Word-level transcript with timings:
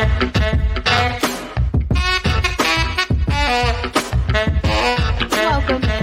Welcome 0.00 0.22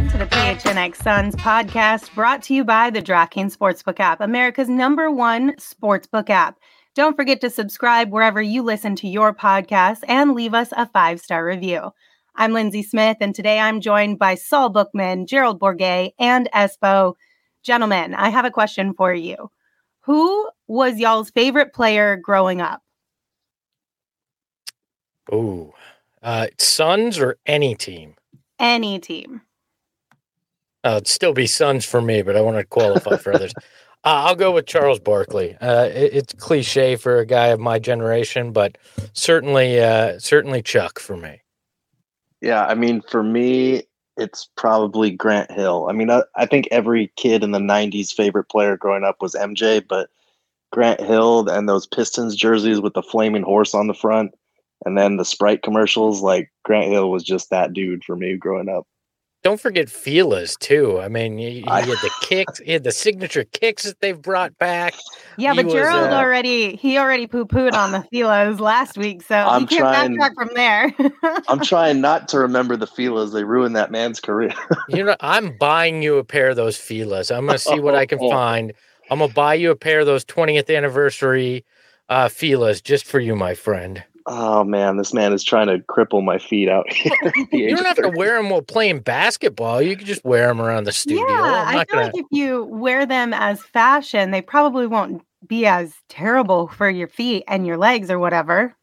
to 0.09 0.17
the 0.19 0.27
PHNX 0.29 0.97
Suns 0.97 1.35
podcast 1.37 2.13
brought 2.13 2.43
to 2.43 2.53
you 2.53 2.63
by 2.63 2.91
the 2.91 3.01
DraftKings 3.01 3.57
Sportsbook 3.57 3.99
app, 3.99 4.21
America's 4.21 4.69
number 4.69 5.09
one 5.09 5.55
sportsbook 5.55 6.29
app. 6.29 6.59
Don't 6.93 7.15
forget 7.15 7.41
to 7.41 7.49
subscribe 7.49 8.11
wherever 8.11 8.39
you 8.39 8.61
listen 8.61 8.95
to 8.97 9.07
your 9.07 9.33
podcast 9.33 10.01
and 10.07 10.35
leave 10.35 10.53
us 10.53 10.71
a 10.77 10.87
five 10.89 11.19
star 11.19 11.43
review. 11.43 11.89
I'm 12.35 12.53
Lindsay 12.53 12.83
Smith, 12.83 13.17
and 13.19 13.33
today 13.33 13.57
I'm 13.57 13.81
joined 13.81 14.19
by 14.19 14.35
Saul 14.35 14.69
Bookman, 14.69 15.25
Gerald 15.25 15.59
Bourguet, 15.59 16.11
and 16.19 16.47
Espo. 16.53 17.15
Gentlemen, 17.63 18.13
I 18.13 18.29
have 18.29 18.45
a 18.45 18.51
question 18.51 18.93
for 18.93 19.11
you. 19.11 19.49
Who 20.01 20.49
was 20.67 20.99
y'all's 20.99 21.31
favorite 21.31 21.73
player 21.73 22.15
growing 22.15 22.61
up? 22.61 22.83
Ooh, 25.33 25.73
uh, 26.21 26.47
Suns 26.57 27.19
or 27.19 27.37
any 27.45 27.75
team? 27.75 28.15
Any 28.59 28.99
team. 28.99 29.41
Uh, 30.83 30.95
it'd 30.97 31.07
still 31.07 31.33
be 31.33 31.47
Suns 31.47 31.85
for 31.85 32.01
me, 32.01 32.21
but 32.21 32.35
I 32.35 32.41
want 32.41 32.57
to 32.57 32.63
qualify 32.63 33.17
for 33.17 33.33
others. 33.33 33.53
Uh, 34.03 34.27
I'll 34.27 34.35
go 34.35 34.51
with 34.51 34.67
Charles 34.67 34.99
Barkley. 34.99 35.57
Uh, 35.59 35.89
it, 35.93 36.13
it's 36.13 36.33
cliche 36.33 36.95
for 36.95 37.17
a 37.17 37.25
guy 37.25 37.47
of 37.47 37.59
my 37.59 37.77
generation, 37.77 38.53
but 38.53 38.77
certainly, 39.11 39.81
uh, 39.81 40.19
certainly 40.19 40.61
Chuck 40.61 40.99
for 40.99 41.17
me. 41.17 41.41
Yeah, 42.39 42.65
I 42.65 42.75
mean, 42.75 43.01
for 43.01 43.21
me, 43.21 43.83
it's 44.15 44.49
probably 44.55 45.11
Grant 45.11 45.51
Hill. 45.51 45.87
I 45.89 45.93
mean, 45.93 46.09
I, 46.09 46.23
I 46.35 46.45
think 46.45 46.67
every 46.71 47.11
kid 47.17 47.43
in 47.43 47.51
the 47.51 47.59
'90s 47.59 48.13
favorite 48.13 48.45
player 48.45 48.77
growing 48.77 49.03
up 49.03 49.21
was 49.21 49.33
MJ, 49.33 49.83
but 49.85 50.09
Grant 50.71 51.01
Hill 51.01 51.49
and 51.49 51.67
those 51.67 51.87
Pistons 51.87 52.35
jerseys 52.35 52.79
with 52.79 52.93
the 52.93 53.03
flaming 53.03 53.43
horse 53.43 53.73
on 53.73 53.87
the 53.87 53.93
front, 53.93 54.33
and 54.85 54.97
then 54.97 55.17
the 55.17 55.25
Sprite 55.25 55.61
commercials. 55.63 56.21
Like 56.21 56.51
Grant 56.63 56.91
Hill 56.91 57.09
was 57.11 57.23
just 57.23 57.49
that 57.49 57.73
dude 57.73 58.03
for 58.03 58.15
me 58.15 58.35
growing 58.37 58.69
up. 58.69 58.85
Don't 59.43 59.61
forget 59.61 59.85
Fila's 59.87 60.57
too. 60.59 60.99
I 60.99 61.07
mean, 61.09 61.37
he, 61.37 61.61
he 61.61 61.69
had 61.69 61.85
the 61.85 62.11
kicks, 62.23 62.57
he 62.59 62.71
had 62.73 62.83
the 62.83 62.91
signature 62.91 63.43
kicks 63.45 63.83
that 63.83 63.99
they've 64.01 64.19
brought 64.19 64.57
back. 64.57 64.95
Yeah, 65.37 65.51
He 65.53 65.57
but 65.57 65.65
was, 65.65 65.73
Gerald 65.75 66.09
uh, 66.11 66.15
already 66.15 66.75
he 66.75 66.97
already 66.97 67.27
poo 67.27 67.45
pooed 67.45 67.73
on 67.73 67.91
the 67.91 67.99
Filas 68.11 68.59
last 68.59 68.97
week, 68.97 69.21
so 69.21 69.35
I'm 69.35 69.61
you 69.61 69.67
can't 69.67 69.79
trying- 69.81 70.17
backtrack 70.17 70.33
from 70.35 70.49
there. 70.55 70.93
I'm 71.47 71.61
trying 71.61 72.01
not 72.01 72.27
to 72.29 72.39
remember 72.39 72.75
the 72.75 72.87
Filas. 72.87 73.31
They 73.31 73.43
ruined 73.43 73.75
that 73.75 73.91
man's 73.91 74.19
career. 74.19 74.53
You 74.89 75.03
know, 75.03 75.15
I'm 75.21 75.55
buying 75.57 76.01
you 76.01 76.17
a 76.17 76.23
pair 76.23 76.49
of 76.49 76.55
those 76.55 76.77
Filas. 76.77 77.33
I'm 77.33 77.45
gonna 77.45 77.59
see 77.59 77.79
what 77.79 77.93
I 77.93 78.05
can 78.05 78.17
Oh. 78.21 78.29
find. 78.29 78.73
I'm 79.11 79.19
gonna 79.19 79.31
buy 79.31 79.53
you 79.53 79.69
a 79.71 79.75
pair 79.75 79.99
of 80.01 80.07
those 80.07 80.25
20th 80.25 80.75
anniversary 80.75 81.63
uh 82.09 82.25
Filas 82.27 82.83
just 82.83 83.05
for 83.05 83.19
you, 83.19 83.35
my 83.35 83.53
friend. 83.53 84.03
Oh 84.27 84.63
man, 84.63 84.97
this 84.97 85.13
man 85.13 85.33
is 85.33 85.43
trying 85.43 85.67
to 85.67 85.79
cripple 85.79 86.23
my 86.23 86.37
feet 86.37 86.69
out 86.69 86.91
here. 86.91 87.11
at 87.23 87.33
the 87.33 87.47
age 87.53 87.69
You 87.69 87.75
don't 87.75 87.85
have 87.85 87.97
to 87.97 88.09
wear 88.09 88.37
them 88.37 88.49
while 88.49 88.61
playing 88.61 88.99
basketball. 88.99 89.81
You 89.81 89.95
can 89.95 90.05
just 90.05 90.23
wear 90.23 90.47
them 90.47 90.61
around 90.61 90.83
the 90.83 90.91
studio. 90.91 91.25
yeah, 91.27 91.65
I'm 91.67 91.77
I 91.79 91.85
feel 91.85 91.95
gonna. 91.95 92.05
like 92.07 92.17
if 92.17 92.25
you 92.31 92.65
wear 92.65 93.05
them 93.05 93.33
as 93.33 93.61
fashion, 93.61 94.31
they 94.31 94.41
probably 94.41 94.85
won't 94.85 95.23
be 95.47 95.65
as 95.65 95.93
terrible 96.09 96.67
for 96.67 96.89
your 96.89 97.07
feet 97.07 97.43
and 97.47 97.65
your 97.65 97.77
legs 97.77 98.11
or 98.11 98.19
whatever. 98.19 98.75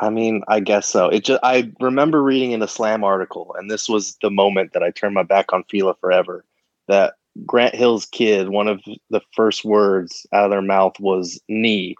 I 0.00 0.10
mean, 0.10 0.42
I 0.46 0.60
guess 0.60 0.86
so. 0.86 1.08
It 1.08 1.24
just 1.24 1.40
I 1.42 1.72
remember 1.80 2.22
reading 2.22 2.52
in 2.52 2.62
a 2.62 2.68
slam 2.68 3.02
article, 3.02 3.54
and 3.58 3.68
this 3.70 3.88
was 3.88 4.16
the 4.22 4.30
moment 4.30 4.72
that 4.72 4.82
I 4.84 4.90
turned 4.92 5.14
my 5.14 5.24
back 5.24 5.52
on 5.52 5.64
Fila 5.64 5.96
forever. 6.00 6.44
That 6.86 7.14
Grant 7.44 7.74
Hill's 7.74 8.06
kid, 8.06 8.48
one 8.50 8.68
of 8.68 8.80
the 9.10 9.20
first 9.34 9.64
words 9.64 10.24
out 10.32 10.44
of 10.44 10.50
their 10.50 10.62
mouth 10.62 10.98
was 11.00 11.40
knee 11.48 11.96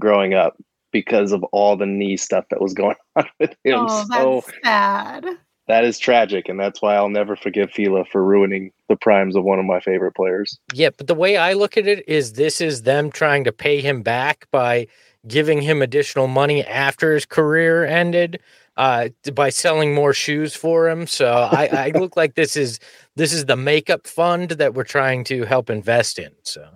growing 0.00 0.32
up 0.32 0.56
because 0.92 1.32
of 1.32 1.42
all 1.44 1.76
the 1.76 1.86
knee 1.86 2.16
stuff 2.16 2.44
that 2.50 2.60
was 2.60 2.74
going 2.74 2.96
on 3.16 3.26
with 3.40 3.50
him. 3.64 3.86
oh, 3.88 4.04
so 4.04 4.42
that's 4.46 4.58
sad. 4.64 5.26
that 5.66 5.84
is 5.84 5.98
tragic, 5.98 6.48
and 6.48 6.60
that's 6.60 6.80
why 6.80 6.94
I'll 6.94 7.08
never 7.08 7.34
forgive 7.34 7.70
Fila 7.70 8.04
for 8.04 8.22
ruining 8.24 8.72
the 8.88 8.96
primes 8.96 9.34
of 9.34 9.44
one 9.44 9.58
of 9.58 9.64
my 9.64 9.80
favorite 9.80 10.12
players. 10.14 10.58
Yeah, 10.72 10.90
but 10.96 11.06
the 11.06 11.14
way 11.14 11.36
I 11.36 11.54
look 11.54 11.76
at 11.76 11.86
it 11.86 12.08
is 12.08 12.34
this 12.34 12.60
is 12.60 12.82
them 12.82 13.10
trying 13.10 13.44
to 13.44 13.52
pay 13.52 13.80
him 13.80 14.02
back 14.02 14.46
by 14.50 14.86
giving 15.26 15.62
him 15.62 15.82
additional 15.82 16.26
money 16.26 16.64
after 16.64 17.14
his 17.14 17.24
career 17.24 17.84
ended 17.84 18.40
uh 18.76 19.08
by 19.34 19.50
selling 19.50 19.94
more 19.94 20.12
shoes 20.12 20.54
for 20.54 20.88
him. 20.88 21.06
So 21.06 21.30
I, 21.30 21.66
I 21.66 21.88
look 21.98 22.16
like 22.16 22.34
this 22.34 22.56
is 22.56 22.80
this 23.16 23.32
is 23.32 23.44
the 23.44 23.56
makeup 23.56 24.06
fund 24.06 24.50
that 24.52 24.74
we're 24.74 24.84
trying 24.84 25.24
to 25.24 25.44
help 25.44 25.70
invest 25.70 26.18
in. 26.18 26.32
So 26.42 26.66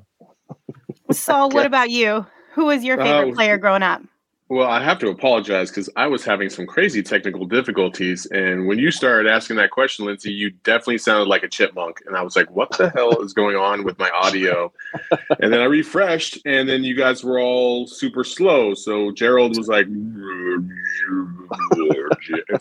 Saul, 1.11 1.51
what 1.51 1.67
about 1.67 1.91
you? 1.91 2.27
Who 2.57 2.65
was 2.65 2.83
your 2.83 2.97
favorite 2.97 3.33
Uh, 3.33 3.35
player 3.35 3.59
growing 3.59 3.83
up? 3.83 4.01
Well, 4.49 4.67
I 4.67 4.83
have 4.83 4.99
to 5.01 5.09
apologize 5.09 5.69
because 5.71 5.91
I 5.95 6.07
was 6.07 6.25
having 6.25 6.49
some 6.49 6.67
crazy 6.67 7.03
technical 7.03 7.45
difficulties. 7.45 8.25
And 8.27 8.67
when 8.67 8.79
you 8.79 8.91
started 8.91 9.31
asking 9.31 9.57
that 9.57 9.73
question, 9.73 10.07
Lindsay, 10.07 10.33
you 10.33 10.53
definitely 10.65 10.99
sounded 10.99 11.29
like 11.29 11.43
a 11.43 11.49
chipmunk. 11.49 12.01
And 12.07 12.17
I 12.17 12.23
was 12.23 12.35
like, 12.35 12.51
what 12.51 12.71
the 12.79 12.89
hell 12.91 13.21
is 13.21 13.35
going 13.35 13.57
on 13.57 13.85
with 13.85 13.99
my 13.99 14.09
audio? 14.09 14.73
and 15.41 15.53
then 15.53 15.61
I 15.61 15.65
refreshed, 15.65 16.39
and 16.47 16.67
then 16.67 16.83
you 16.83 16.97
guys 16.97 17.23
were 17.23 17.39
all 17.39 17.87
super 17.87 18.25
slow. 18.25 18.73
So 18.73 19.11
Gerald 19.11 19.59
was 19.59 19.69
like, 19.69 19.87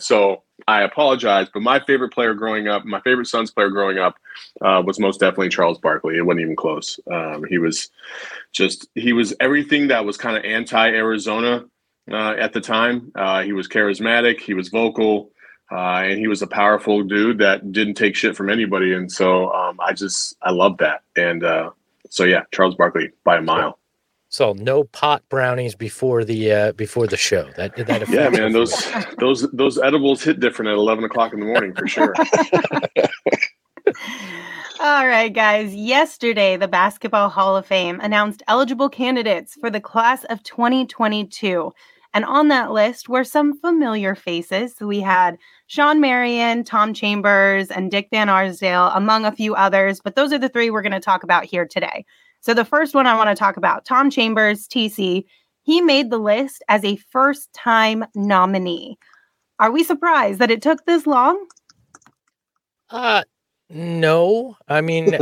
so 0.00 0.42
I 0.68 0.82
apologize. 0.82 1.48
But 1.52 1.62
my 1.62 1.80
favorite 1.80 2.12
player 2.12 2.34
growing 2.34 2.68
up, 2.68 2.84
my 2.84 3.00
favorite 3.00 3.26
Suns 3.26 3.50
player 3.50 3.70
growing 3.70 3.98
up, 3.98 4.16
uh, 4.60 4.82
was 4.84 4.98
most 4.98 5.20
definitely 5.20 5.48
Charles 5.48 5.78
Barkley. 5.78 6.16
It 6.16 6.22
wasn't 6.22 6.42
even 6.42 6.56
close. 6.56 6.98
Um, 7.10 7.44
he 7.48 7.58
was 7.58 7.90
just, 8.52 8.88
he 8.94 9.12
was 9.12 9.34
everything 9.40 9.88
that 9.88 10.04
was 10.04 10.16
kind 10.16 10.36
of 10.36 10.44
anti 10.44 10.88
Arizona 10.88 11.64
uh, 12.10 12.34
at 12.38 12.52
the 12.52 12.60
time. 12.60 13.12
Uh, 13.14 13.42
he 13.42 13.52
was 13.52 13.68
charismatic, 13.68 14.40
he 14.40 14.54
was 14.54 14.68
vocal, 14.68 15.30
uh, 15.70 16.02
and 16.04 16.18
he 16.18 16.28
was 16.28 16.42
a 16.42 16.46
powerful 16.46 17.02
dude 17.02 17.38
that 17.38 17.72
didn't 17.72 17.94
take 17.94 18.16
shit 18.16 18.36
from 18.36 18.50
anybody. 18.50 18.92
And 18.92 19.10
so 19.10 19.52
um, 19.52 19.78
I 19.80 19.92
just 19.92 20.36
I 20.42 20.50
love 20.50 20.78
that. 20.78 21.02
And 21.16 21.44
uh, 21.44 21.70
so 22.10 22.24
yeah, 22.24 22.42
Charles 22.52 22.74
Barkley 22.74 23.10
by 23.24 23.38
a 23.38 23.42
mile. 23.42 23.78
So 24.36 24.52
no 24.52 24.84
pot 24.84 25.22
brownies 25.30 25.74
before 25.74 26.22
the 26.22 26.52
uh 26.52 26.72
before 26.72 27.06
the 27.06 27.16
show. 27.16 27.48
That 27.56 27.74
that 27.74 28.02
affect 28.02 28.10
Yeah, 28.10 28.28
man, 28.28 28.52
those 28.52 28.86
those 29.18 29.50
those 29.52 29.78
edibles 29.78 30.22
hit 30.22 30.40
different 30.40 30.68
at 30.68 30.74
eleven 30.74 31.04
o'clock 31.04 31.32
in 31.32 31.40
the 31.40 31.46
morning 31.46 31.72
for 31.72 31.88
sure. 31.88 32.12
All 34.78 35.06
right, 35.06 35.32
guys. 35.32 35.74
Yesterday, 35.74 36.58
the 36.58 36.68
Basketball 36.68 37.30
Hall 37.30 37.56
of 37.56 37.64
Fame 37.64 37.98
announced 38.02 38.42
eligible 38.46 38.90
candidates 38.90 39.56
for 39.58 39.70
the 39.70 39.80
class 39.80 40.24
of 40.24 40.42
2022. 40.42 41.72
And 42.12 42.26
on 42.26 42.48
that 42.48 42.72
list 42.72 43.08
were 43.08 43.24
some 43.24 43.58
familiar 43.58 44.14
faces. 44.14 44.74
So 44.76 44.86
we 44.86 45.00
had 45.00 45.38
Shawn 45.66 45.98
Marion, 45.98 46.62
Tom 46.62 46.92
Chambers, 46.92 47.70
and 47.70 47.90
Dick 47.90 48.08
Van 48.10 48.28
Arsdale, 48.28 48.90
among 48.94 49.24
a 49.24 49.32
few 49.32 49.54
others. 49.54 50.02
But 50.04 50.14
those 50.14 50.30
are 50.34 50.38
the 50.38 50.50
three 50.50 50.68
we're 50.68 50.82
going 50.82 50.92
to 50.92 51.00
talk 51.00 51.22
about 51.22 51.46
here 51.46 51.66
today. 51.66 52.04
So 52.46 52.54
the 52.54 52.64
first 52.64 52.94
one 52.94 53.08
I 53.08 53.16
want 53.16 53.28
to 53.28 53.34
talk 53.34 53.56
about, 53.56 53.84
Tom 53.84 54.08
Chambers, 54.08 54.68
TC, 54.68 55.24
he 55.64 55.80
made 55.80 56.10
the 56.10 56.18
list 56.18 56.62
as 56.68 56.84
a 56.84 56.94
first 56.94 57.52
time 57.52 58.04
nominee. 58.14 58.96
Are 59.58 59.72
we 59.72 59.82
surprised 59.82 60.38
that 60.38 60.52
it 60.52 60.62
took 60.62 60.84
this 60.84 61.08
long? 61.08 61.44
Uh 62.88 63.24
no. 63.68 64.56
I 64.68 64.80
mean 64.80 65.18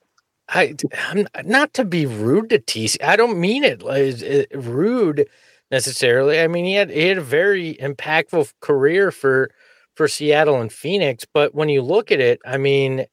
I 0.48 0.76
I'm 1.08 1.26
not 1.44 1.74
to 1.74 1.84
be 1.84 2.06
rude 2.06 2.50
to 2.50 2.60
TC. 2.60 3.02
I 3.02 3.16
don't 3.16 3.40
mean 3.40 3.64
it 3.64 3.84
as 3.84 4.22
uh, 4.22 4.44
rude 4.56 5.26
necessarily. 5.72 6.38
I 6.40 6.46
mean 6.46 6.64
he 6.64 6.74
had 6.74 6.90
he 6.90 7.08
had 7.08 7.18
a 7.18 7.22
very 7.22 7.74
impactful 7.82 8.52
career 8.60 9.10
for 9.10 9.50
for 9.96 10.06
Seattle 10.06 10.60
and 10.60 10.72
Phoenix, 10.72 11.26
but 11.34 11.56
when 11.56 11.70
you 11.70 11.82
look 11.82 12.12
at 12.12 12.20
it, 12.20 12.38
I 12.46 12.56
mean 12.56 13.06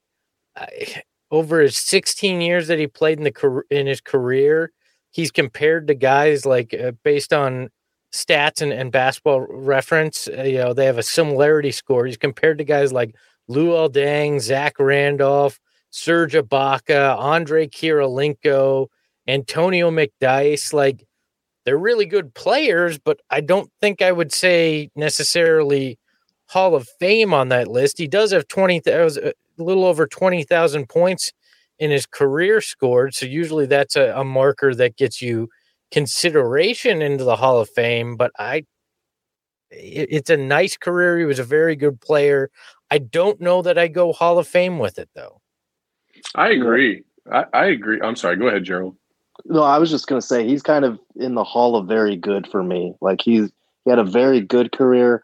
I, 0.55 1.01
over 1.31 1.61
his 1.61 1.77
16 1.77 2.41
years 2.41 2.67
that 2.67 2.79
he 2.79 2.87
played 2.87 3.17
in 3.17 3.23
the 3.23 3.61
in 3.69 3.87
his 3.87 4.01
career, 4.01 4.71
he's 5.11 5.31
compared 5.31 5.87
to 5.87 5.95
guys 5.95 6.45
like 6.45 6.73
uh, 6.73 6.91
based 7.03 7.33
on 7.33 7.69
stats 8.15 8.61
and, 8.61 8.71
and 8.71 8.91
basketball 8.91 9.41
reference, 9.41 10.27
uh, 10.27 10.43
you 10.43 10.57
know, 10.57 10.73
they 10.73 10.85
have 10.85 10.97
a 10.97 11.03
similarity 11.03 11.71
score. 11.71 12.05
He's 12.05 12.17
compared 12.17 12.57
to 12.59 12.63
guys 12.63 12.93
like 12.93 13.15
Lou 13.47 13.69
Aldang, 13.69 14.39
Zach 14.39 14.79
Randolph, 14.79 15.59
Serge 15.91 16.33
Ibaka, 16.33 17.17
Andre 17.17 17.67
Kirilenko, 17.67 18.87
Antonio 19.27 19.91
McDyess. 19.91 20.73
Like 20.73 21.05
they're 21.65 21.77
really 21.77 22.05
good 22.05 22.33
players, 22.33 22.97
but 22.97 23.19
I 23.29 23.41
don't 23.41 23.69
think 23.81 24.01
I 24.01 24.11
would 24.11 24.31
say 24.31 24.89
necessarily 24.95 25.99
Hall 26.47 26.75
of 26.75 26.87
Fame 26.99 27.33
on 27.33 27.49
that 27.49 27.67
list. 27.67 27.97
He 27.97 28.07
does 28.07 28.31
have 28.31 28.47
20,000, 28.47 29.27
a 29.27 29.33
little 29.57 29.85
over 29.85 30.07
20,000 30.07 30.87
points 30.89 31.31
in 31.79 31.91
his 31.91 32.05
career 32.05 32.61
scored. 32.61 33.13
So 33.13 33.25
usually 33.25 33.65
that's 33.65 33.95
a, 33.95 34.13
a 34.15 34.23
marker 34.23 34.73
that 34.75 34.95
gets 34.97 35.21
you 35.21 35.49
consideration 35.91 37.01
into 37.01 37.23
the 37.23 37.35
Hall 37.35 37.59
of 37.59 37.69
Fame. 37.69 38.15
But 38.17 38.31
I, 38.39 38.65
it- 39.71 40.09
it's 40.11 40.29
a 40.29 40.37
nice 40.37 40.77
career. 40.77 41.19
He 41.19 41.25
was 41.25 41.39
a 41.39 41.43
very 41.43 41.75
good 41.75 41.99
player. 42.01 42.49
I 42.91 42.99
don't 42.99 43.41
know 43.41 43.61
that 43.61 43.77
I 43.77 43.87
go 43.87 44.13
Hall 44.13 44.37
of 44.39 44.47
Fame 44.47 44.79
with 44.79 44.99
it 44.99 45.09
though. 45.15 45.41
I 46.35 46.49
agree. 46.51 47.03
I, 47.31 47.45
I 47.53 47.65
agree. 47.65 47.99
I'm 48.01 48.15
sorry. 48.15 48.37
Go 48.37 48.47
ahead, 48.47 48.63
Gerald. 48.63 48.95
No, 49.45 49.63
I 49.63 49.79
was 49.79 49.89
just 49.91 50.07
gonna 50.07 50.21
say 50.21 50.47
he's 50.47 50.61
kind 50.63 50.85
of 50.85 50.99
in 51.15 51.35
the 51.35 51.43
hall 51.43 51.75
of 51.75 51.87
very 51.87 52.15
good 52.15 52.47
for 52.47 52.63
me. 52.63 52.93
Like 53.01 53.21
he's 53.21 53.51
he 53.83 53.89
had 53.89 53.99
a 53.99 54.03
very 54.03 54.39
good 54.39 54.71
career. 54.71 55.23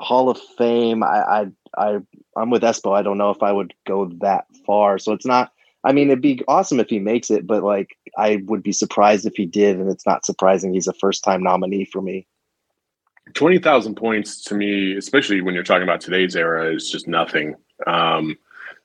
Hall 0.00 0.28
of 0.30 0.38
Fame. 0.56 1.02
I, 1.02 1.22
I, 1.22 1.46
I, 1.76 1.98
I'm 2.38 2.50
with 2.50 2.62
Espo. 2.62 2.96
I 2.96 3.02
don't 3.02 3.18
know 3.18 3.30
if 3.30 3.42
I 3.42 3.52
would 3.52 3.74
go 3.86 4.06
that 4.20 4.46
far. 4.66 4.98
So 4.98 5.12
it's 5.12 5.26
not. 5.26 5.52
I 5.84 5.92
mean, 5.92 6.08
it'd 6.08 6.20
be 6.20 6.42
awesome 6.48 6.80
if 6.80 6.88
he 6.88 6.98
makes 6.98 7.30
it, 7.30 7.46
but 7.46 7.62
like, 7.62 7.96
I 8.16 8.42
would 8.46 8.62
be 8.62 8.72
surprised 8.72 9.26
if 9.26 9.34
he 9.36 9.46
did, 9.46 9.78
and 9.78 9.90
it's 9.90 10.06
not 10.06 10.26
surprising 10.26 10.74
he's 10.74 10.88
a 10.88 10.92
first 10.94 11.22
time 11.22 11.42
nominee 11.42 11.84
for 11.84 12.02
me. 12.02 12.26
Twenty 13.34 13.58
thousand 13.58 13.94
points 13.94 14.42
to 14.44 14.54
me, 14.54 14.96
especially 14.96 15.40
when 15.40 15.54
you're 15.54 15.62
talking 15.62 15.82
about 15.82 16.00
today's 16.00 16.34
era, 16.34 16.72
is 16.74 16.90
just 16.90 17.06
nothing. 17.06 17.54
Um, 17.86 18.36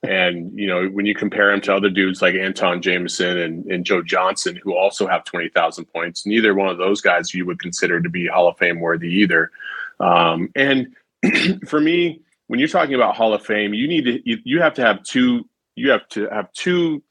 and 0.02 0.56
you 0.58 0.66
know, 0.66 0.86
when 0.86 1.06
you 1.06 1.14
compare 1.14 1.50
him 1.50 1.60
to 1.62 1.74
other 1.74 1.90
dudes 1.90 2.20
like 2.20 2.34
Antawn 2.34 2.82
Jamison 2.82 3.38
and, 3.38 3.64
and 3.66 3.86
Joe 3.86 4.02
Johnson, 4.02 4.58
who 4.62 4.74
also 4.74 5.06
have 5.06 5.24
twenty 5.24 5.48
thousand 5.48 5.86
points, 5.86 6.26
neither 6.26 6.54
one 6.54 6.68
of 6.68 6.78
those 6.78 7.00
guys 7.00 7.34
you 7.34 7.46
would 7.46 7.58
consider 7.58 8.00
to 8.00 8.08
be 8.08 8.26
Hall 8.26 8.48
of 8.48 8.58
Fame 8.58 8.80
worthy 8.80 9.08
either. 9.08 9.50
Um, 10.00 10.50
and 10.54 10.94
for 11.66 11.80
me, 11.80 12.20
when 12.46 12.58
you're 12.58 12.68
talking 12.68 12.94
about 12.94 13.16
Hall 13.16 13.34
of 13.34 13.44
Fame, 13.44 13.74
you 13.74 13.88
need 13.88 14.04
to 14.04 14.28
you, 14.28 14.38
you 14.44 14.60
have 14.60 14.74
to 14.74 14.82
have 14.82 15.02
two. 15.02 15.48
You 15.76 15.90
have 15.90 16.08
to 16.10 16.28
have 16.28 16.52
two. 16.52 17.02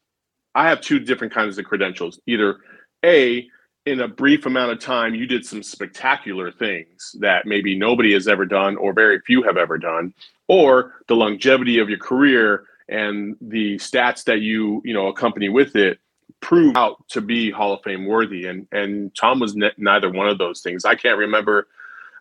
I 0.55 0.69
have 0.69 0.81
two 0.81 0.99
different 0.99 1.33
kinds 1.33 1.57
of 1.57 1.65
credentials. 1.65 2.19
Either 2.27 2.57
a 3.03 3.47
in 3.85 3.99
a 3.99 4.07
brief 4.07 4.45
amount 4.45 4.71
of 4.71 4.79
time, 4.79 5.13
you 5.13 5.25
did 5.25 5.45
some 5.45 5.61
spectacular 5.61 6.51
things 6.51 7.15
that 7.19 7.45
maybe 7.45 7.77
nobody 7.77 8.13
has 8.13 8.27
ever 8.27 8.45
done 8.45 8.77
or 8.77 8.93
very 8.93 9.19
few 9.21 9.43
have 9.43 9.57
ever 9.57 9.77
done, 9.77 10.13
or 10.47 11.03
the 11.07 11.15
longevity 11.15 11.79
of 11.79 11.89
your 11.89 11.99
career 11.99 12.65
and 12.87 13.35
the 13.41 13.75
stats 13.75 14.23
that 14.25 14.41
you 14.41 14.81
you 14.85 14.93
know 14.93 15.07
accompany 15.07 15.49
with 15.49 15.75
it 15.75 15.99
prove 16.39 16.75
out 16.75 17.07
to 17.07 17.21
be 17.21 17.49
Hall 17.49 17.73
of 17.73 17.81
Fame 17.83 18.05
worthy. 18.05 18.45
And 18.45 18.67
and 18.71 19.15
Tom 19.15 19.39
was 19.39 19.55
ne- 19.55 19.71
neither 19.77 20.09
one 20.09 20.29
of 20.29 20.37
those 20.37 20.61
things. 20.61 20.85
I 20.85 20.95
can't 20.95 21.17
remember 21.17 21.67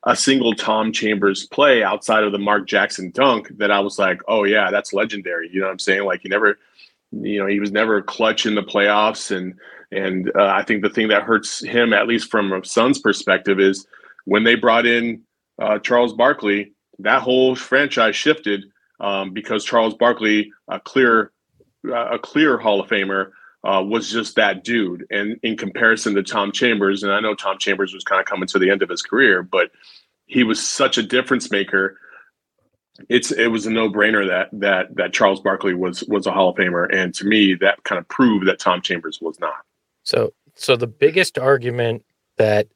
a 0.04 0.16
single 0.16 0.54
Tom 0.54 0.92
Chambers 0.92 1.46
play 1.46 1.82
outside 1.82 2.24
of 2.24 2.32
the 2.32 2.38
Mark 2.38 2.66
Jackson 2.66 3.10
dunk 3.10 3.48
that 3.58 3.70
I 3.70 3.80
was 3.80 3.98
like, 3.98 4.20
oh 4.28 4.44
yeah, 4.44 4.70
that's 4.70 4.92
legendary. 4.92 5.48
You 5.52 5.60
know 5.60 5.66
what 5.66 5.72
I'm 5.72 5.78
saying? 5.78 6.04
Like 6.04 6.20
he 6.22 6.28
never, 6.28 6.58
you 7.12 7.38
know, 7.38 7.46
he 7.46 7.60
was 7.60 7.70
never 7.70 8.02
clutch 8.02 8.46
in 8.46 8.54
the 8.54 8.62
playoffs, 8.62 9.34
and 9.34 9.54
and 9.92 10.32
uh, 10.36 10.46
I 10.46 10.64
think 10.64 10.82
the 10.82 10.90
thing 10.90 11.08
that 11.08 11.22
hurts 11.22 11.62
him, 11.62 11.92
at 11.92 12.08
least 12.08 12.30
from 12.30 12.52
a 12.52 12.64
Suns 12.64 12.98
perspective, 12.98 13.60
is 13.60 13.86
when 14.24 14.44
they 14.44 14.54
brought 14.54 14.86
in 14.86 15.22
uh, 15.60 15.78
Charles 15.78 16.14
Barkley, 16.14 16.72
that 16.98 17.22
whole 17.22 17.54
franchise 17.54 18.16
shifted 18.16 18.64
um, 19.00 19.32
because 19.32 19.64
Charles 19.64 19.94
Barkley, 19.94 20.50
a 20.68 20.80
clear, 20.80 21.32
a 21.92 22.18
clear 22.18 22.58
Hall 22.58 22.80
of 22.80 22.88
Famer, 22.88 23.32
uh, 23.64 23.82
was 23.84 24.10
just 24.10 24.36
that 24.36 24.64
dude. 24.64 25.06
And 25.10 25.38
in 25.42 25.56
comparison 25.56 26.14
to 26.14 26.22
Tom 26.22 26.52
Chambers, 26.52 27.02
and 27.02 27.12
I 27.12 27.20
know 27.20 27.34
Tom 27.34 27.58
Chambers 27.58 27.94
was 27.94 28.04
kind 28.04 28.20
of 28.20 28.26
coming 28.26 28.48
to 28.48 28.58
the 28.58 28.70
end 28.70 28.82
of 28.82 28.88
his 28.88 29.02
career, 29.02 29.42
but 29.42 29.70
he 30.26 30.44
was 30.44 30.64
such 30.64 30.98
a 30.98 31.02
difference 31.02 31.50
maker. 31.50 31.98
It's 33.08 33.30
it 33.30 33.48
was 33.48 33.66
a 33.66 33.70
no 33.70 33.88
brainer 33.88 34.26
that 34.28 34.48
that 34.60 34.94
that 34.96 35.12
Charles 35.12 35.40
Barkley 35.40 35.74
was 35.74 36.02
was 36.04 36.26
a 36.26 36.32
Hall 36.32 36.50
of 36.50 36.56
Famer, 36.56 36.92
and 36.92 37.14
to 37.14 37.26
me, 37.26 37.54
that 37.54 37.82
kind 37.84 37.98
of 37.98 38.06
proved 38.08 38.46
that 38.46 38.58
Tom 38.58 38.82
Chambers 38.82 39.20
was 39.20 39.38
not. 39.40 39.64
So 40.02 40.32
so 40.54 40.76
the 40.76 40.86
biggest 40.86 41.38
argument 41.38 42.04
that 42.36 42.68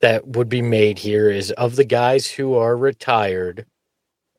that 0.00 0.26
would 0.26 0.48
be 0.48 0.62
made 0.62 0.98
here 0.98 1.30
is 1.30 1.50
of 1.52 1.76
the 1.76 1.84
guys 1.84 2.26
who 2.26 2.54
are 2.54 2.76
retired, 2.76 3.66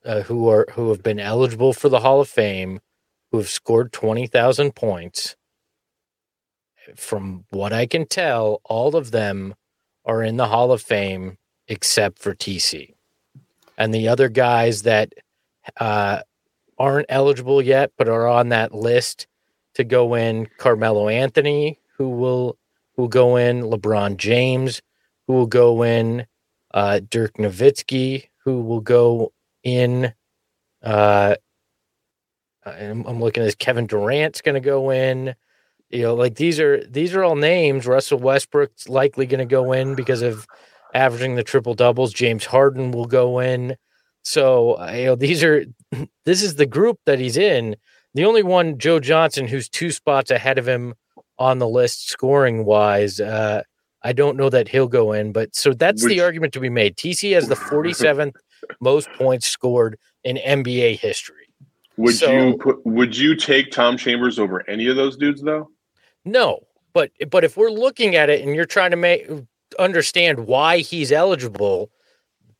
uh, 0.06 0.22
who 0.22 0.48
are 0.48 0.68
who 0.74 0.90
have 0.90 1.04
been 1.04 1.20
eligible 1.20 1.74
for 1.74 1.90
the 1.90 2.00
Hall 2.00 2.22
of 2.22 2.30
Fame, 2.30 2.80
who 3.32 3.38
have 3.38 3.50
scored 3.50 3.92
twenty 3.92 4.28
thousand 4.28 4.76
points 4.76 5.36
from 6.96 7.46
what 7.50 7.74
I 7.74 7.86
can 7.86 8.06
tell, 8.06 8.62
all 8.66 8.96
of 8.96 9.12
them 9.12 9.56
are 10.06 10.22
in 10.24 10.38
the 10.38 10.48
Hall 10.48 10.72
of 10.72 10.82
Fame 10.82 11.38
except 11.68 12.20
for 12.20 12.36
TC. 12.36 12.94
And 13.78 13.94
the 13.94 14.08
other 14.08 14.30
guys 14.30 14.84
that 14.84 15.14
uh, 15.80 16.22
aren't 16.78 17.08
eligible 17.10 17.62
yet, 17.62 17.92
but 17.98 18.08
are 18.08 18.28
on 18.28 18.50
that 18.50 18.74
list 18.74 19.28
to 19.74 19.84
go 19.84 20.14
in 20.16 20.48
Carmelo 20.58 21.10
Anthony, 21.10 21.80
who 21.98 22.10
will 22.10 22.58
will 22.98 23.08
go 23.10 23.36
in, 23.36 23.62
LeBron 23.62 24.16
James, 24.16 24.82
who 25.28 25.34
will 25.34 25.48
go 25.48 25.84
in, 25.84 26.26
uh, 26.74 27.02
Dirk 27.10 27.34
Nowitzki, 27.34 28.30
who 28.46 28.62
will 28.62 28.80
go 28.80 29.34
in. 29.64 30.14
Uh, 30.82 31.36
I'm, 32.66 33.06
I'm 33.06 33.20
looking 33.20 33.44
at 33.44 33.48
this. 33.48 33.56
Kevin 33.56 33.86
Durant's 33.86 34.42
going 34.42 34.56
to 34.56 34.62
go 34.62 34.92
in. 34.92 35.36
You 35.96 36.04
know, 36.04 36.16
like 36.16 36.36
these 36.36 36.60
are 36.60 36.86
these 36.86 37.16
are 37.16 37.24
all 37.24 37.36
names. 37.36 37.88
Russell 37.88 38.20
Westbrook's 38.20 38.90
likely 38.90 39.26
going 39.26 39.40
to 39.40 39.46
go 39.46 39.72
in 39.72 39.96
because 39.96 40.22
of 40.22 40.46
averaging 40.94 41.36
the 41.36 41.44
triple 41.44 41.74
doubles. 41.74 42.14
James 42.14 42.46
Harden 42.46 42.92
will 42.92 43.06
go 43.06 43.40
in. 43.40 43.76
So 44.24 44.80
uh, 44.80 44.92
you 44.92 45.06
know, 45.06 45.16
these 45.16 45.44
are 45.44 45.66
this 46.26 46.42
is 46.42 46.56
the 46.56 46.66
group 46.66 47.00
that 47.06 47.20
he's 47.20 47.38
in. 47.38 47.76
The 48.14 48.26
only 48.26 48.44
one, 48.44 48.78
Joe 48.78 49.00
Johnson, 49.00 49.48
who's 49.48 49.68
two 49.68 49.92
spots 49.92 50.32
ahead 50.32 50.58
of 50.58 50.68
him 50.68 50.94
on 51.38 51.60
the 51.60 51.68
list 51.68 52.10
scoring 52.10 52.66
wise. 52.66 53.20
Uh, 53.20 53.64
I 54.04 54.14
don't 54.14 54.38
know 54.38 54.50
that 54.50 54.68
he'll 54.68 54.88
go 54.88 55.14
in, 55.14 55.32
but 55.32 55.56
so 55.56 55.74
that's 55.74 56.04
Which, 56.04 56.12
the 56.12 56.22
argument 56.22 56.54
to 56.54 56.60
be 56.60 56.70
made. 56.70 56.96
TC 56.96 57.34
has 57.34 57.48
the 57.48 57.56
47th 57.56 58.36
most 58.80 59.10
points 59.18 59.48
scored 59.48 59.98
in 60.24 60.38
NBA 60.38 61.00
history. 61.00 61.48
Would 61.98 62.16
so, 62.16 62.32
you 62.32 62.58
put 62.58 62.86
would 62.86 63.18
you 63.18 63.36
take 63.36 63.72
Tom 63.72 63.98
Chambers 63.98 64.38
over 64.38 64.68
any 64.70 64.88
of 64.88 64.96
those 64.96 65.18
dudes 65.18 65.42
though? 65.42 65.70
No, 66.26 66.62
but 66.94 67.12
but 67.30 67.44
if 67.44 67.56
we're 67.56 67.70
looking 67.70 68.16
at 68.16 68.30
it 68.30 68.42
and 68.42 68.56
you're 68.56 68.66
trying 68.66 68.92
to 68.92 68.98
make 68.98 69.30
understand 69.80 70.48
why 70.48 70.80
he's 70.80 71.12
eligible, 71.12 71.92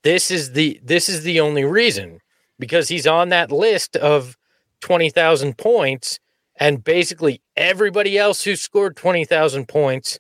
this 0.04 0.30
is 0.30 0.52
the 0.54 0.80
this 0.84 1.10
is 1.10 1.24
the 1.24 1.40
only 1.40 1.64
reason 1.66 2.20
because 2.60 2.88
he's 2.88 3.08
on 3.08 3.30
that 3.30 3.52
list 3.52 3.96
of 3.98 4.38
20,000 4.82 5.58
points 5.58 6.20
and 6.58 6.84
basically 6.84 7.42
everybody 7.58 8.18
else 8.18 8.44
who 8.44 8.56
scored 8.56 8.96
20,000 8.96 9.68
points 9.68 10.20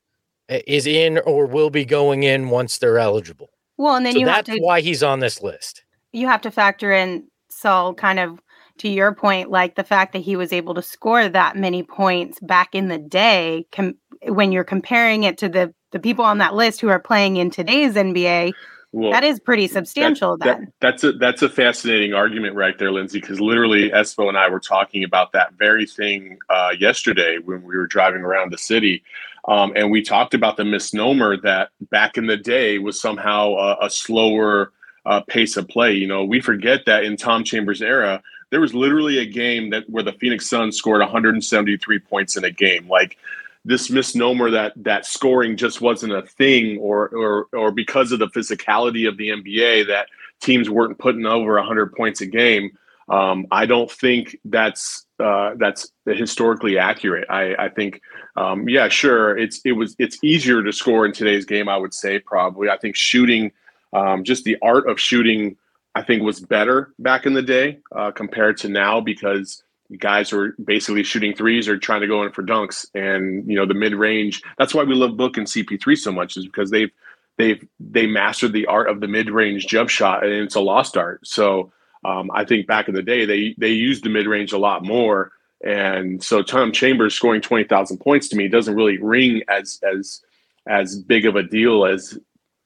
eh, 0.49 0.61
is 0.67 0.87
in 0.87 1.19
or 1.19 1.45
will 1.45 1.69
be 1.69 1.85
going 1.85 2.23
in 2.23 2.49
once 2.49 2.77
they're 2.77 2.99
eligible. 2.99 3.49
Well, 3.77 3.95
and 3.95 4.05
then 4.05 4.13
so 4.13 4.19
you 4.19 4.25
that's 4.25 4.49
have 4.49 4.57
to, 4.57 4.61
why 4.61 4.81
he's 4.81 5.03
on 5.03 5.19
this 5.19 5.41
list. 5.41 5.83
You 6.11 6.27
have 6.27 6.41
to 6.41 6.51
factor 6.51 6.91
in 6.91 7.27
Saul 7.49 7.93
kind 7.93 8.19
of 8.19 8.41
to 8.79 8.89
your 8.89 9.13
point, 9.13 9.49
like 9.49 9.75
the 9.75 9.83
fact 9.83 10.13
that 10.13 10.19
he 10.19 10.35
was 10.35 10.51
able 10.51 10.73
to 10.73 10.81
score 10.81 11.27
that 11.27 11.55
many 11.55 11.83
points 11.83 12.39
back 12.41 12.75
in 12.75 12.87
the 12.87 12.97
day, 12.97 13.65
com- 13.71 13.97
when 14.23 14.51
you're 14.51 14.63
comparing 14.63 15.23
it 15.23 15.37
to 15.39 15.49
the 15.49 15.73
the 15.91 15.99
people 15.99 16.25
on 16.25 16.39
that 16.39 16.53
list 16.53 16.81
who 16.81 16.89
are 16.89 16.99
playing 16.99 17.37
in 17.37 17.49
today's 17.49 17.93
NBA, 17.93 18.51
well, 18.91 19.11
that 19.11 19.23
is 19.23 19.39
pretty 19.39 19.67
substantial. 19.67 20.37
That, 20.37 20.59
that, 20.59 20.67
that's 20.79 21.03
a 21.03 21.11
that's 21.13 21.41
a 21.41 21.49
fascinating 21.49 22.13
argument 22.13 22.55
right 22.55 22.77
there, 22.77 22.91
Lindsay. 22.91 23.19
Because 23.19 23.41
literally, 23.41 23.89
Espo 23.89 24.29
and 24.29 24.37
I 24.37 24.49
were 24.49 24.59
talking 24.59 25.03
about 25.03 25.33
that 25.33 25.53
very 25.53 25.85
thing 25.85 26.37
uh, 26.49 26.71
yesterday 26.79 27.37
when 27.43 27.63
we 27.63 27.75
were 27.75 27.87
driving 27.87 28.21
around 28.21 28.51
the 28.51 28.57
city, 28.57 29.03
um, 29.49 29.73
and 29.75 29.91
we 29.91 30.01
talked 30.01 30.33
about 30.33 30.55
the 30.57 30.63
misnomer 30.63 31.35
that 31.41 31.71
back 31.91 32.17
in 32.17 32.27
the 32.27 32.37
day 32.37 32.77
was 32.77 32.99
somehow 32.99 33.55
a, 33.55 33.85
a 33.87 33.89
slower 33.89 34.71
uh, 35.05 35.21
pace 35.27 35.57
of 35.57 35.67
play. 35.67 35.93
You 35.93 36.07
know, 36.07 36.23
we 36.23 36.39
forget 36.39 36.85
that 36.85 37.03
in 37.03 37.17
Tom 37.17 37.43
Chambers' 37.43 37.81
era, 37.81 38.23
there 38.55 38.61
was 38.61 38.73
literally 38.73 39.17
a 39.17 39.25
game 39.25 39.71
that 39.71 39.83
where 39.89 40.01
the 40.01 40.13
Phoenix 40.13 40.49
Suns 40.49 40.77
scored 40.77 41.01
173 41.01 41.99
points 41.99 42.37
in 42.37 42.45
a 42.45 42.49
game. 42.49 42.87
Like 42.87 43.17
this 43.65 43.89
misnomer 43.89 44.49
that 44.51 44.71
that 44.77 45.05
scoring 45.05 45.57
just 45.57 45.81
wasn't 45.81 46.13
a 46.13 46.21
thing, 46.21 46.77
or 46.77 47.09
or 47.09 47.47
or 47.51 47.71
because 47.71 48.13
of 48.13 48.19
the 48.19 48.27
physicality 48.27 49.09
of 49.09 49.17
the 49.17 49.27
NBA 49.27 49.87
that 49.87 50.07
teams 50.39 50.69
weren't 50.69 50.97
putting 50.97 51.25
over 51.25 51.55
100 51.55 51.91
points 51.97 52.21
a 52.21 52.25
game. 52.25 52.77
Um, 53.09 53.45
I 53.51 53.65
don't 53.65 53.91
think 53.91 54.37
that's 54.45 55.05
uh, 55.21 55.55
that's 55.57 55.91
historically 56.05 56.77
accurate. 56.77 57.29
I, 57.29 57.55
I 57.55 57.67
think, 57.67 57.99
um, 58.37 58.69
yeah, 58.69 58.87
sure, 58.87 59.37
it's 59.37 59.59
it 59.65 59.73
was 59.73 59.97
it's 59.99 60.17
easier 60.23 60.63
to 60.63 60.71
score 60.71 61.05
in 61.05 61.11
today's 61.11 61.43
game. 61.43 61.67
I 61.67 61.75
would 61.75 61.93
say 61.93 62.19
probably. 62.19 62.69
I 62.69 62.77
think 62.77 62.95
shooting, 62.95 63.51
um, 63.91 64.23
just 64.23 64.45
the 64.45 64.55
art 64.61 64.87
of 64.87 64.97
shooting 64.97 65.57
I 65.95 66.01
think 66.01 66.21
was 66.21 66.41
better 66.41 66.93
back 66.99 67.25
in 67.25 67.33
the 67.33 67.41
day 67.41 67.79
uh, 67.95 68.11
compared 68.11 68.57
to 68.57 68.69
now 68.69 68.99
because 68.99 69.63
guys 69.97 70.31
were 70.31 70.53
basically 70.63 71.03
shooting 71.03 71.33
threes 71.33 71.69
or 71.69 71.77
trying 71.77 72.01
to 72.01 72.07
go 72.07 72.23
in 72.23 72.31
for 72.33 72.43
dunks 72.43 72.85
and 72.93 73.49
you 73.49 73.55
know 73.55 73.65
the 73.65 73.73
mid 73.73 73.95
range. 73.95 74.41
That's 74.57 74.73
why 74.73 74.83
we 74.83 74.93
love 74.93 75.15
Book 75.15 75.37
and 75.37 75.47
CP3 75.47 75.97
so 75.97 76.11
much 76.11 76.35
is 76.35 76.45
because 76.45 76.69
they've 76.69 76.91
they've 77.37 77.65
they 77.79 78.07
mastered 78.07 78.51
the 78.51 78.65
art 78.65 78.89
of 78.89 78.99
the 78.99 79.07
mid 79.07 79.29
range 79.29 79.67
jump 79.67 79.89
shot 79.89 80.23
and 80.25 80.33
it's 80.33 80.55
a 80.55 80.59
lost 80.59 80.97
art. 80.97 81.25
So 81.25 81.71
um, 82.03 82.29
I 82.33 82.43
think 82.43 82.67
back 82.67 82.89
in 82.89 82.93
the 82.93 83.01
day 83.01 83.25
they 83.25 83.55
they 83.57 83.69
used 83.69 84.03
the 84.03 84.09
mid 84.09 84.27
range 84.27 84.51
a 84.51 84.57
lot 84.57 84.83
more. 84.83 85.31
And 85.63 86.21
so 86.21 86.43
Tom 86.43 86.73
Chambers 86.73 87.15
scoring 87.15 87.41
twenty 87.41 87.63
thousand 87.63 87.99
points 87.99 88.27
to 88.29 88.35
me 88.35 88.49
doesn't 88.49 88.75
really 88.75 88.97
ring 88.97 89.43
as 89.47 89.79
as 89.89 90.21
as 90.67 90.99
big 90.99 91.25
of 91.25 91.37
a 91.37 91.43
deal 91.43 91.85
as 91.85 92.17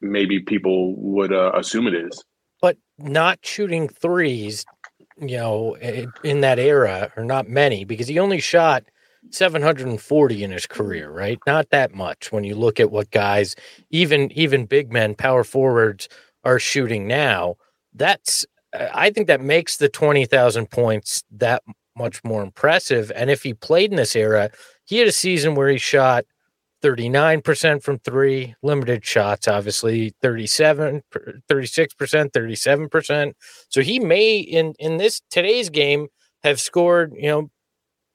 maybe 0.01 0.39
people 0.39 0.95
would 0.95 1.31
uh, 1.31 1.51
assume 1.53 1.85
it 1.85 1.93
is 1.93 2.23
not 3.01 3.39
shooting 3.41 3.87
threes, 3.87 4.65
you 5.17 5.37
know, 5.37 5.75
in 6.23 6.41
that 6.41 6.59
era, 6.59 7.11
or 7.17 7.23
not 7.23 7.49
many, 7.49 7.83
because 7.85 8.07
he 8.07 8.19
only 8.19 8.39
shot 8.39 8.83
740 9.31 10.43
in 10.43 10.51
his 10.51 10.65
career, 10.65 11.09
right? 11.09 11.39
Not 11.45 11.69
that 11.71 11.93
much 11.93 12.31
when 12.31 12.43
you 12.43 12.55
look 12.55 12.79
at 12.79 12.91
what 12.91 13.11
guys, 13.11 13.55
even 13.89 14.31
even 14.31 14.65
big 14.65 14.91
men, 14.91 15.15
power 15.15 15.43
forwards, 15.43 16.07
are 16.43 16.59
shooting 16.59 17.07
now, 17.07 17.55
that's 17.93 18.45
uh, 18.73 18.87
I 18.93 19.09
think 19.11 19.27
that 19.27 19.41
makes 19.41 19.77
the 19.77 19.89
20,000 19.89 20.69
points 20.69 21.23
that 21.31 21.63
much 21.97 22.23
more 22.23 22.41
impressive. 22.41 23.11
And 23.15 23.29
if 23.29 23.43
he 23.43 23.53
played 23.53 23.91
in 23.91 23.97
this 23.97 24.15
era, 24.15 24.49
he 24.85 24.97
had 24.97 25.07
a 25.07 25.11
season 25.11 25.55
where 25.55 25.69
he 25.69 25.77
shot 25.77 26.25
39% 26.81 27.83
from 27.83 27.99
three, 27.99 28.55
limited 28.63 29.05
shots, 29.05 29.47
obviously 29.47 30.13
37, 30.21 31.03
36%, 31.49 32.31
37%. 32.33 33.33
So 33.69 33.81
he 33.81 33.99
may 33.99 34.37
in 34.37 34.73
in 34.79 34.97
this 34.97 35.21
today's 35.29 35.69
game 35.69 36.07
have 36.43 36.59
scored, 36.59 37.13
you 37.15 37.27
know, 37.29 37.49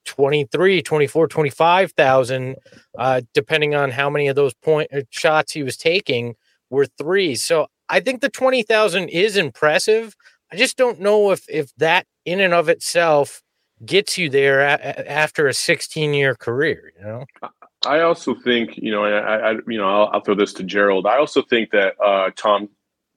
23, 0.06 0.82
24, 0.82 1.28
25,000 1.28 2.56
uh 2.98 3.22
depending 3.34 3.74
on 3.74 3.90
how 3.90 4.10
many 4.10 4.28
of 4.28 4.36
those 4.36 4.54
point 4.54 4.88
uh, 4.94 5.02
shots 5.10 5.52
he 5.52 5.62
was 5.62 5.76
taking 5.76 6.34
were 6.70 6.86
threes. 6.98 7.44
So 7.44 7.66
I 7.88 8.00
think 8.00 8.20
the 8.20 8.28
20,000 8.30 9.08
is 9.08 9.36
impressive. 9.36 10.14
I 10.52 10.56
just 10.56 10.76
don't 10.76 11.00
know 11.00 11.30
if 11.32 11.44
if 11.48 11.70
that 11.78 12.06
in 12.24 12.40
and 12.40 12.54
of 12.54 12.68
itself 12.68 13.42
gets 13.84 14.16
you 14.18 14.28
there 14.30 14.60
a- 14.60 15.10
after 15.10 15.46
a 15.48 15.54
16 15.54 16.14
year 16.14 16.34
career, 16.34 16.92
you 16.98 17.04
know? 17.04 17.24
I 17.86 18.00
also 18.00 18.34
think, 18.34 18.76
you 18.76 18.90
know, 18.90 19.04
I, 19.04 19.50
I 19.50 19.52
you 19.66 19.78
know, 19.78 19.88
I'll, 19.88 20.10
I'll, 20.12 20.20
throw 20.20 20.34
this 20.34 20.52
to 20.54 20.62
Gerald. 20.62 21.06
I 21.06 21.18
also 21.18 21.42
think 21.42 21.70
that 21.70 21.94
uh, 22.00 22.30
Tom, 22.36 22.68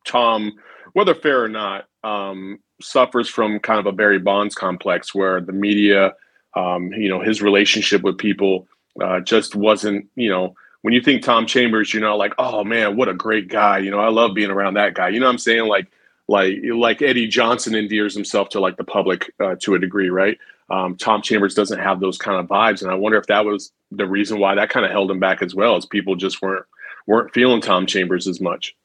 Tom, 0.05 0.53
whether 0.93 1.15
fair 1.15 1.43
or 1.43 1.47
not, 1.47 1.86
um, 2.03 2.59
suffers 2.81 3.29
from 3.29 3.59
kind 3.59 3.79
of 3.79 3.86
a 3.86 3.91
Barry 3.91 4.19
Bonds 4.19 4.55
complex 4.55 5.13
where 5.13 5.41
the 5.41 5.51
media, 5.51 6.13
um, 6.55 6.91
you 6.93 7.09
know, 7.09 7.21
his 7.21 7.41
relationship 7.41 8.01
with 8.03 8.17
people 8.17 8.67
uh, 9.01 9.19
just 9.19 9.55
wasn't, 9.55 10.07
you 10.15 10.29
know, 10.29 10.55
when 10.81 10.93
you 10.93 11.01
think 11.01 11.24
Tom 11.24 11.45
Chambers, 11.45 11.93
you 11.93 12.00
know, 12.00 12.15
like, 12.15 12.33
oh 12.38 12.63
man, 12.63 12.95
what 12.95 13.09
a 13.09 13.13
great 13.13 13.50
guy. 13.50 13.79
You 13.79 13.91
know, 13.91 14.00
I 14.00 14.09
love 14.09 14.33
being 14.33 14.51
around 14.51 14.75
that 14.75 14.93
guy. 14.93 15.09
You 15.09 15.19
know 15.19 15.25
what 15.25 15.33
I'm 15.33 15.38
saying? 15.38 15.65
Like, 15.65 15.88
like, 16.27 16.59
like 16.63 17.01
Eddie 17.01 17.27
Johnson 17.27 17.75
endears 17.75 18.13
himself 18.13 18.50
to 18.50 18.59
like 18.59 18.77
the 18.77 18.83
public 18.83 19.33
uh, 19.39 19.55
to 19.62 19.75
a 19.75 19.79
degree, 19.79 20.09
right? 20.09 20.38
Um, 20.69 20.97
Tom 20.97 21.21
Chambers 21.21 21.55
doesn't 21.55 21.79
have 21.79 22.00
those 22.00 22.17
kind 22.17 22.39
of 22.39 22.47
vibes, 22.47 22.81
and 22.81 22.91
I 22.91 22.95
wonder 22.95 23.17
if 23.17 23.27
that 23.27 23.45
was 23.45 23.71
the 23.91 24.07
reason 24.07 24.39
why 24.39 24.55
that 24.55 24.69
kind 24.69 24.86
of 24.86 24.91
held 24.91 25.09
him 25.09 25.19
back 25.19 25.41
as 25.41 25.55
well, 25.55 25.75
as 25.75 25.86
people 25.86 26.15
just 26.15 26.41
weren't 26.41 26.65
weren't 27.05 27.33
feeling 27.33 27.62
Tom 27.62 27.86
Chambers 27.86 28.27
as 28.27 28.41
much. 28.41 28.75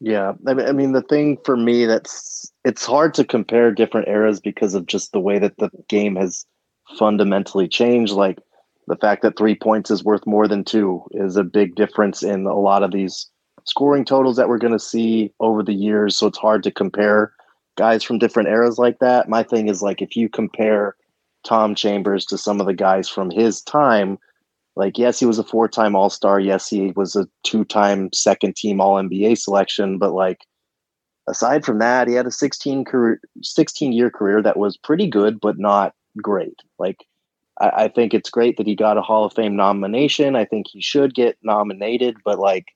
Yeah, 0.00 0.32
I 0.46 0.72
mean 0.72 0.92
the 0.92 1.02
thing 1.02 1.38
for 1.44 1.56
me 1.56 1.84
that's 1.84 2.50
it's 2.64 2.84
hard 2.84 3.14
to 3.14 3.24
compare 3.24 3.70
different 3.70 4.08
eras 4.08 4.40
because 4.40 4.74
of 4.74 4.86
just 4.86 5.12
the 5.12 5.20
way 5.20 5.38
that 5.38 5.58
the 5.58 5.70
game 5.88 6.16
has 6.16 6.44
fundamentally 6.98 7.68
changed. 7.68 8.12
Like 8.12 8.38
the 8.88 8.96
fact 8.96 9.22
that 9.22 9.36
three 9.36 9.54
points 9.54 9.90
is 9.90 10.02
worth 10.02 10.26
more 10.26 10.48
than 10.48 10.64
two 10.64 11.02
is 11.12 11.36
a 11.36 11.44
big 11.44 11.76
difference 11.76 12.22
in 12.22 12.46
a 12.46 12.58
lot 12.58 12.82
of 12.82 12.90
these 12.90 13.28
scoring 13.64 14.04
totals 14.04 14.36
that 14.36 14.48
we're 14.48 14.58
going 14.58 14.72
to 14.72 14.78
see 14.78 15.32
over 15.40 15.62
the 15.62 15.74
years. 15.74 16.16
So 16.16 16.26
it's 16.26 16.38
hard 16.38 16.62
to 16.64 16.72
compare 16.72 17.32
guys 17.76 18.02
from 18.02 18.18
different 18.18 18.48
eras 18.48 18.78
like 18.78 18.98
that. 18.98 19.28
My 19.28 19.42
thing 19.42 19.68
is 19.68 19.82
like 19.82 20.02
if 20.02 20.16
you 20.16 20.28
compare 20.28 20.96
Tom 21.44 21.74
Chambers 21.74 22.24
to 22.26 22.38
some 22.38 22.60
of 22.60 22.66
the 22.66 22.74
guys 22.74 23.08
from 23.08 23.30
his 23.30 23.62
time. 23.62 24.18
Like, 24.76 24.96
yes, 24.96 25.20
he 25.20 25.26
was 25.26 25.38
a 25.38 25.44
four 25.44 25.68
time 25.68 25.94
All 25.94 26.10
Star. 26.10 26.40
Yes, 26.40 26.68
he 26.68 26.92
was 26.92 27.14
a 27.16 27.28
two 27.42 27.64
time 27.64 28.10
second 28.12 28.56
team 28.56 28.80
All 28.80 28.94
NBA 28.94 29.38
selection. 29.38 29.98
But, 29.98 30.12
like, 30.12 30.46
aside 31.28 31.64
from 31.64 31.78
that, 31.78 32.08
he 32.08 32.14
had 32.14 32.26
a 32.26 32.30
16 32.30 32.84
career, 32.84 33.20
16 33.42 33.92
year 33.92 34.10
career 34.10 34.42
that 34.42 34.56
was 34.56 34.76
pretty 34.76 35.06
good, 35.06 35.40
but 35.40 35.58
not 35.58 35.94
great. 36.22 36.60
Like, 36.78 37.04
I, 37.60 37.84
I 37.84 37.88
think 37.88 38.14
it's 38.14 38.30
great 38.30 38.56
that 38.56 38.66
he 38.66 38.74
got 38.74 38.96
a 38.96 39.02
Hall 39.02 39.24
of 39.24 39.34
Fame 39.34 39.56
nomination. 39.56 40.36
I 40.36 40.44
think 40.44 40.66
he 40.68 40.80
should 40.80 41.14
get 41.14 41.36
nominated, 41.42 42.16
but 42.24 42.38
like, 42.38 42.66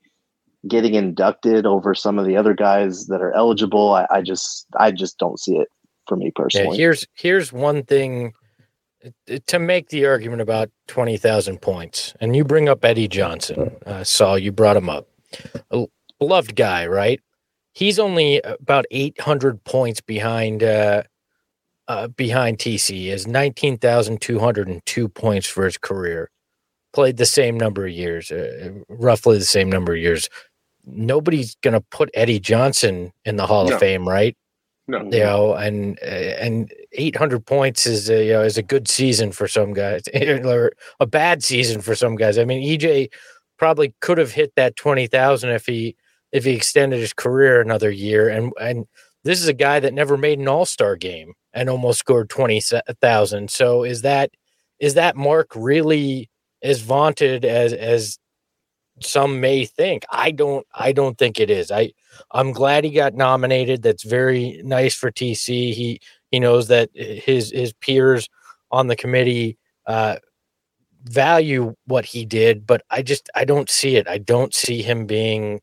getting 0.68 0.94
inducted 0.94 1.64
over 1.64 1.94
some 1.94 2.18
of 2.18 2.26
the 2.26 2.36
other 2.36 2.52
guys 2.52 3.06
that 3.06 3.22
are 3.22 3.32
eligible, 3.34 3.94
I, 3.94 4.06
I 4.10 4.20
just, 4.20 4.66
I 4.76 4.90
just 4.90 5.16
don't 5.16 5.38
see 5.38 5.56
it 5.56 5.68
for 6.06 6.16
me 6.16 6.32
personally. 6.34 6.76
Yeah, 6.76 6.82
here's 6.82 7.06
here's 7.14 7.52
one 7.52 7.82
thing 7.84 8.32
to 9.46 9.58
make 9.58 9.88
the 9.88 10.06
argument 10.06 10.42
about 10.42 10.70
20,000 10.88 11.60
points, 11.60 12.14
and 12.20 12.34
you 12.34 12.44
bring 12.44 12.68
up 12.68 12.84
Eddie 12.84 13.08
Johnson, 13.08 13.76
uh, 13.86 14.04
Saul, 14.04 14.38
you 14.38 14.52
brought 14.52 14.76
him 14.76 14.88
up. 14.88 15.08
A 15.70 15.86
beloved 16.18 16.56
guy, 16.56 16.86
right? 16.86 17.20
He's 17.72 17.98
only 17.98 18.40
about 18.42 18.86
800 18.90 19.62
points 19.64 20.00
behind 20.00 20.62
uh, 20.62 21.02
uh, 21.88 22.08
behind 22.08 22.58
TC. 22.58 22.88
He 22.90 23.08
has 23.08 23.26
19,202 23.26 25.08
points 25.08 25.46
for 25.46 25.64
his 25.64 25.78
career. 25.78 26.30
Played 26.92 27.18
the 27.18 27.26
same 27.26 27.58
number 27.58 27.86
of 27.86 27.92
years, 27.92 28.30
uh, 28.30 28.70
roughly 28.88 29.38
the 29.38 29.44
same 29.44 29.70
number 29.70 29.92
of 29.92 29.98
years. 29.98 30.28
Nobody's 30.84 31.54
going 31.56 31.74
to 31.74 31.80
put 31.80 32.10
Eddie 32.14 32.40
Johnson 32.40 33.12
in 33.24 33.36
the 33.36 33.46
Hall 33.46 33.66
no. 33.66 33.74
of 33.74 33.80
Fame, 33.80 34.08
right? 34.08 34.36
No. 34.88 35.02
You 35.04 35.20
know, 35.20 35.54
and 35.54 35.98
eh, 36.00 36.36
and 36.38 36.72
800 36.92 37.44
points 37.44 37.86
is 37.86 38.08
a, 38.08 38.24
you 38.24 38.32
know 38.34 38.42
is 38.42 38.56
a 38.56 38.62
good 38.62 38.86
season 38.88 39.32
for 39.32 39.48
some 39.48 39.72
guys, 39.72 40.02
or 40.14 40.72
a 41.00 41.06
bad 41.06 41.42
season 41.42 41.80
for 41.80 41.94
some 41.94 42.14
guys. 42.16 42.38
I 42.38 42.44
mean, 42.44 42.62
EJ 42.62 43.08
probably 43.58 43.94
could 44.00 44.18
have 44.18 44.32
hit 44.32 44.52
that 44.56 44.76
20,000 44.76 45.50
if 45.50 45.66
he 45.66 45.96
if 46.32 46.44
he 46.44 46.52
extended 46.52 47.00
his 47.00 47.12
career 47.12 47.60
another 47.60 47.90
year. 47.90 48.28
And 48.28 48.52
and 48.60 48.86
this 49.24 49.40
is 49.40 49.48
a 49.48 49.54
guy 49.54 49.80
that 49.80 49.94
never 49.94 50.16
made 50.16 50.38
an 50.38 50.48
All 50.48 50.66
Star 50.66 50.96
game 50.96 51.32
and 51.52 51.68
almost 51.68 51.98
scored 51.98 52.30
20,000. 52.30 53.50
So 53.50 53.82
is 53.82 54.02
that 54.02 54.30
is 54.78 54.94
that 54.94 55.16
mark 55.16 55.50
really 55.56 56.30
as 56.62 56.80
vaunted 56.80 57.44
as 57.44 57.72
as 57.72 58.18
some 59.00 59.40
may 59.40 59.64
think. 59.64 60.04
I 60.10 60.30
don't 60.30 60.66
I 60.74 60.92
don't 60.92 61.18
think 61.18 61.38
it 61.40 61.50
is. 61.50 61.70
I 61.70 61.92
I'm 62.30 62.52
glad 62.52 62.84
he 62.84 62.90
got 62.90 63.14
nominated. 63.14 63.82
That's 63.82 64.04
very 64.04 64.60
nice 64.64 64.94
for 64.94 65.10
TC. 65.10 65.74
He 65.74 66.00
he 66.30 66.40
knows 66.40 66.68
that 66.68 66.90
his 66.94 67.50
his 67.50 67.72
peers 67.74 68.28
on 68.70 68.86
the 68.86 68.96
committee 68.96 69.58
uh, 69.86 70.16
value 71.04 71.74
what 71.86 72.04
he 72.04 72.24
did, 72.24 72.66
but 72.66 72.82
I 72.90 73.02
just 73.02 73.30
I 73.34 73.44
don't 73.44 73.70
see 73.70 73.96
it. 73.96 74.08
I 74.08 74.18
don't 74.18 74.54
see 74.54 74.82
him 74.82 75.06
being 75.06 75.60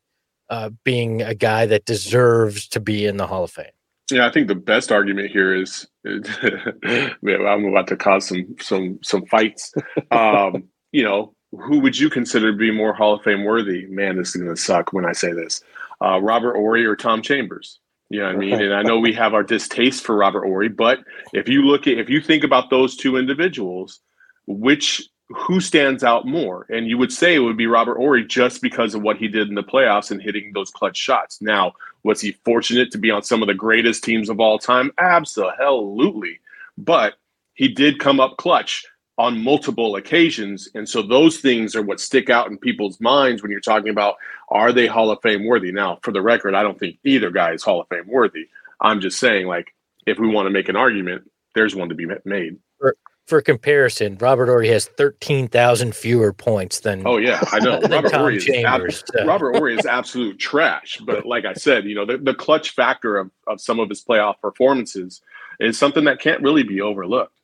uh, 0.49 0.69
being 0.83 1.21
a 1.21 1.35
guy 1.35 1.65
that 1.65 1.85
deserves 1.85 2.67
to 2.69 2.79
be 2.79 3.05
in 3.05 3.17
the 3.17 3.27
Hall 3.27 3.45
of 3.45 3.51
Fame. 3.51 3.65
Yeah, 4.11 4.27
I 4.27 4.31
think 4.31 4.47
the 4.47 4.55
best 4.55 4.91
argument 4.91 5.31
here 5.31 5.55
is 5.55 5.87
I'm 6.05 7.65
about 7.65 7.87
to 7.87 7.97
cause 7.97 8.27
some 8.27 8.55
some 8.59 8.99
some 9.01 9.25
fights. 9.25 9.73
Um, 10.11 10.65
you 10.91 11.03
know, 11.03 11.33
who 11.59 11.79
would 11.79 11.97
you 11.97 12.09
consider 12.09 12.51
to 12.51 12.57
be 12.57 12.71
more 12.71 12.93
Hall 12.93 13.13
of 13.13 13.23
Fame 13.23 13.43
worthy? 13.43 13.85
Man, 13.87 14.17
this 14.17 14.29
is 14.29 14.41
going 14.41 14.53
to 14.53 14.61
suck 14.61 14.93
when 14.93 15.05
I 15.05 15.13
say 15.13 15.33
this. 15.33 15.63
Uh, 16.01 16.19
Robert 16.19 16.55
Horry 16.55 16.85
or 16.85 16.95
Tom 16.95 17.21
Chambers? 17.21 17.79
You 18.09 18.19
know 18.19 18.27
what 18.27 18.35
I 18.35 18.39
mean? 18.39 18.61
And 18.61 18.73
I 18.73 18.83
know 18.83 18.99
we 18.99 19.13
have 19.13 19.33
our 19.33 19.43
distaste 19.43 20.03
for 20.03 20.15
Robert 20.15 20.43
Horry, 20.43 20.69
but 20.69 20.99
if 21.33 21.47
you 21.47 21.63
look 21.63 21.87
at, 21.87 21.97
if 21.97 22.09
you 22.09 22.21
think 22.21 22.43
about 22.43 22.69
those 22.69 22.95
two 22.95 23.17
individuals, 23.17 24.01
which, 24.45 25.01
who 25.29 25.59
stands 25.59 26.03
out 26.03 26.27
more? 26.27 26.67
And 26.69 26.87
you 26.87 26.97
would 26.97 27.11
say 27.11 27.33
it 27.33 27.39
would 27.39 27.57
be 27.57 27.65
Robert 27.65 27.97
Horry 27.97 28.25
just 28.25 28.61
because 28.61 28.93
of 28.93 29.01
what 29.01 29.17
he 29.17 29.27
did 29.27 29.47
in 29.47 29.55
the 29.55 29.63
playoffs 29.63 30.11
and 30.11 30.21
hitting 30.21 30.51
those 30.53 30.69
clutch 30.69 30.97
shots. 30.97 31.41
Now, 31.41 31.73
was 32.03 32.21
he 32.21 32.33
fortunate 32.45 32.91
to 32.91 32.97
be 32.97 33.09
on 33.09 33.23
some 33.23 33.41
of 33.41 33.47
the 33.47 33.53
greatest 33.53 34.03
teams 34.03 34.29
of 34.29 34.39
all 34.39 34.59
time? 34.59 34.91
Absolutely. 34.99 36.39
But 36.77 37.15
he 37.53 37.67
did 37.67 37.99
come 37.99 38.19
up 38.19 38.37
clutch 38.37 38.85
on 39.17 39.41
multiple 39.43 39.95
occasions. 39.95 40.69
And 40.73 40.87
so 40.87 41.01
those 41.01 41.37
things 41.37 41.75
are 41.75 41.81
what 41.81 41.99
stick 41.99 42.29
out 42.29 42.49
in 42.49 42.57
people's 42.57 42.99
minds 42.99 43.41
when 43.41 43.51
you're 43.51 43.59
talking 43.59 43.89
about 43.89 44.15
are 44.49 44.71
they 44.71 44.87
Hall 44.87 45.11
of 45.11 45.19
Fame 45.21 45.45
worthy? 45.45 45.71
Now, 45.71 45.99
for 46.01 46.11
the 46.11 46.21
record, 46.21 46.55
I 46.55 46.63
don't 46.63 46.79
think 46.79 46.97
either 47.03 47.31
guy 47.31 47.53
is 47.53 47.63
Hall 47.63 47.81
of 47.81 47.87
Fame 47.87 48.07
worthy. 48.07 48.47
I'm 48.81 49.01
just 49.01 49.19
saying, 49.19 49.47
like, 49.47 49.73
if 50.05 50.19
we 50.19 50.27
want 50.27 50.47
to 50.47 50.49
make 50.51 50.69
an 50.69 50.75
argument, 50.75 51.29
there's 51.55 51.75
one 51.75 51.89
to 51.89 51.95
be 51.95 52.07
made. 52.25 52.57
For, 52.79 52.97
for 53.25 53.41
comparison, 53.41 54.17
Robert 54.19 54.47
Horry 54.47 54.67
has 54.69 54.85
13,000 54.85 55.95
fewer 55.95 56.33
points 56.33 56.81
than. 56.81 57.05
Oh, 57.05 57.17
yeah, 57.17 57.41
I 57.51 57.59
know. 57.59 57.79
Robert 57.89 58.13
Horry, 58.13 58.37
is 58.37 58.45
Chambers, 58.45 59.01
ab- 59.01 59.19
so. 59.19 59.25
Robert 59.25 59.55
Horry 59.55 59.77
is 59.77 59.85
absolute 59.85 60.39
trash. 60.39 60.97
But 61.05 61.25
like 61.25 61.45
I 61.45 61.53
said, 61.53 61.85
you 61.85 61.95
know, 61.95 62.05
the, 62.05 62.17
the 62.17 62.33
clutch 62.33 62.71
factor 62.71 63.17
of, 63.17 63.31
of 63.47 63.61
some 63.61 63.79
of 63.79 63.89
his 63.89 64.03
playoff 64.03 64.39
performances 64.41 65.21
is 65.59 65.77
something 65.77 66.03
that 66.05 66.19
can't 66.19 66.41
really 66.41 66.63
be 66.63 66.81
overlooked 66.81 67.37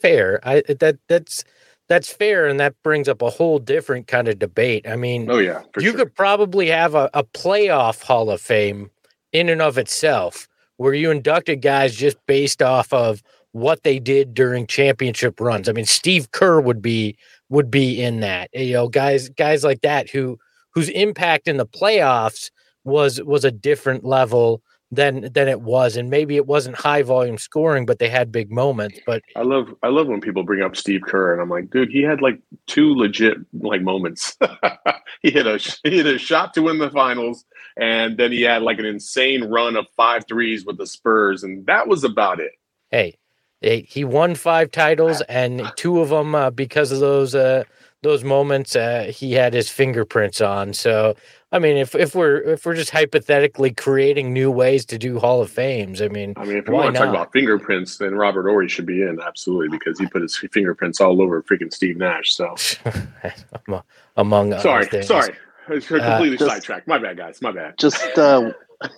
fair. 0.00 0.40
I 0.42 0.58
uh, 0.68 0.74
that 0.80 0.98
that's 1.08 1.44
that's 1.88 2.12
fair, 2.12 2.46
and 2.46 2.60
that 2.60 2.74
brings 2.82 3.08
up 3.08 3.22
a 3.22 3.30
whole 3.30 3.58
different 3.58 4.06
kind 4.06 4.28
of 4.28 4.38
debate. 4.38 4.88
I 4.88 4.96
mean, 4.96 5.30
oh 5.30 5.38
yeah, 5.38 5.62
you 5.76 5.90
sure. 5.90 5.94
could 5.94 6.14
probably 6.14 6.68
have 6.68 6.94
a, 6.94 7.10
a 7.14 7.24
playoff 7.24 8.02
Hall 8.02 8.30
of 8.30 8.40
Fame 8.40 8.90
in 9.32 9.48
and 9.48 9.62
of 9.62 9.78
itself, 9.78 10.48
where 10.76 10.94
you 10.94 11.10
inducted 11.10 11.62
guys 11.62 11.94
just 11.96 12.16
based 12.26 12.62
off 12.62 12.92
of 12.92 13.22
what 13.52 13.82
they 13.82 13.98
did 13.98 14.34
during 14.34 14.66
championship 14.66 15.40
runs. 15.40 15.68
I 15.68 15.72
mean, 15.72 15.86
Steve 15.86 16.30
Kerr 16.32 16.60
would 16.60 16.80
be 16.80 17.16
would 17.48 17.70
be 17.70 18.02
in 18.02 18.20
that. 18.20 18.50
You 18.52 18.74
know, 18.74 18.88
guys 18.88 19.28
guys 19.28 19.64
like 19.64 19.80
that 19.82 20.08
who 20.08 20.38
whose 20.72 20.88
impact 20.90 21.48
in 21.48 21.56
the 21.56 21.66
playoffs 21.66 22.50
was 22.84 23.22
was 23.22 23.44
a 23.44 23.50
different 23.50 24.04
level 24.04 24.62
than 24.90 25.32
than 25.32 25.48
it 25.48 25.60
was 25.60 25.96
and 25.96 26.10
maybe 26.10 26.36
it 26.36 26.46
wasn't 26.46 26.74
high 26.74 27.02
volume 27.02 27.38
scoring 27.38 27.86
but 27.86 27.98
they 27.98 28.08
had 28.08 28.32
big 28.32 28.50
moments 28.50 28.98
but 29.06 29.22
I 29.36 29.42
love 29.42 29.74
I 29.82 29.88
love 29.88 30.08
when 30.08 30.20
people 30.20 30.42
bring 30.42 30.62
up 30.62 30.76
Steve 30.76 31.02
Kerr 31.02 31.32
and 31.32 31.40
I'm 31.40 31.48
like, 31.48 31.70
dude, 31.70 31.90
he 31.90 32.02
had 32.02 32.20
like 32.20 32.40
two 32.66 32.94
legit 32.94 33.38
like 33.52 33.82
moments. 33.82 34.36
he 35.22 35.30
hit 35.30 35.46
a 35.46 35.58
he 35.84 35.96
hit 35.96 36.06
a 36.06 36.18
shot 36.18 36.54
to 36.54 36.62
win 36.62 36.78
the 36.78 36.90
finals, 36.90 37.44
and 37.76 38.16
then 38.16 38.32
he 38.32 38.42
had 38.42 38.62
like 38.62 38.78
an 38.78 38.84
insane 38.84 39.44
run 39.44 39.76
of 39.76 39.86
five 39.96 40.24
threes 40.28 40.64
with 40.64 40.78
the 40.78 40.86
Spurs, 40.86 41.42
and 41.42 41.64
that 41.66 41.88
was 41.88 42.04
about 42.04 42.40
it. 42.40 42.52
hey 42.90 43.16
he 43.60 43.86
he 43.88 44.04
won 44.04 44.34
five 44.34 44.70
titles 44.70 45.20
and 45.22 45.62
two 45.76 46.00
of 46.00 46.08
them 46.08 46.34
uh, 46.34 46.50
because 46.50 46.92
of 46.92 47.00
those 47.00 47.34
uh 47.34 47.64
those 48.02 48.24
moments 48.24 48.74
uh, 48.76 49.12
he 49.14 49.32
had 49.32 49.52
his 49.52 49.68
fingerprints 49.68 50.40
on 50.40 50.72
so 50.72 51.14
i 51.52 51.58
mean 51.58 51.76
if 51.76 51.94
if 51.94 52.14
we're 52.14 52.36
if 52.38 52.64
we're 52.64 52.74
just 52.74 52.90
hypothetically 52.90 53.72
creating 53.72 54.32
new 54.32 54.50
ways 54.50 54.84
to 54.84 54.98
do 54.98 55.18
hall 55.18 55.40
of 55.42 55.50
fames 55.50 56.00
i 56.00 56.08
mean 56.08 56.32
I 56.36 56.44
mean, 56.44 56.56
if 56.56 56.66
you 56.68 56.74
Why 56.74 56.84
want 56.84 56.94
to 56.94 57.00
talk 57.00 57.08
about 57.08 57.32
fingerprints, 57.32 57.98
then 57.98 58.14
Robert 58.14 58.48
Horry 58.48 58.68
should 58.68 58.86
be 58.86 59.02
in 59.02 59.18
absolutely 59.20 59.68
because 59.68 59.98
he 59.98 60.06
put 60.06 60.22
his 60.22 60.36
fingerprints 60.36 61.00
all 61.00 61.20
over 61.20 61.42
freaking 61.42 61.72
Steve 61.72 61.96
Nash. 61.96 62.34
So 62.34 62.54
among 64.16 64.58
sorry, 64.60 64.86
things. 64.86 65.06
sorry, 65.06 65.34
I 65.68 65.72
was 65.74 65.86
completely 65.86 66.36
just- 66.36 66.50
sidetracked. 66.50 66.86
My 66.88 66.98
bad, 66.98 67.16
guys. 67.16 67.40
My 67.42 67.52
bad. 67.52 67.74
just 67.78 68.16
uh, 68.18 68.52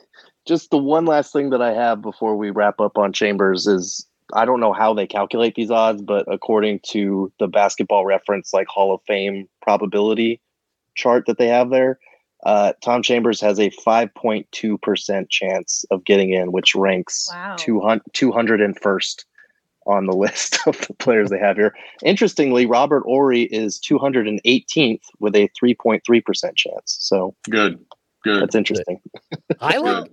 just 0.46 0.70
the 0.70 0.78
one 0.78 1.04
last 1.04 1.32
thing 1.32 1.50
that 1.50 1.62
I 1.62 1.72
have 1.72 2.02
before 2.02 2.36
we 2.36 2.50
wrap 2.50 2.80
up 2.80 2.98
on 2.98 3.12
Chambers 3.12 3.66
is 3.66 4.06
I 4.34 4.44
don't 4.44 4.60
know 4.60 4.72
how 4.72 4.94
they 4.94 5.06
calculate 5.06 5.54
these 5.54 5.70
odds, 5.70 6.02
but 6.02 6.24
according 6.32 6.80
to 6.90 7.32
the 7.38 7.48
basketball 7.48 8.04
reference 8.06 8.52
like 8.52 8.66
Hall 8.68 8.94
of 8.94 9.00
Fame 9.06 9.48
probability 9.60 10.40
chart 10.94 11.24
that 11.26 11.38
they 11.38 11.48
have 11.48 11.70
there, 11.70 11.98
uh, 12.44 12.72
Tom 12.82 13.02
Chambers 13.02 13.40
has 13.40 13.58
a 13.58 13.70
5.2% 13.70 15.28
chance 15.30 15.84
of 15.90 16.04
getting 16.04 16.30
in, 16.30 16.52
which 16.52 16.74
ranks 16.74 17.28
Wow. 17.32 17.56
200, 17.58 18.02
201st 18.12 19.24
on 19.86 20.06
the 20.06 20.12
list 20.16 20.58
of 20.66 20.78
the 20.86 20.94
players 20.94 21.30
they 21.30 21.38
have 21.38 21.56
here. 21.56 21.74
Interestingly, 22.04 22.66
Robert 22.66 23.02
Horry 23.04 23.42
is 23.42 23.80
218th 23.80 25.02
with 25.20 25.34
a 25.36 25.48
3.3% 25.62 26.56
chance. 26.56 26.96
So 27.00 27.34
Good, 27.50 27.84
good. 28.24 28.42
that's 28.42 28.54
interesting. 28.54 29.00
i 29.60 29.78
like 29.78 30.08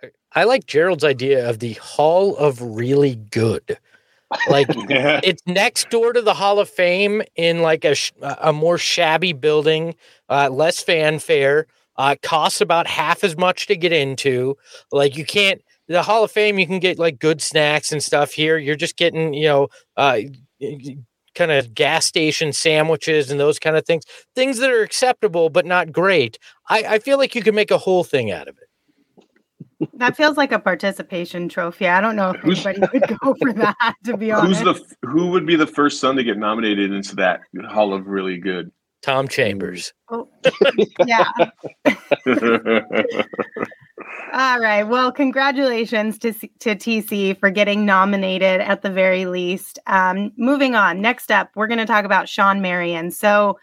good. 0.00 0.12
i 0.32 0.44
like 0.44 0.66
gerald's 0.66 1.04
idea 1.04 1.48
of 1.48 1.58
the 1.60 1.72
hall 1.74 2.36
of 2.36 2.60
really 2.62 3.14
good 3.14 3.78
like 4.48 4.66
it's 4.70 5.42
next 5.46 5.90
door 5.90 6.12
to 6.12 6.22
the 6.22 6.34
Hall 6.34 6.58
of 6.58 6.68
Fame 6.68 7.22
in 7.36 7.62
like 7.62 7.84
a 7.84 7.94
sh- 7.94 8.12
a 8.22 8.52
more 8.52 8.78
shabby 8.78 9.32
building, 9.32 9.94
uh, 10.28 10.48
less 10.50 10.82
fanfare. 10.82 11.66
Uh, 11.98 12.14
costs 12.22 12.60
about 12.60 12.86
half 12.86 13.24
as 13.24 13.38
much 13.38 13.66
to 13.66 13.74
get 13.74 13.90
into. 13.90 14.54
Like 14.92 15.16
you 15.16 15.24
can't 15.24 15.62
the 15.88 16.02
Hall 16.02 16.24
of 16.24 16.30
Fame, 16.30 16.58
you 16.58 16.66
can 16.66 16.78
get 16.78 16.98
like 16.98 17.18
good 17.18 17.40
snacks 17.40 17.90
and 17.92 18.02
stuff. 18.02 18.32
Here, 18.32 18.58
you're 18.58 18.76
just 18.76 18.96
getting 18.96 19.32
you 19.32 19.46
know 19.46 19.68
uh, 19.96 20.18
kind 21.34 21.52
of 21.52 21.74
gas 21.74 22.06
station 22.06 22.52
sandwiches 22.52 23.30
and 23.30 23.38
those 23.38 23.58
kind 23.58 23.76
of 23.76 23.84
things, 23.86 24.04
things 24.34 24.58
that 24.58 24.70
are 24.70 24.82
acceptable 24.82 25.50
but 25.50 25.66
not 25.66 25.92
great. 25.92 26.38
I, 26.68 26.82
I 26.82 26.98
feel 26.98 27.18
like 27.18 27.34
you 27.34 27.42
could 27.42 27.54
make 27.54 27.70
a 27.70 27.78
whole 27.78 28.04
thing 28.04 28.30
out 28.30 28.48
of 28.48 28.56
it. 28.58 28.65
That 29.94 30.16
feels 30.16 30.36
like 30.36 30.52
a 30.52 30.58
participation 30.58 31.48
trophy. 31.48 31.86
I 31.86 32.00
don't 32.00 32.16
know 32.16 32.30
if 32.30 32.40
Who's- 32.40 32.64
anybody 32.64 32.98
would 33.00 33.18
go 33.20 33.34
for 33.42 33.52
that, 33.52 33.94
to 34.04 34.16
be 34.16 34.30
Who's 34.30 34.62
honest. 34.62 34.88
the 35.02 35.08
who 35.08 35.26
would 35.28 35.44
be 35.46 35.56
the 35.56 35.66
first 35.66 36.00
Sun 36.00 36.16
to 36.16 36.24
get 36.24 36.38
nominated 36.38 36.92
into 36.92 37.14
that 37.16 37.40
Hall 37.68 37.92
of 37.92 38.06
Really 38.06 38.38
Good? 38.38 38.70
Tom 39.02 39.28
Chambers. 39.28 39.92
yeah. 41.06 41.28
All 44.32 44.58
right. 44.60 44.82
Well, 44.84 45.10
congratulations 45.12 46.18
to 46.18 46.32
to 46.32 46.74
TC 46.76 47.38
for 47.38 47.50
getting 47.50 47.86
nominated 47.86 48.60
at 48.60 48.82
the 48.82 48.90
very 48.90 49.26
least. 49.26 49.78
Um, 49.86 50.32
moving 50.36 50.74
on. 50.74 51.00
Next 51.00 51.30
up, 51.30 51.50
we're 51.54 51.66
going 51.68 51.78
to 51.78 51.86
talk 51.86 52.04
about 52.04 52.28
Shawn 52.28 52.60
Marion. 52.60 53.10
So 53.10 53.58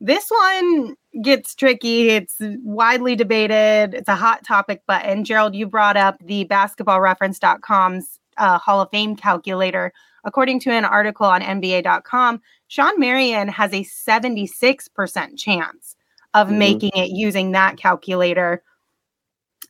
this 0.00 0.28
one 0.30 0.94
gets 1.22 1.54
tricky. 1.54 2.08
It's 2.10 2.36
widely 2.40 3.16
debated. 3.16 3.94
It's 3.94 4.08
a 4.08 4.16
hot 4.16 4.44
topic 4.44 4.82
button. 4.86 5.24
Gerald, 5.24 5.54
you 5.54 5.66
brought 5.66 5.96
up 5.96 6.16
the 6.24 6.46
basketballreference.com's 6.46 8.18
uh, 8.38 8.58
Hall 8.58 8.80
of 8.80 8.90
Fame 8.90 9.16
calculator. 9.16 9.92
According 10.24 10.60
to 10.60 10.70
an 10.70 10.84
article 10.84 11.26
on 11.26 11.42
NBA.com, 11.42 12.40
Shawn 12.68 12.98
Marion 12.98 13.48
has 13.48 13.72
a 13.72 13.82
76% 13.84 15.38
chance 15.38 15.96
of 16.34 16.48
Mhm. 16.48 16.56
making 16.58 16.90
it 16.94 17.10
using 17.10 17.52
that 17.52 17.76
calculator. 17.76 18.62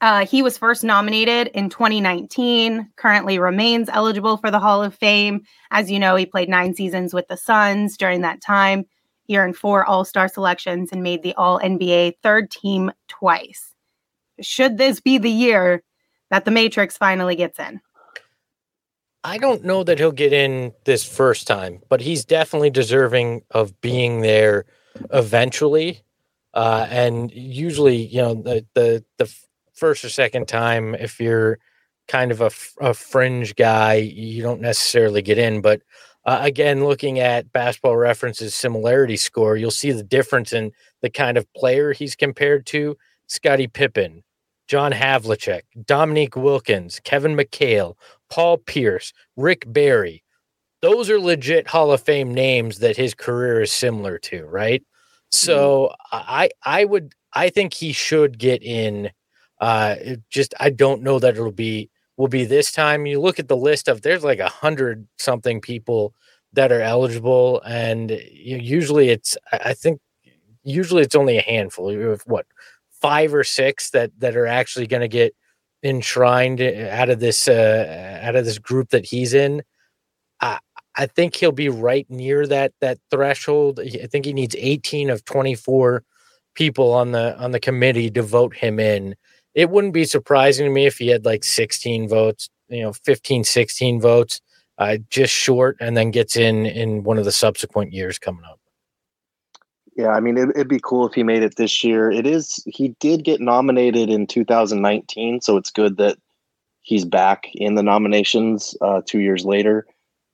Uh, 0.00 0.24
he 0.24 0.42
was 0.42 0.57
first 0.57 0.83
nominated 0.83 1.48
in 1.48 1.68
2019, 1.68 2.88
currently 2.96 3.38
remains 3.38 3.88
eligible 3.90 4.37
for 4.38 4.50
the 4.50 4.59
Hall 4.61 4.83
of 4.83 4.94
Fame. 4.94 5.42
As 5.70 5.90
you 5.90 5.98
know, 5.98 6.16
he 6.16 6.24
played 6.26 6.48
nine 6.48 6.74
seasons 6.74 7.12
with 7.12 7.28
the 7.28 7.37
Suns 7.37 7.96
during 7.96 8.22
that 8.22 8.40
time. 8.40 8.87
He 9.31 9.38
earned 9.38 9.57
four 9.57 9.85
All 9.85 10.05
Star 10.05 10.27
selections 10.27 10.90
and 10.90 11.05
made 11.05 11.23
the 11.23 11.35
All 11.35 11.61
NBA 11.61 12.14
third 12.21 12.51
team 12.51 12.90
twice. 13.07 13.77
Should 14.40 14.77
this 14.77 14.99
be 14.99 15.19
the 15.19 15.31
year 15.31 15.85
that 16.31 16.45
the 16.45 16.51
Matrix 16.51 16.97
finally 16.97 17.37
gets 17.37 17.61
in? 17.61 17.81
I 19.23 19.38
don't 19.38 19.62
know 19.62 19.85
that 19.85 20.01
he'll 20.01 20.11
get 20.11 20.33
in 20.33 20.73
this 20.83 21.05
first 21.05 21.47
time, 21.47 21.81
but 21.88 22.01
he's 22.01 22.25
definitely 22.25 22.71
deserving 22.71 23.43
of 23.53 23.81
being 23.81 24.23
there 24.23 24.64
eventually. 25.12 26.03
Uh, 26.53 26.88
and 26.90 27.31
usually, 27.31 27.99
you 27.99 28.23
know, 28.23 28.35
the, 28.35 28.66
the 28.75 29.05
the 29.19 29.33
first 29.75 30.05
or 30.05 30.09
second 30.09 30.49
time, 30.49 30.97
if 30.97 31.21
you're 31.21 31.61
kind 32.09 32.33
of 32.33 32.40
a, 32.40 32.51
a 32.81 32.95
fringe 32.95 33.55
guy, 33.55 33.95
you 33.95 34.43
don't 34.43 34.61
necessarily 34.61 35.23
get 35.23 35.38
in. 35.38 35.61
But 35.61 35.83
uh, 36.24 36.40
again, 36.42 36.85
looking 36.85 37.18
at 37.18 37.52
Basketball 37.52 37.96
References 37.96 38.54
similarity 38.54 39.16
score, 39.16 39.56
you'll 39.56 39.70
see 39.70 39.92
the 39.92 40.02
difference 40.02 40.52
in 40.52 40.72
the 41.02 41.11
kind 41.11 41.38
of 41.38 41.52
player 41.54 41.92
he's 41.92 42.14
compared 42.14 42.66
to: 42.66 42.96
Scottie 43.26 43.68
Pippen, 43.68 44.22
John 44.68 44.92
Havlicek, 44.92 45.62
Dominique 45.85 46.37
Wilkins, 46.37 47.00
Kevin 47.02 47.37
McHale, 47.37 47.94
Paul 48.28 48.59
Pierce, 48.59 49.12
Rick 49.37 49.64
Barry. 49.66 50.22
Those 50.83 51.11
are 51.11 51.18
legit 51.18 51.68
Hall 51.68 51.92
of 51.92 52.02
Fame 52.02 52.33
names 52.33 52.78
that 52.78 52.96
his 52.96 53.14
career 53.14 53.61
is 53.62 53.72
similar 53.72 54.18
to, 54.18 54.44
right? 54.46 54.83
So 55.30 55.94
I 56.12 56.50
I 56.64 56.85
would 56.85 57.14
I 57.33 57.50
think 57.50 57.74
he 57.74 57.92
should 57.92 58.38
get 58.38 58.62
in. 58.62 59.11
Uh, 59.61 59.96
just 60.30 60.54
I 60.59 60.70
don't 60.70 61.02
know 61.02 61.18
that 61.18 61.35
it'll 61.35 61.52
be 61.52 61.90
will 62.20 62.28
be 62.28 62.44
this 62.44 62.70
time. 62.70 63.06
You 63.06 63.18
look 63.18 63.38
at 63.38 63.48
the 63.48 63.56
list 63.56 63.88
of 63.88 64.02
there's 64.02 64.22
like 64.22 64.40
a 64.40 64.48
hundred 64.48 65.09
something 65.18 65.62
people 65.62 66.14
that 66.52 66.70
are 66.70 66.83
eligible, 66.83 67.62
and 67.64 68.11
usually 68.11 69.09
it's 69.09 69.38
I 69.50 69.72
think 69.72 70.00
usually 70.62 71.02
it's 71.02 71.14
only 71.14 71.38
a 71.38 71.42
handful. 71.42 71.88
Have 71.90 72.20
what 72.26 72.44
five 73.00 73.33
or 73.33 73.42
six 73.42 73.88
that 73.90 74.11
that 74.18 74.37
are 74.37 74.46
actually 74.46 74.87
going 74.87 75.00
to 75.00 75.09
get 75.09 75.35
enshrined 75.83 76.61
out 76.61 77.09
of 77.09 77.20
this 77.20 77.48
uh, 77.48 78.20
out 78.22 78.37
of 78.37 78.44
this 78.44 78.59
group 78.59 78.90
that 78.90 79.06
he's 79.06 79.33
in. 79.33 79.62
I 80.42 80.59
I 80.96 81.06
think 81.06 81.37
he'll 81.37 81.52
be 81.52 81.70
right 81.70 82.06
near 82.11 82.46
that 82.48 82.74
that 82.83 82.98
threshold. 83.11 83.80
I 83.80 84.06
think 84.09 84.26
he 84.26 84.35
needs 84.35 84.54
18 84.59 85.09
of 85.09 85.24
24 85.24 86.04
people 86.54 86.92
on 86.92 87.12
the 87.12 87.35
on 87.38 87.52
the 87.52 87.61
committee 87.61 88.11
to 88.11 88.22
vote 88.22 88.54
him 88.54 88.78
in. 88.78 89.14
It 89.61 89.68
wouldn't 89.68 89.92
be 89.92 90.07
surprising 90.07 90.64
to 90.64 90.73
me 90.73 90.87
if 90.87 90.96
he 90.96 91.09
had 91.09 91.27
like 91.27 91.44
16 91.44 92.09
votes, 92.09 92.49
you 92.70 92.81
know, 92.81 92.94
15 92.94 93.44
16 93.44 94.01
votes, 94.01 94.40
uh, 94.79 94.96
just 95.11 95.35
short 95.35 95.77
and 95.81 95.94
then 95.94 96.11
gets 96.11 96.35
in 96.35 96.64
in 96.64 97.03
one 97.03 97.18
of 97.18 97.27
the 97.27 97.33
subsequent 97.33 97.92
years 97.92 98.18
coming 98.18 98.42
up. 98.51 98.59
Yeah, 99.94 100.12
I 100.12 100.20
mean, 100.20 100.38
it, 100.38 100.49
it'd 100.55 100.68
be 100.68 100.81
cool 100.83 101.07
if 101.07 101.12
he 101.12 101.25
made 101.25 101.42
it 101.42 101.57
this 101.57 101.85
year. 101.85 102.11
It 102.11 102.27
is, 102.27 102.64
he 102.64 102.96
did 103.01 103.23
get 103.23 103.42
nominated 103.42 104.09
in 104.09 104.27
2019, 104.27 105.42
so 105.42 105.59
it's 105.59 105.70
good 105.70 105.99
that 105.99 106.16
he's 106.81 107.05
back 107.05 107.44
in 107.53 107.75
the 107.75 107.83
nominations 107.83 108.75
uh, 108.81 109.03
two 109.05 109.18
years 109.18 109.44
later. 109.44 109.87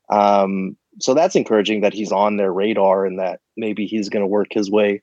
Um, 0.08 0.76
so 1.00 1.14
that's 1.14 1.34
encouraging 1.34 1.80
that 1.80 1.94
he's 1.94 2.12
on 2.12 2.36
their 2.36 2.52
radar 2.52 3.04
and 3.04 3.18
that 3.18 3.40
maybe 3.56 3.86
he's 3.86 4.08
going 4.08 4.22
to 4.22 4.28
work 4.28 4.52
his 4.52 4.70
way 4.70 5.02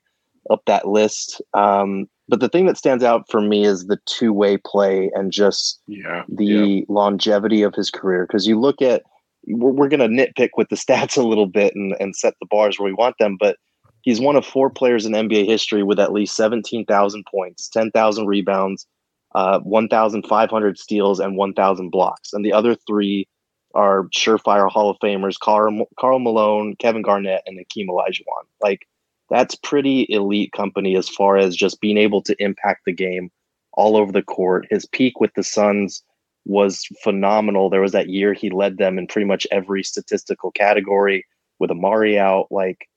up 0.50 0.62
that 0.66 0.88
list. 0.88 1.40
Um, 1.52 2.06
but 2.28 2.40
the 2.40 2.48
thing 2.48 2.66
that 2.66 2.78
stands 2.78 3.04
out 3.04 3.30
for 3.30 3.40
me 3.40 3.64
is 3.64 3.86
the 3.86 3.98
two 4.06 4.32
way 4.32 4.56
play 4.56 5.10
and 5.14 5.30
just 5.30 5.80
yeah. 5.86 6.24
the 6.28 6.44
yeah. 6.44 6.84
longevity 6.88 7.62
of 7.62 7.74
his 7.74 7.90
career. 7.90 8.26
Because 8.26 8.46
you 8.46 8.58
look 8.58 8.80
at, 8.80 9.02
we're, 9.46 9.72
we're 9.72 9.88
going 9.88 10.00
to 10.00 10.08
nitpick 10.08 10.50
with 10.56 10.68
the 10.68 10.76
stats 10.76 11.16
a 11.16 11.22
little 11.22 11.46
bit 11.46 11.74
and, 11.74 11.94
and 12.00 12.16
set 12.16 12.34
the 12.40 12.46
bars 12.50 12.78
where 12.78 12.86
we 12.86 12.94
want 12.94 13.16
them, 13.18 13.36
but 13.38 13.56
he's 14.02 14.20
one 14.20 14.36
of 14.36 14.46
four 14.46 14.70
players 14.70 15.04
in 15.04 15.12
NBA 15.12 15.46
history 15.46 15.82
with 15.82 15.98
at 15.98 16.12
least 16.12 16.36
17,000 16.36 17.24
points, 17.26 17.68
10,000 17.68 18.26
rebounds, 18.26 18.86
uh, 19.34 19.58
1,500 19.60 20.78
steals, 20.78 21.20
and 21.20 21.36
1,000 21.36 21.90
blocks. 21.90 22.32
And 22.32 22.44
the 22.44 22.52
other 22.52 22.74
three 22.74 23.28
are 23.74 24.04
surefire 24.16 24.70
Hall 24.70 24.88
of 24.88 24.98
Famers 25.02 25.38
Karl, 25.38 25.86
Karl 25.98 26.20
Malone, 26.20 26.76
Kevin 26.78 27.02
Garnett, 27.02 27.42
and 27.46 27.58
Hakeem 27.58 27.88
Olajuwon. 27.88 28.44
Like, 28.62 28.86
that's 29.34 29.56
pretty 29.56 30.06
elite 30.10 30.52
company 30.52 30.96
as 30.96 31.08
far 31.08 31.36
as 31.36 31.56
just 31.56 31.80
being 31.80 31.98
able 31.98 32.22
to 32.22 32.36
impact 32.40 32.82
the 32.86 32.92
game 32.92 33.32
all 33.72 33.96
over 33.96 34.12
the 34.12 34.22
court. 34.22 34.64
His 34.70 34.86
peak 34.86 35.18
with 35.18 35.32
the 35.34 35.42
Suns 35.42 36.04
was 36.44 36.86
phenomenal. 37.02 37.68
There 37.68 37.80
was 37.80 37.90
that 37.90 38.08
year 38.08 38.32
he 38.32 38.48
led 38.48 38.78
them 38.78 38.96
in 38.96 39.08
pretty 39.08 39.26
much 39.26 39.44
every 39.50 39.82
statistical 39.82 40.52
category 40.52 41.26
with 41.58 41.70
Amar'e 41.70 42.16
out. 42.16 42.46
Like 42.52 42.88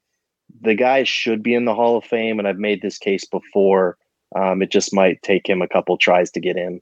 the 0.62 0.76
guy 0.76 1.06
should 1.06 1.42
be 1.42 1.56
in 1.56 1.66
the 1.66 1.74
Hall 1.74 1.98
of 1.98 2.04
Fame, 2.04 2.38
and 2.38 2.48
I've 2.48 2.60
made 2.60 2.84
this 2.84 3.00
case 3.00 3.26
before. 3.26 3.98
Um, 4.36 4.62
it 4.62 4.70
just 4.70 4.94
might 4.94 5.20
take 5.24 5.50
him 5.50 5.64
a 5.64 5.68
couple 5.68 5.98
tries 5.98 6.30
to 6.32 6.40
get 6.40 6.56
in. 6.56 6.82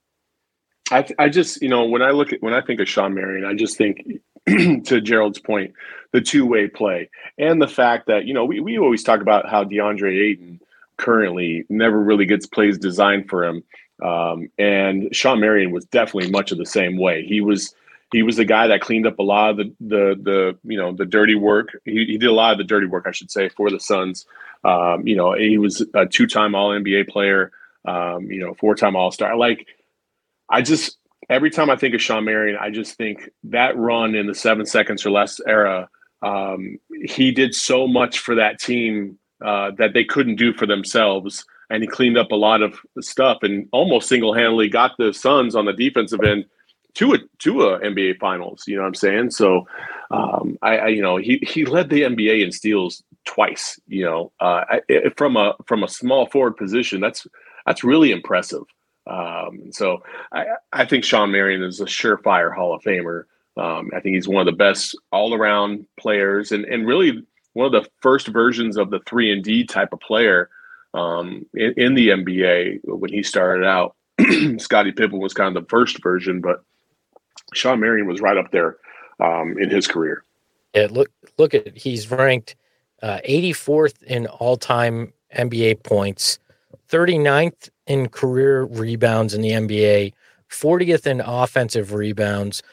I, 0.91 1.07
I 1.17 1.29
just 1.29 1.61
you 1.61 1.69
know 1.69 1.85
when 1.85 2.01
I 2.01 2.11
look 2.11 2.33
at 2.33 2.43
when 2.43 2.53
I 2.53 2.59
think 2.59 2.81
of 2.81 2.89
Shawn 2.89 3.13
Marion, 3.13 3.45
I 3.45 3.53
just 3.53 3.77
think 3.77 4.05
to 4.86 5.01
Gerald's 5.01 5.39
point, 5.39 5.73
the 6.12 6.21
two 6.21 6.45
way 6.45 6.67
play 6.67 7.10
and 7.38 7.62
the 7.62 7.67
fact 7.67 8.08
that 8.08 8.25
you 8.25 8.34
know 8.34 8.45
we, 8.45 8.60
we 8.60 8.77
always 8.77 9.03
talk 9.03 9.21
about 9.21 9.49
how 9.49 9.63
DeAndre 9.63 10.17
Ayton 10.17 10.60
currently 10.97 11.65
never 11.69 11.99
really 11.99 12.25
gets 12.25 12.45
plays 12.45 12.77
designed 12.77 13.29
for 13.29 13.43
him, 13.43 13.63
um, 14.01 14.49
and 14.58 15.13
Shawn 15.13 15.39
Marion 15.39 15.71
was 15.71 15.86
definitely 15.86 16.31
much 16.31 16.51
of 16.51 16.58
the 16.58 16.65
same 16.65 16.97
way. 16.97 17.25
He 17.25 17.41
was 17.41 17.73
he 18.12 18.23
was 18.23 18.38
the 18.38 18.45
guy 18.45 18.67
that 18.67 18.81
cleaned 18.81 19.08
up 19.08 19.19
a 19.19 19.23
lot 19.23 19.51
of 19.51 19.58
the 19.58 19.75
the, 19.81 20.15
the 20.21 20.58
you 20.63 20.77
know 20.77 20.93
the 20.93 21.05
dirty 21.05 21.36
work. 21.36 21.69
He, 21.86 22.05
he 22.05 22.17
did 22.17 22.29
a 22.29 22.34
lot 22.34 22.53
of 22.53 22.58
the 22.58 22.63
dirty 22.63 22.88
work, 22.88 23.05
I 23.08 23.12
should 23.12 23.31
say, 23.31 23.49
for 23.49 23.69
the 23.69 23.79
Suns. 23.79 24.25
Um, 24.63 25.05
you 25.05 25.15
know, 25.15 25.34
he 25.34 25.58
was 25.58 25.86
a 25.93 26.05
two 26.05 26.27
time 26.27 26.55
All 26.55 26.71
NBA 26.71 27.10
player. 27.10 27.51
Um, 27.86 28.31
you 28.31 28.39
know, 28.39 28.53
four 28.55 28.75
time 28.75 28.95
All 28.95 29.12
Star. 29.12 29.36
Like 29.36 29.67
I 30.49 30.62
just 30.62 30.97
every 31.29 31.49
time 31.49 31.69
I 31.69 31.75
think 31.75 31.95
of 31.95 32.01
Shawn 32.01 32.25
Marion, 32.25 32.57
I 32.59 32.69
just 32.69 32.95
think 32.95 33.29
that 33.45 33.77
run 33.77 34.15
in 34.15 34.27
the 34.27 34.35
seven 34.35 34.65
seconds 34.65 35.05
or 35.05 35.11
less 35.11 35.39
era, 35.47 35.89
um, 36.21 36.79
he 37.05 37.31
did 37.31 37.53
so 37.53 37.88
much 37.88 38.19
for 38.19 38.35
that 38.35 38.59
team 38.59 39.17
uh, 39.43 39.71
that 39.77 39.93
they 39.93 40.03
couldn't 40.03 40.38
do 40.38 40.53
for 40.53 40.65
themselves. 40.65 41.45
And 41.69 41.81
he 41.81 41.88
cleaned 41.88 42.17
up 42.17 42.31
a 42.31 42.35
lot 42.35 42.61
of 42.61 42.79
stuff 42.99 43.39
and 43.41 43.67
almost 43.71 44.07
single 44.07 44.33
handedly 44.33 44.69
got 44.69 44.91
the 44.97 45.13
Suns 45.13 45.55
on 45.55 45.65
the 45.65 45.73
defensive 45.73 46.21
end 46.23 46.45
to 46.95 47.13
a 47.13 47.17
to 47.39 47.63
a 47.63 47.79
NBA 47.79 48.19
Finals. 48.19 48.63
You 48.67 48.75
know 48.75 48.81
what 48.81 48.89
I'm 48.89 48.95
saying? 48.95 49.31
So, 49.31 49.67
um, 50.11 50.57
I, 50.61 50.77
I, 50.77 50.88
you 50.88 51.01
know 51.01 51.17
he 51.17 51.39
he 51.41 51.65
led 51.65 51.89
the 51.89 52.03
NBA 52.03 52.43
in 52.43 52.51
steals 52.51 53.03
twice. 53.25 53.79
You 53.88 54.05
know, 54.05 54.31
uh, 54.39 54.63
from 55.17 55.38
a 55.38 55.55
from 55.65 55.83
a 55.83 55.88
small 55.88 56.27
forward 56.27 56.55
position, 56.55 57.01
that's 57.01 57.27
that's 57.65 57.83
really 57.83 58.11
impressive. 58.11 58.63
Um, 59.07 59.71
so 59.71 60.03
I, 60.31 60.45
I 60.73 60.85
think 60.85 61.03
Shawn 61.03 61.31
Marion 61.31 61.63
is 61.63 61.79
a 61.79 61.85
surefire 61.85 62.53
Hall 62.53 62.73
of 62.73 62.81
Famer. 62.81 63.25
Um, 63.57 63.91
I 63.95 63.99
think 63.99 64.15
he's 64.15 64.27
one 64.27 64.45
of 64.47 64.51
the 64.51 64.57
best 64.57 64.97
all 65.11 65.33
around 65.33 65.85
players 65.97 66.51
and, 66.51 66.65
and 66.65 66.85
really 66.87 67.23
one 67.53 67.65
of 67.65 67.71
the 67.71 67.89
first 68.01 68.27
versions 68.27 68.77
of 68.77 68.89
the 68.89 68.99
three 69.05 69.31
and 69.31 69.43
D 69.43 69.63
type 69.63 69.93
of 69.93 69.99
player 70.01 70.49
um, 70.93 71.45
in, 71.53 71.73
in, 71.77 71.93
the 71.95 72.09
NBA 72.09 72.79
when 72.83 73.11
he 73.11 73.23
started 73.23 73.65
out. 73.65 73.95
Scottie 74.57 74.91
Pippen 74.91 75.19
was 75.19 75.33
kind 75.33 75.55
of 75.55 75.63
the 75.63 75.69
first 75.69 76.01
version, 76.01 76.41
but 76.41 76.63
Shawn 77.53 77.79
Marion 77.79 78.07
was 78.07 78.21
right 78.21 78.37
up 78.37 78.51
there 78.51 78.77
um, 79.21 79.57
in 79.57 79.69
his 79.69 79.87
career. 79.87 80.23
Yeah, 80.73 80.87
look 80.91 81.11
look 81.37 81.53
at 81.53 81.77
he's 81.77 82.11
ranked 82.11 82.55
uh, 83.01 83.19
84th 83.27 84.03
in 84.03 84.27
all 84.27 84.57
time 84.57 85.13
NBA 85.35 85.83
points, 85.83 86.39
39th 86.89 87.69
in 87.87 88.09
career 88.09 88.63
rebounds 88.63 89.33
in 89.33 89.41
the 89.41 89.51
NBA, 89.51 90.13
40th 90.49 91.05
in 91.05 91.21
offensive 91.21 91.93
rebounds, 91.93 92.63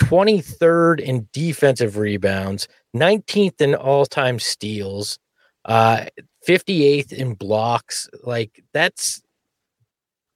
23rd 0.00 1.00
in 1.00 1.28
defensive 1.32 1.96
rebounds, 1.96 2.68
19th 2.96 3.60
in 3.60 3.74
all 3.74 4.06
time 4.06 4.38
steals, 4.38 5.18
uh, 5.64 6.06
58th 6.46 7.12
in 7.12 7.34
blocks. 7.34 8.08
Like 8.22 8.62
that's 8.72 9.22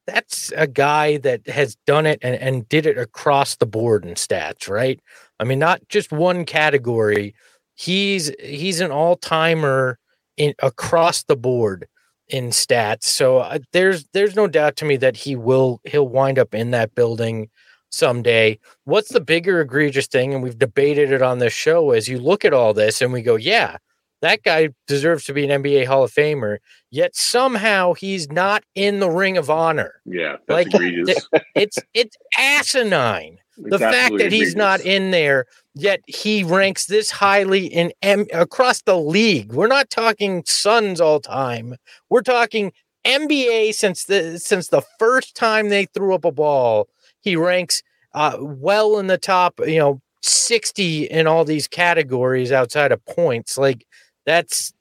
that's 0.07 0.52
a 0.57 0.66
guy 0.66 1.18
that 1.18 1.46
has 1.48 1.76
done 1.87 2.07
it 2.07 2.18
and, 2.22 2.35
and 2.37 2.68
did 2.68 2.87
it 2.87 2.96
across 2.96 3.57
the 3.57 3.66
board 3.66 4.07
in 4.07 4.14
stats, 4.14 4.68
right? 4.68 4.98
I 5.38 5.44
mean, 5.44 5.59
not 5.59 5.87
just 5.90 6.12
one 6.12 6.46
category. 6.46 7.35
He's 7.74 8.33
he's 8.40 8.81
an 8.81 8.90
all 8.90 9.16
timer 9.16 9.98
in 10.37 10.54
across 10.61 11.24
the 11.24 11.37
board 11.37 11.87
in 12.29 12.49
stats. 12.49 13.05
So 13.05 13.38
uh, 13.38 13.59
there's 13.73 14.07
there's 14.12 14.37
no 14.37 14.47
doubt 14.47 14.77
to 14.77 14.85
me 14.85 14.97
that 14.99 15.17
he 15.17 15.37
will 15.37 15.81
he'll 15.85 16.09
wind 16.09 16.38
up 16.38 16.55
in 16.55 16.71
that 16.73 16.95
building 16.95 17.51
someday. 17.91 18.59
What's 18.85 19.11
the 19.11 19.21
bigger 19.21 19.61
egregious 19.61 20.07
thing? 20.07 20.35
And 20.35 20.43
we've 20.43 20.59
debated 20.59 21.11
it 21.12 21.23
on 21.23 21.38
this 21.38 21.53
show. 21.53 21.91
As 21.93 22.09
you 22.09 22.19
look 22.19 22.45
at 22.45 22.53
all 22.53 22.75
this, 22.75 23.01
and 23.01 23.12
we 23.12 23.23
go, 23.23 23.37
yeah, 23.37 23.79
that 24.21 24.43
guy 24.43 24.71
deserves 24.87 25.25
to 25.25 25.33
be 25.33 25.49
an 25.49 25.62
NBA 25.62 25.87
Hall 25.87 26.05
of 26.05 26.12
Famer. 26.12 26.59
Yet 26.91 27.14
somehow 27.14 27.95
he's 27.95 28.31
not 28.31 28.64
in 28.75 29.01
the 29.01 29.11
Ring 29.11 29.37
of 29.37 29.51
Honor. 29.51 30.01
Yeah, 30.05 30.37
like 30.49 30.67
egregious. 30.75 31.29
it's 31.55 31.79
it's 31.95 32.17
asinine. 32.37 33.38
It's 33.61 33.71
the 33.71 33.79
fact 33.79 34.18
that 34.18 34.33
he's 34.33 34.55
not 34.55 34.81
in 34.81 35.11
there 35.11 35.47
yet 35.79 36.01
he 36.07 36.42
ranks 36.42 36.87
this 36.87 37.11
highly 37.11 37.66
in 37.66 37.92
M- 38.03 38.27
across 38.33 38.83
the 38.83 38.99
league. 38.99 39.53
We're 39.53 39.68
not 39.68 39.90
talking 39.90 40.42
Suns 40.44 41.01
all 41.01 41.21
time. 41.21 41.77
We're 42.11 42.23
talking 42.23 42.73
NBA 43.05 43.75
since 43.75 44.05
the 44.05 44.38
since 44.38 44.68
the 44.68 44.83
first 44.99 45.37
time 45.37 45.68
they 45.68 45.87
threw 45.87 46.14
up 46.14 46.25
a 46.25 46.33
ball. 46.33 46.88
He 47.21 47.37
ranks 47.37 47.83
uh, 48.14 48.37
well 48.40 48.99
in 48.99 49.07
the 49.07 49.18
top, 49.18 49.61
you 49.66 49.79
know, 49.79 50.01
60 50.23 51.05
in 51.05 51.27
all 51.27 51.44
these 51.44 51.68
categories 51.68 52.51
outside 52.51 52.92
of 52.92 53.05
points. 53.07 53.57
Like 53.57 53.87
that's 54.27 54.73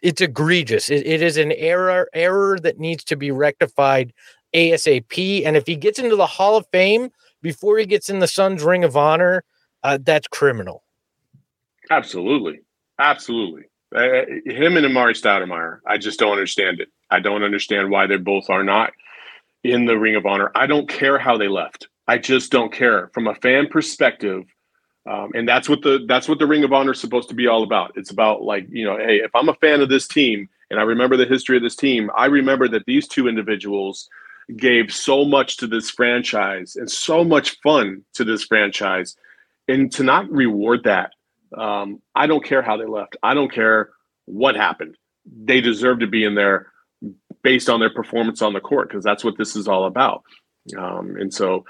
it's 0.00 0.20
egregious. 0.20 0.90
it, 0.90 1.06
it 1.06 1.22
is 1.22 1.36
an 1.36 1.52
error 1.52 2.08
error 2.14 2.58
that 2.60 2.78
needs 2.78 3.04
to 3.04 3.16
be 3.16 3.30
rectified 3.30 4.12
ASAP. 4.54 5.44
And 5.44 5.56
if 5.56 5.66
he 5.66 5.76
gets 5.76 5.98
into 5.98 6.16
the 6.16 6.26
Hall 6.26 6.56
of 6.56 6.66
Fame 6.72 7.10
before 7.42 7.78
he 7.78 7.86
gets 7.86 8.10
in 8.10 8.18
the 8.18 8.28
Suns 8.28 8.62
Ring 8.62 8.84
of 8.84 8.96
Honor, 8.96 9.44
uh, 9.82 9.98
that's 10.00 10.28
criminal. 10.28 10.82
Absolutely, 11.90 12.60
absolutely. 12.98 13.64
Uh, 13.94 14.26
him 14.44 14.76
and 14.76 14.86
Amar'e 14.86 15.14
Stoudemire, 15.14 15.80
I 15.86 15.96
just 15.96 16.18
don't 16.18 16.32
understand 16.32 16.80
it. 16.80 16.88
I 17.10 17.20
don't 17.20 17.42
understand 17.42 17.90
why 17.90 18.06
they 18.06 18.16
both 18.16 18.50
are 18.50 18.64
not 18.64 18.92
in 19.64 19.86
the 19.86 19.98
Ring 19.98 20.16
of 20.16 20.26
Honor. 20.26 20.50
I 20.54 20.66
don't 20.66 20.88
care 20.88 21.18
how 21.18 21.38
they 21.38 21.48
left. 21.48 21.88
I 22.06 22.18
just 22.18 22.52
don't 22.52 22.72
care 22.72 23.10
from 23.14 23.26
a 23.26 23.34
fan 23.36 23.68
perspective. 23.68 24.44
Um, 25.06 25.30
and 25.34 25.48
that's 25.48 25.68
what 25.68 25.80
the 25.80 26.04
that's 26.06 26.28
what 26.28 26.38
the 26.38 26.46
Ring 26.46 26.64
of 26.64 26.72
Honor 26.72 26.92
is 26.92 27.00
supposed 27.00 27.30
to 27.30 27.34
be 27.34 27.46
all 27.46 27.62
about. 27.62 27.92
It's 27.96 28.10
about 28.10 28.42
like 28.42 28.66
you 28.70 28.84
know, 28.84 28.98
hey, 28.98 29.16
if 29.16 29.34
I'm 29.34 29.48
a 29.48 29.54
fan 29.54 29.80
of 29.80 29.88
this 29.88 30.06
team 30.06 30.48
and 30.70 30.78
I 30.78 30.82
remember 30.82 31.16
the 31.16 31.24
history 31.24 31.56
of 31.56 31.62
this 31.62 31.76
team, 31.76 32.10
I 32.14 32.26
remember 32.26 32.68
that 32.68 32.84
these 32.84 33.08
two 33.08 33.26
individuals 33.26 34.08
gave 34.56 34.92
so 34.92 35.24
much 35.24 35.58
to 35.58 35.66
this 35.66 35.90
franchise 35.90 36.76
and 36.76 36.90
so 36.90 37.22
much 37.22 37.58
fun 37.60 38.04
to 38.14 38.24
this 38.24 38.44
franchise 38.44 39.16
and 39.66 39.92
to 39.92 40.02
not 40.02 40.30
reward 40.30 40.84
that, 40.84 41.12
um, 41.56 42.00
I 42.14 42.26
don't 42.26 42.44
care 42.44 42.62
how 42.62 42.76
they 42.76 42.86
left. 42.86 43.16
I 43.22 43.34
don't 43.34 43.52
care 43.52 43.90
what 44.24 44.56
happened. 44.56 44.96
They 45.26 45.60
deserve 45.60 46.00
to 46.00 46.06
be 46.06 46.24
in 46.24 46.34
there 46.34 46.72
based 47.42 47.68
on 47.68 47.80
their 47.80 47.92
performance 47.92 48.42
on 48.42 48.54
the 48.54 48.60
court 48.60 48.88
because 48.88 49.04
that's 49.04 49.24
what 49.24 49.36
this 49.38 49.54
is 49.54 49.68
all 49.68 49.84
about. 49.84 50.22
Um, 50.76 51.16
and 51.18 51.32
so 51.32 51.64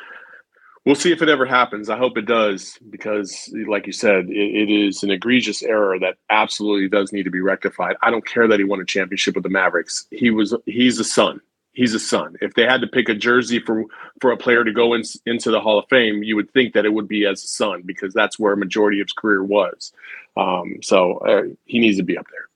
we'll 0.84 0.94
see 0.94 1.12
if 1.12 1.22
it 1.22 1.28
ever 1.28 1.44
happens. 1.44 1.90
I 1.90 1.98
hope 1.98 2.16
it 2.16 2.26
does 2.26 2.78
because, 2.90 3.52
like 3.66 3.86
you 3.86 3.92
said, 3.92 4.28
it, 4.28 4.32
it 4.32 4.70
is 4.70 5.02
an 5.02 5.10
egregious 5.10 5.62
error 5.62 5.98
that 5.98 6.16
absolutely 6.30 6.88
does 6.88 7.12
need 7.12 7.24
to 7.24 7.30
be 7.30 7.40
rectified. 7.40 7.96
I 8.02 8.10
don't 8.10 8.26
care 8.26 8.48
that 8.48 8.58
he 8.58 8.64
won 8.64 8.80
a 8.80 8.84
championship 8.84 9.34
with 9.34 9.44
the 9.44 9.50
Mavericks. 9.50 10.06
He 10.10 10.30
was 10.30 10.54
he's 10.66 10.98
a 10.98 11.04
Sun 11.04 11.40
he's 11.78 11.94
a 11.94 12.00
Sun. 12.00 12.36
If 12.42 12.54
they 12.54 12.64
had 12.64 12.80
to 12.80 12.88
pick 12.88 13.08
a 13.08 13.14
jersey 13.14 13.60
for 13.60 13.84
for 14.20 14.32
a 14.32 14.36
player 14.36 14.64
to 14.64 14.72
go 14.72 14.94
in, 14.94 15.02
into 15.24 15.50
the 15.50 15.60
Hall 15.60 15.78
of 15.78 15.88
Fame, 15.88 16.22
you 16.24 16.34
would 16.34 16.50
think 16.50 16.74
that 16.74 16.84
it 16.84 16.92
would 16.92 17.08
be 17.08 17.24
as 17.24 17.42
a 17.42 17.46
Sun 17.46 17.82
because 17.86 18.12
that's 18.12 18.38
where 18.38 18.52
a 18.52 18.56
majority 18.56 19.00
of 19.00 19.06
his 19.06 19.12
career 19.12 19.44
was. 19.44 19.92
Um, 20.36 20.78
so 20.82 21.18
uh, 21.18 21.44
he 21.64 21.78
needs 21.78 21.96
to 21.96 22.02
be 22.02 22.18
up 22.18 22.26
there. 22.30 22.48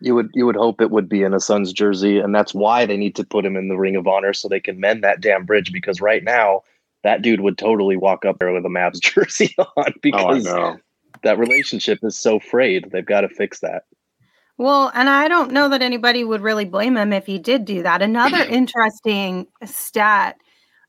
You 0.00 0.14
would 0.16 0.30
you 0.34 0.44
would 0.44 0.56
hope 0.56 0.80
it 0.80 0.90
would 0.90 1.08
be 1.08 1.22
in 1.22 1.32
a 1.32 1.40
son's 1.40 1.72
jersey, 1.72 2.18
and 2.18 2.34
that's 2.34 2.52
why 2.52 2.84
they 2.84 2.98
need 2.98 3.14
to 3.16 3.24
put 3.24 3.46
him 3.46 3.56
in 3.56 3.68
the 3.68 3.78
Ring 3.78 3.96
of 3.96 4.06
Honor 4.06 4.34
so 4.34 4.48
they 4.48 4.60
can 4.60 4.78
mend 4.78 5.02
that 5.04 5.22
damn 5.22 5.46
bridge. 5.46 5.72
Because 5.72 6.00
right 6.00 6.22
now, 6.22 6.64
that 7.02 7.22
dude 7.22 7.40
would 7.40 7.56
totally 7.56 7.96
walk 7.96 8.24
up 8.24 8.38
there 8.38 8.52
with 8.52 8.66
a 8.66 8.68
Mavs 8.68 9.00
jersey 9.00 9.54
on 9.58 9.94
because 10.02 10.46
oh, 10.46 10.76
that 11.22 11.38
relationship 11.38 12.00
is 12.02 12.18
so 12.18 12.38
frayed. 12.40 12.90
They've 12.90 13.06
got 13.06 13.22
to 13.22 13.28
fix 13.28 13.60
that. 13.60 13.84
Well, 14.58 14.90
and 14.94 15.08
I 15.10 15.28
don't 15.28 15.52
know 15.52 15.68
that 15.68 15.82
anybody 15.82 16.24
would 16.24 16.40
really 16.40 16.64
blame 16.64 16.96
him 16.96 17.12
if 17.12 17.26
he 17.26 17.38
did 17.38 17.64
do 17.64 17.82
that. 17.82 18.02
Another 18.02 18.38
interesting 18.48 19.46
stat 19.64 20.38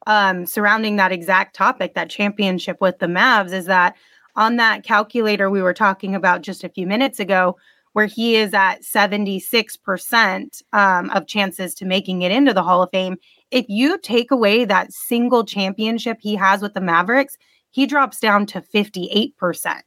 um, 0.07 0.45
surrounding 0.45 0.95
that 0.95 1.11
exact 1.11 1.55
topic, 1.55 1.93
that 1.93 2.09
championship 2.09 2.77
with 2.79 2.99
the 2.99 3.07
Mavs, 3.07 3.51
is 3.51 3.65
that 3.65 3.95
on 4.37 4.55
that 4.55 4.83
calculator 4.83 5.49
we 5.49 5.61
were 5.61 5.73
talking 5.73 6.15
about 6.15 6.41
just 6.41 6.63
a 6.63 6.69
few 6.69 6.87
minutes 6.87 7.19
ago, 7.19 7.57
where 7.91 8.05
he 8.05 8.35
is 8.35 8.53
at 8.53 8.83
76% 8.83 10.61
um, 10.71 11.09
of 11.09 11.27
chances 11.27 11.73
to 11.73 11.85
making 11.85 12.21
it 12.21 12.31
into 12.31 12.53
the 12.53 12.63
Hall 12.63 12.83
of 12.83 12.91
Fame, 12.91 13.17
if 13.51 13.65
you 13.67 13.97
take 13.97 14.31
away 14.31 14.65
that 14.65 14.93
single 14.93 15.43
championship 15.43 16.17
he 16.21 16.35
has 16.35 16.61
with 16.61 16.73
the 16.73 16.81
Mavericks, 16.81 17.37
he 17.71 17.85
drops 17.85 18.19
down 18.19 18.45
to 18.45 18.61
58%. 18.61 19.35
percent 19.35 19.83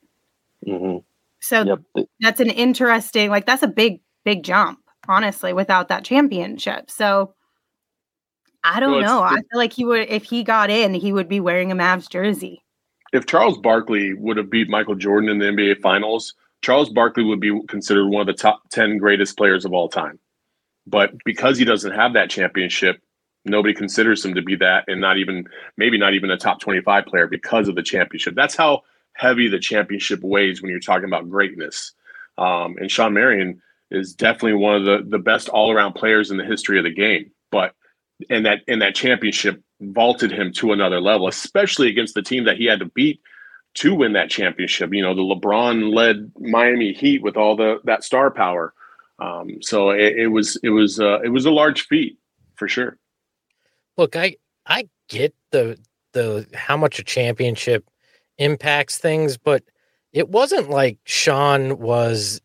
mm-hmm. 0.67 0.99
So 1.41 1.81
yep. 1.95 2.07
that's 2.21 2.41
an 2.41 2.51
interesting, 2.51 3.31
like 3.31 3.47
that's 3.47 3.63
a 3.63 3.69
big, 3.69 4.01
big 4.25 4.43
jump, 4.43 4.79
honestly, 5.09 5.53
without 5.53 5.89
that 5.89 6.05
championship. 6.05 6.91
So 6.91 7.35
I 8.63 8.81
don't 8.81 9.01
know. 9.01 9.23
I 9.23 9.37
feel 9.37 9.45
like 9.55 9.73
he 9.73 9.85
would 9.85 10.09
if 10.09 10.25
he 10.25 10.45
got 10.45 10.71
in, 10.71 10.93
he 10.95 11.13
would 11.13 11.29
be 11.29 11.41
wearing 11.41 11.73
a 11.73 11.75
Mavs 11.75 12.09
jersey. 12.09 12.63
If 13.13 13.27
Charles 13.27 13.59
Barkley 13.59 14.15
would 14.15 14.37
have 14.37 14.51
beat 14.51 14.69
Michael 14.69 14.95
Jordan 14.95 15.31
in 15.31 15.39
the 15.39 15.47
NBA 15.47 15.81
Finals, 15.81 16.35
Charles 16.63 16.91
Barkley 16.91 17.25
would 17.25 17.41
be 17.41 17.59
considered 17.69 18.09
one 18.09 18.21
of 18.21 18.27
the 18.27 18.41
top 18.41 18.63
10 18.71 18.99
greatest 18.99 19.37
players 19.37 19.65
of 19.65 19.73
all 19.73 19.89
time. 19.89 20.19
But 20.87 21.13
because 21.25 21.59
he 21.59 21.65
doesn't 21.65 21.93
have 21.93 22.13
that 22.13 22.31
championship, 22.31 23.01
nobody 23.45 23.75
considers 23.75 24.25
him 24.25 24.35
to 24.35 24.43
be 24.43 24.57
that 24.57 24.85
and 24.87 25.01
not 25.01 25.17
even 25.17 25.47
maybe 25.77 25.99
not 25.99 26.15
even 26.15 26.31
a 26.31 26.37
top 26.37 26.61
25 26.61 27.07
player 27.07 27.27
because 27.27 27.69
of 27.69 27.75
the 27.75 27.83
championship. 27.83 28.35
That's 28.35 28.57
how 28.57 28.83
heavy 29.15 29.49
the 29.49 29.59
championship 29.59 30.21
weighs 30.23 30.63
when 30.63 30.71
you're 30.71 30.81
talking 30.81 31.07
about 31.07 31.29
greatness. 31.29 31.93
Um, 32.39 32.77
and 32.79 32.91
Shawn 32.91 33.13
Marion 33.15 33.61
is 33.91 34.15
definitely 34.15 34.55
one 34.55 34.77
of 34.77 34.85
the, 34.85 35.05
the 35.09 35.19
best 35.19 35.49
all 35.49 35.71
around 35.73 35.95
players 35.95 36.31
in 36.31 36.37
the 36.37 36.45
history 36.45 36.79
of 36.79 36.85
the 36.85 36.95
game. 36.95 37.31
But 37.51 37.75
and 38.29 38.45
that 38.47 38.61
and 38.69 38.83
that 38.83 38.95
championship 38.95 39.63
vaulted 39.81 40.31
him 40.31 40.53
to 40.55 40.73
another 40.73 41.01
level, 41.01 41.27
especially 41.27 41.89
against 41.89 42.15
the 42.15 42.23
team 42.23 42.45
that 42.45 42.57
he 42.57 42.67
had 42.67 42.81
to 42.81 42.87
beat 42.87 43.21
to 43.75 43.95
win 43.95 44.13
that 44.13 44.31
championship. 44.31 44.93
You 44.93 45.03
know, 45.03 45.15
the 45.15 45.23
LeBron 45.23 45.95
led 45.95 46.33
Miami 46.39 46.93
Heat 46.93 47.23
with 47.23 47.37
all 47.37 47.57
the 47.57 47.81
that 47.85 48.05
star 48.05 48.31
power. 48.31 48.75
Um, 49.19 49.63
so 49.63 49.91
it, 49.91 50.17
it, 50.17 50.27
was 50.29 50.57
it 50.63 50.71
was 50.71 50.99
uh, 50.99 51.21
it 51.21 51.29
was 51.29 51.45
a 51.45 51.51
large 51.51 51.87
feat 51.87 52.19
for 52.57 52.69
sure. 52.69 52.99
Look, 53.97 54.17
I 54.17 54.37
I 54.67 54.89
get 55.09 55.35
the 55.51 55.79
the 56.13 56.47
how 56.55 56.77
much 56.77 56.99
a 56.99 57.05
championship 57.05 57.85
impacts 58.41 58.99
things, 58.99 59.37
but 59.37 59.63
it 60.13 60.29
wasn't 60.29 60.71
like 60.71 60.99
Shawn 61.05 61.79
was 61.79 62.41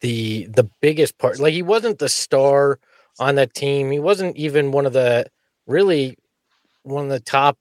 the 0.00 0.46
the 0.46 0.68
biggest 0.80 1.18
part. 1.18 1.38
Like 1.38 1.52
he 1.52 1.62
wasn't 1.62 1.98
the 1.98 2.08
star 2.08 2.78
on 3.18 3.34
that 3.34 3.52
team. 3.52 3.90
He 3.90 3.98
wasn't 3.98 4.36
even 4.36 4.72
one 4.72 4.86
of 4.86 4.94
the 4.94 5.26
really 5.66 6.16
one 6.84 7.04
of 7.04 7.10
the 7.10 7.20
top 7.20 7.58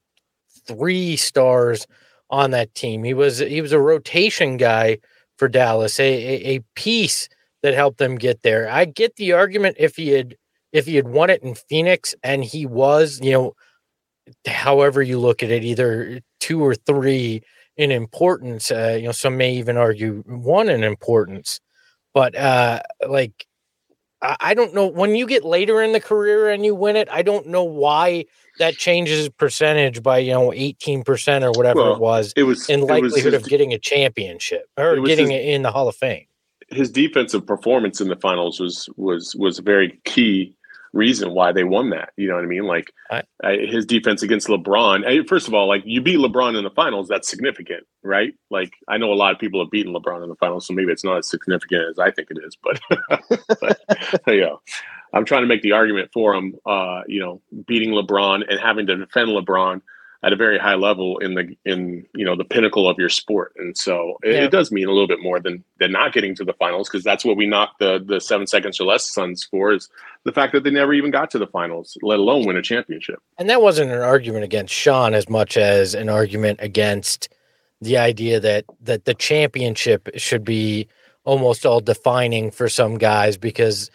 three 0.66 1.18
stars 1.18 1.86
on 2.30 2.52
that 2.52 2.74
team. 2.76 3.04
He 3.04 3.14
was 3.14 3.40
he 3.40 3.62
was 3.62 3.74
a 3.74 3.80
rotation 3.80 4.56
guy 4.58 5.00
for 5.38 5.48
Dallas, 5.48 6.00
a, 6.00 6.04
a, 6.04 6.56
a 6.56 6.60
piece 6.76 7.28
that 7.64 7.74
helped 7.74 7.98
them 7.98 8.16
get 8.16 8.44
there. 8.44 8.70
I 8.70 8.86
get 8.86 9.16
the 9.16 9.34
argument 9.34 9.78
if 9.80 9.96
he 9.96 10.10
had 10.10 10.36
if 10.72 10.86
he 10.86 10.96
had 10.96 11.08
won 11.08 11.30
it 11.30 11.44
in 11.44 11.56
Phoenix 11.56 12.16
and 12.24 12.44
he 12.44 12.66
was, 12.66 13.20
you 13.22 13.32
know, 13.32 13.54
however 14.48 15.02
you 15.02 15.20
look 15.20 15.44
at 15.44 15.52
it, 15.52 15.64
either 15.64 16.22
two 16.40 16.64
or 16.64 16.76
three 16.76 17.42
in 17.78 17.92
importance. 17.92 18.72
Uh, 18.72 18.98
you 19.00 19.06
know, 19.06 19.12
some 19.12 19.38
may 19.38 19.54
even 19.54 19.78
argue 19.78 20.24
one 20.26 20.70
in 20.70 20.84
importance. 20.84 21.60
But 22.14 22.36
uh, 22.36 22.82
like 23.08 23.48
I 24.22 24.54
don't 24.54 24.74
know 24.74 24.88
when 24.88 25.16
you 25.16 25.28
get 25.28 25.44
later 25.44 25.82
in 25.82 25.92
the 25.92 26.00
career 26.00 26.50
and 26.50 26.66
you 26.66 26.74
win 26.74 26.96
it. 26.96 27.10
I 27.12 27.24
don't 27.24 27.48
know 27.48 27.64
why 27.64 28.26
that 28.60 28.76
changes 28.76 29.28
percentage 29.30 30.02
by 30.02 30.20
you 30.20 30.32
know 30.32 30.54
eighteen 30.54 31.04
percent 31.04 31.44
or 31.44 31.52
whatever 31.52 31.82
well, 31.82 31.96
it 31.96 32.00
was. 32.00 32.34
It 32.38 32.44
was 32.44 32.70
in 32.70 32.82
likelihood 32.82 33.12
was 33.12 33.24
his, 33.24 33.34
of 33.34 33.46
getting 33.46 33.74
a 33.74 33.80
championship 33.80 34.70
or 34.78 35.02
getting 35.02 35.30
his, 35.30 35.42
it 35.42 35.50
in 35.50 35.64
the 35.64 35.72
Hall 35.72 35.90
of 35.90 35.96
Fame. 35.96 36.26
His 36.70 36.90
defensive 36.90 37.46
performance 37.46 38.00
in 38.00 38.08
the 38.08 38.16
finals 38.16 38.60
was 38.60 38.88
was 38.96 39.36
was 39.36 39.60
very 39.60 40.00
key 40.06 40.56
reason 40.94 41.34
why 41.34 41.52
they 41.52 41.64
won 41.64 41.90
that. 41.90 42.14
You 42.16 42.30
know 42.30 42.36
what 42.36 42.44
I 42.44 42.48
mean? 42.48 42.64
Like 42.64 42.94
I, 43.12 43.24
I, 43.44 43.58
his 43.58 43.86
defense 43.86 44.22
against 44.22 44.48
LeBron. 44.48 45.06
I, 45.06 45.26
first 45.26 45.48
of 45.48 45.54
all, 45.54 45.68
like 45.68 45.82
you 45.86 46.02
beat 46.02 46.20
LeBron 46.20 46.58
in 46.58 46.64
the 46.64 46.70
finals, 46.70 47.08
that's 47.08 47.28
significant, 47.28 47.86
right? 48.04 48.34
Like 48.50 48.74
I 48.88 48.98
know 48.98 49.12
a 49.12 49.16
lot 49.16 49.34
of 49.34 49.40
people 49.40 49.62
have 49.62 49.72
beaten 49.72 49.94
LeBron 49.94 50.24
in 50.24 50.30
the 50.30 50.36
finals, 50.36 50.68
so 50.68 50.74
maybe 50.74 50.92
it's 50.92 51.04
not 51.04 51.18
as 51.18 51.30
significant 51.30 51.90
as 51.90 52.00
I 52.00 52.12
think 52.12 52.30
it 52.32 52.38
is. 52.46 52.56
But, 52.64 52.80
but 53.60 53.80
you 54.28 54.42
know, 54.42 54.62
I'm 55.14 55.26
trying 55.26 55.42
to 55.42 55.48
make 55.48 55.64
the 55.64 55.74
argument 55.74 56.12
for 56.14 56.34
him. 56.36 56.56
Uh, 56.66 57.02
you 57.08 57.20
know, 57.20 57.42
beating 57.68 57.90
LeBron 57.90 58.44
and 58.48 58.60
having 58.60 58.88
to 58.88 58.96
defend 58.96 59.30
LeBron 59.30 59.82
at 60.24 60.32
a 60.32 60.38
very 60.38 60.58
high 60.58 60.76
level 60.76 61.18
in 61.20 61.36
the 61.36 61.56
in 61.66 62.06
you 62.16 62.26
know 62.26 62.36
the 62.36 62.46
pinnacle 62.46 62.90
of 62.90 62.98
your 62.98 63.10
sport. 63.10 63.54
And 63.58 63.78
so 63.78 64.18
it, 64.24 64.34
yeah. 64.34 64.44
it 64.46 64.52
does 64.52 64.72
mean 64.72 64.88
a 64.88 64.92
little 64.92 65.08
bit 65.08 65.22
more 65.22 65.40
than 65.40 65.64
than 65.80 65.92
not 65.92 66.14
getting 66.14 66.34
to 66.36 66.46
the 66.46 66.54
finals 66.54 66.90
because 66.90 67.04
that's 67.04 67.26
what 67.26 67.36
we 67.36 67.46
knocked 67.46 67.80
the 67.80 68.04
the 68.04 68.22
seven 68.22 68.48
seconds 68.48 68.80
or 68.80 68.86
less 68.86 69.14
suns 69.14 69.44
for 69.44 69.74
is 69.74 69.90
the 70.24 70.32
fact 70.32 70.54
that 70.54 70.64
they 70.64 70.72
never 70.72 70.94
even 70.94 71.12
got 71.12 71.30
to 71.32 71.40
the 71.40 71.48
finals 71.48 71.98
let 72.02 72.20
alone 72.20 72.46
win 72.46 72.56
a 72.56 72.62
championship. 72.62 73.20
And 73.38 73.50
that 73.50 73.62
wasn't 73.62 73.92
an 73.92 74.02
argument 74.02 74.46
against 74.46 74.74
sean 74.74 75.14
as 75.14 75.28
much 75.28 75.58
as 75.58 75.94
an 75.94 76.10
argument 76.10 76.60
against 76.62 77.30
the 77.82 77.98
idea 77.98 78.40
that 78.40 78.66
that 78.82 79.06
the 79.06 79.14
championship 79.14 80.10
should 80.16 80.46
be 80.46 80.88
almost 81.26 81.66
all 81.66 81.82
defining 81.82 82.50
for 82.50 82.70
some 82.70 82.98
guys 82.98 83.38
because 83.38 83.92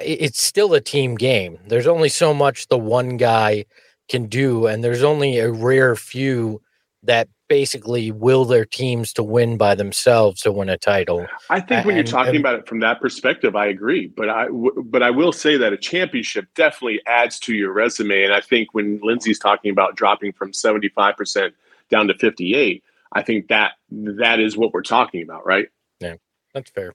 it's 0.00 0.42
still 0.42 0.72
a 0.74 0.80
team 0.80 1.16
game. 1.16 1.58
There's 1.66 1.86
only 1.86 2.08
so 2.08 2.32
much 2.32 2.68
the 2.68 2.78
one 2.78 3.16
guy 3.18 3.66
can 4.12 4.26
do. 4.26 4.66
And 4.66 4.84
there's 4.84 5.02
only 5.02 5.38
a 5.38 5.50
rare 5.50 5.96
few 5.96 6.60
that 7.02 7.28
basically 7.48 8.12
will 8.12 8.44
their 8.44 8.64
teams 8.64 9.12
to 9.14 9.22
win 9.22 9.56
by 9.56 9.74
themselves 9.74 10.42
to 10.42 10.52
win 10.52 10.68
a 10.68 10.78
title. 10.78 11.26
I 11.50 11.60
think 11.60 11.84
when 11.84 11.96
and, 11.96 12.06
you're 12.06 12.12
talking 12.12 12.36
and, 12.36 12.44
about 12.44 12.54
it 12.54 12.68
from 12.68 12.80
that 12.80 13.00
perspective, 13.00 13.56
I 13.56 13.66
agree. 13.66 14.06
But 14.06 14.28
I 14.28 14.44
w- 14.44 14.84
but 14.84 15.02
I 15.02 15.10
will 15.10 15.32
say 15.32 15.56
that 15.56 15.72
a 15.72 15.76
championship 15.76 16.46
definitely 16.54 17.00
adds 17.06 17.40
to 17.40 17.54
your 17.54 17.72
resume. 17.72 18.22
And 18.22 18.32
I 18.32 18.40
think 18.40 18.72
when 18.72 19.00
Lindsay's 19.02 19.38
talking 19.38 19.72
about 19.72 19.96
dropping 19.96 20.32
from 20.32 20.52
75 20.52 21.16
percent 21.16 21.54
down 21.90 22.06
to 22.06 22.14
58, 22.14 22.84
I 23.12 23.22
think 23.22 23.48
that 23.48 23.72
that 23.90 24.38
is 24.38 24.56
what 24.56 24.72
we're 24.72 24.82
talking 24.82 25.22
about, 25.22 25.44
right? 25.44 25.68
Yeah, 26.00 26.14
that's 26.54 26.70
fair. 26.70 26.94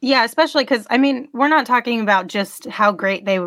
Yeah, 0.00 0.24
especially 0.24 0.64
because 0.64 0.86
I 0.90 0.98
mean, 0.98 1.28
we're 1.32 1.48
not 1.48 1.66
talking 1.66 2.00
about 2.00 2.26
just 2.26 2.66
how 2.66 2.92
great 2.92 3.24
they 3.24 3.38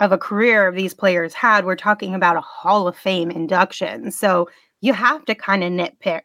of 0.00 0.12
a 0.12 0.18
career 0.18 0.72
these 0.72 0.94
players 0.94 1.34
had, 1.34 1.64
we're 1.64 1.76
talking 1.76 2.14
about 2.14 2.36
a 2.36 2.40
Hall 2.40 2.88
of 2.88 2.96
Fame 2.96 3.30
induction. 3.30 4.10
So 4.10 4.48
you 4.80 4.94
have 4.94 5.24
to 5.26 5.34
kind 5.34 5.62
of 5.62 5.70
nitpick 5.70 6.22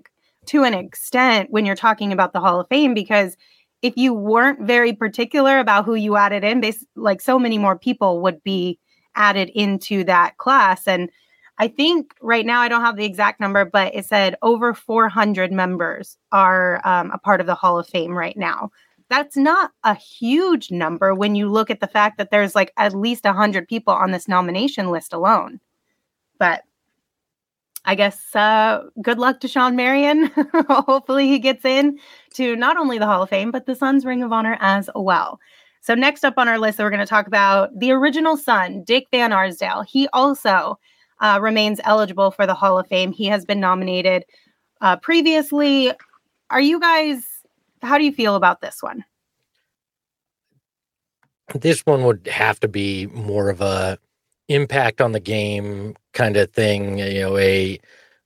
to 0.47 0.63
an 0.63 0.73
extent 0.73 1.51
when 1.51 1.65
you're 1.65 1.75
talking 1.75 2.11
about 2.11 2.31
the 2.33 2.39
Hall 2.39 2.61
of 2.61 2.67
Fame 2.69 2.93
because 2.93 3.35
if 3.81 3.97
you 3.97 4.13
weren't 4.13 4.61
very 4.61 4.93
particular 4.93 5.59
about 5.59 5.85
who 5.85 5.95
you 5.95 6.15
added 6.15 6.43
in, 6.43 6.63
like 6.95 7.21
so 7.21 7.37
many 7.37 7.57
more 7.57 7.77
people 7.77 8.21
would 8.21 8.41
be 8.43 8.79
added 9.15 9.49
into 9.49 10.05
that 10.05 10.37
class. 10.37 10.87
And 10.87 11.09
I 11.57 11.67
think 11.67 12.13
right 12.21 12.45
now 12.45 12.61
I 12.61 12.69
don't 12.69 12.81
have 12.81 12.95
the 12.95 13.05
exact 13.05 13.41
number, 13.41 13.65
but 13.65 13.93
it 13.93 14.05
said 14.05 14.35
over 14.41 14.73
400 14.73 15.51
members 15.51 16.17
are 16.31 16.81
um, 16.85 17.11
a 17.11 17.17
part 17.17 17.41
of 17.41 17.47
the 17.47 17.55
Hall 17.55 17.77
of 17.77 17.87
Fame 17.87 18.17
right 18.17 18.37
now 18.37 18.71
that's 19.09 19.37
not 19.37 19.71
a 19.83 19.93
huge 19.93 20.71
number 20.71 21.13
when 21.13 21.35
you 21.35 21.49
look 21.49 21.69
at 21.69 21.79
the 21.79 21.87
fact 21.87 22.17
that 22.17 22.31
there's 22.31 22.55
like 22.55 22.71
at 22.77 22.95
least 22.95 23.23
100 23.23 23.67
people 23.67 23.93
on 23.93 24.11
this 24.11 24.27
nomination 24.27 24.89
list 24.89 25.13
alone. 25.13 25.59
But 26.39 26.63
I 27.85 27.93
guess 27.93 28.35
uh, 28.35 28.83
good 29.01 29.19
luck 29.19 29.39
to 29.41 29.47
Shawn 29.47 29.75
Marion. 29.75 30.31
Hopefully, 30.69 31.27
he 31.27 31.37
gets 31.37 31.63
in 31.63 31.99
to 32.33 32.55
not 32.55 32.77
only 32.77 32.97
the 32.97 33.05
Hall 33.05 33.21
of 33.21 33.29
Fame, 33.29 33.51
but 33.51 33.67
the 33.67 33.75
Suns 33.75 34.05
Ring 34.05 34.23
of 34.23 34.33
Honor 34.33 34.57
as 34.59 34.89
well. 34.95 35.39
So, 35.81 35.93
next 35.93 36.25
up 36.25 36.33
on 36.37 36.47
our 36.47 36.57
list, 36.57 36.77
that 36.77 36.83
we're 36.83 36.89
going 36.89 36.99
to 36.99 37.05
talk 37.05 37.27
about 37.27 37.77
the 37.77 37.91
original 37.91 38.37
Sun, 38.37 38.83
Dick 38.85 39.05
Van 39.11 39.31
Arsdale. 39.31 39.83
He 39.83 40.07
also 40.13 40.79
uh, 41.21 41.37
remains 41.39 41.79
eligible 41.83 42.31
for 42.31 42.47
the 42.47 42.55
Hall 42.55 42.79
of 42.79 42.87
Fame. 42.87 43.11
He 43.11 43.27
has 43.27 43.45
been 43.45 43.59
nominated 43.59 44.25
uh, 44.81 44.97
previously. 44.97 45.91
Are 46.49 46.61
you 46.61 46.79
guys 46.79 47.23
how 47.85 47.97
do 47.97 48.03
you 48.03 48.11
feel 48.11 48.35
about 48.35 48.61
this 48.61 48.81
one? 48.81 49.05
This 51.53 51.81
one 51.81 52.03
would 52.03 52.27
have 52.27 52.59
to 52.61 52.67
be 52.67 53.07
more 53.07 53.49
of 53.49 53.61
a 53.61 53.97
impact 54.47 55.01
on 55.01 55.11
the 55.11 55.19
game 55.19 55.95
kind 56.13 56.37
of 56.37 56.51
thing. 56.51 56.99
You 56.99 57.21
know, 57.21 57.37
a 57.37 57.79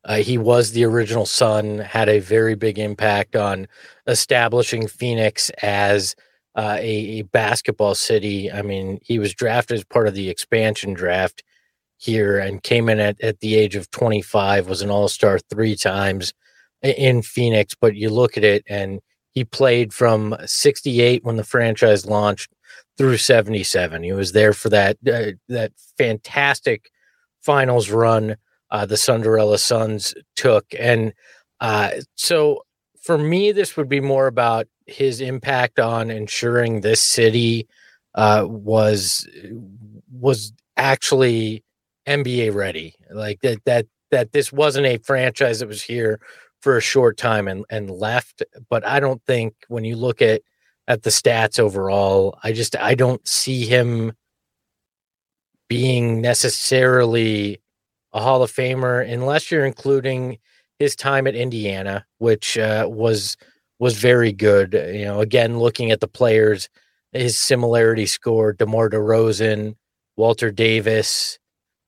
uh, 0.06 0.18
he 0.18 0.38
was 0.38 0.72
the 0.72 0.86
original 0.86 1.26
Sun, 1.26 1.80
had 1.80 2.08
a 2.08 2.20
very 2.20 2.56
big 2.56 2.80
impact 2.80 3.36
on 3.36 3.68
establishing 4.08 4.88
Phoenix 4.88 5.50
as 5.62 6.16
uh, 6.56 6.78
a, 6.80 7.20
a, 7.20 7.22
basketball 7.24 7.96
city. 7.96 8.52
I 8.52 8.62
mean, 8.62 9.00
he 9.04 9.20
was 9.20 9.34
drafted 9.34 9.78
as 9.78 9.84
part 9.84 10.08
of 10.08 10.16
the 10.16 10.30
expansion 10.30 10.94
draft 10.94 11.44
here 11.98 12.40
and 12.40 12.64
came 12.64 12.90
in 12.90 13.00
at, 13.00 13.20
at 13.22 13.40
the 13.40 13.56
age 13.56 13.76
of 13.76 13.92
25, 13.92 14.68
was 14.68 14.82
an 14.82 14.90
all 14.90 15.10
star 15.10 15.38
three 15.50 15.76
times 15.76 16.34
in 16.82 17.22
Phoenix. 17.22 17.76
But 17.80 17.96
you 17.96 18.10
look 18.10 18.38
at 18.38 18.44
it 18.44 18.64
and 18.68 19.02
he 19.32 19.44
played 19.44 19.94
from 19.94 20.36
68 20.46 21.24
when 21.24 21.38
the 21.38 21.44
franchise 21.44 22.06
launched 22.06 22.52
through 22.98 23.18
77. 23.18 24.04
He 24.04 24.12
was 24.12 24.34
there 24.34 24.54
for 24.54 24.70
that 24.70 24.98
uh, 25.08 25.32
that 25.48 25.72
fantastic 25.98 26.90
finals 27.42 27.90
run 27.90 28.36
uh, 28.72 28.86
the 28.86 28.98
Cinderella 28.98 29.58
Suns 29.58 30.14
took. 30.36 30.66
And 30.78 31.14
uh, 31.60 31.92
so 32.16 32.64
for 33.02 33.18
me, 33.18 33.52
this 33.52 33.78
would 33.78 33.90
be 33.90 34.02
more 34.02 34.28
about 34.28 34.68
his 34.86 35.22
impact 35.22 35.80
on 35.80 36.10
ensuring 36.10 36.82
this 36.82 37.04
city 37.04 37.68
uh, 38.16 38.46
was 38.48 39.28
was 40.12 40.54
actually 40.78 41.64
NBA 42.08 42.54
ready. 42.54 42.96
Like 43.12 43.42
that 43.42 43.64
that 43.66 43.86
that 44.12 44.32
this 44.32 44.52
wasn't 44.52 44.88
a 44.88 44.98
franchise 44.98 45.60
that 45.60 45.68
was 45.68 45.84
here 45.84 46.20
for 46.62 46.78
a 46.78 46.82
short 46.82 47.18
time 47.18 47.48
and, 47.48 47.66
and 47.70 47.90
left. 47.90 48.44
But 48.70 48.86
I 48.86 49.00
don't 49.00 49.24
think 49.26 49.56
when 49.68 49.86
you 49.86 49.96
look 49.96 50.22
at 50.22 50.42
at 50.88 51.04
the 51.04 51.12
stats 51.12 51.60
overall, 51.60 52.38
I 52.44 52.52
just 52.52 52.76
I 52.76 52.96
don't 52.96 53.26
see 53.28 53.66
him 53.66 54.14
being 55.68 56.20
necessarily 56.20 57.62
a 58.12 58.22
Hall 58.22 58.42
of 58.42 58.52
Famer 58.52 59.08
unless 59.08 59.52
you're 59.52 59.66
including 59.66 60.40
his 60.80 60.96
time 60.96 61.28
at 61.28 61.36
Indiana, 61.36 62.06
which 62.18 62.58
uh, 62.58 62.88
was 62.90 63.38
was 63.78 63.98
very 63.98 64.34
good. 64.34 64.74
You 64.74 65.06
know, 65.06 65.22
again, 65.22 65.60
looking 65.60 65.92
at 65.92 66.00
the 66.00 66.08
players, 66.08 66.70
his 67.14 67.40
similarity 67.40 68.08
score: 68.08 68.54
DeMar 68.54 68.90
DeRozan, 68.90 69.76
Walter 70.18 70.52
Davis. 70.52 71.38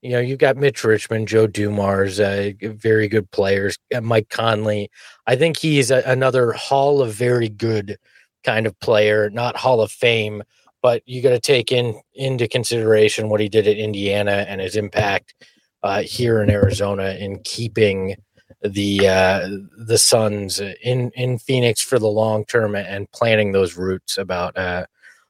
You 0.01 0.11
know, 0.11 0.19
you've 0.19 0.39
got 0.39 0.57
Mitch 0.57 0.83
Richmond, 0.83 1.27
Joe 1.27 1.45
Dumars, 1.45 2.19
uh, 2.19 2.51
very 2.61 3.07
good 3.07 3.29
players. 3.29 3.77
Uh, 3.93 4.01
Mike 4.01 4.29
Conley. 4.29 4.89
I 5.27 5.35
think 5.35 5.57
he's 5.57 5.91
a, 5.91 6.01
another 6.05 6.53
Hall 6.53 7.01
of 7.01 7.13
very 7.13 7.49
good 7.49 7.97
kind 8.43 8.65
of 8.65 8.79
player, 8.79 9.29
not 9.29 9.55
Hall 9.55 9.81
of 9.81 9.91
Fame, 9.91 10.41
but 10.81 11.03
you 11.05 11.21
got 11.21 11.29
to 11.29 11.39
take 11.39 11.71
in 11.71 11.99
into 12.15 12.47
consideration 12.47 13.29
what 13.29 13.39
he 13.39 13.49
did 13.49 13.67
at 13.67 13.77
Indiana 13.77 14.45
and 14.47 14.59
his 14.59 14.75
impact 14.75 15.35
uh, 15.83 16.01
here 16.01 16.41
in 16.41 16.49
Arizona 16.49 17.15
in 17.19 17.39
keeping 17.43 18.15
the 18.61 19.07
uh, 19.07 19.49
the 19.85 19.97
Suns 19.97 20.59
in 20.59 21.11
in 21.11 21.37
Phoenix 21.37 21.81
for 21.81 21.99
the 21.99 22.07
long 22.07 22.45
term 22.45 22.75
and 22.75 23.11
planting 23.11 23.51
those 23.51 23.77
roots 23.77 24.17
about 24.17 24.57
uh, 24.57 24.85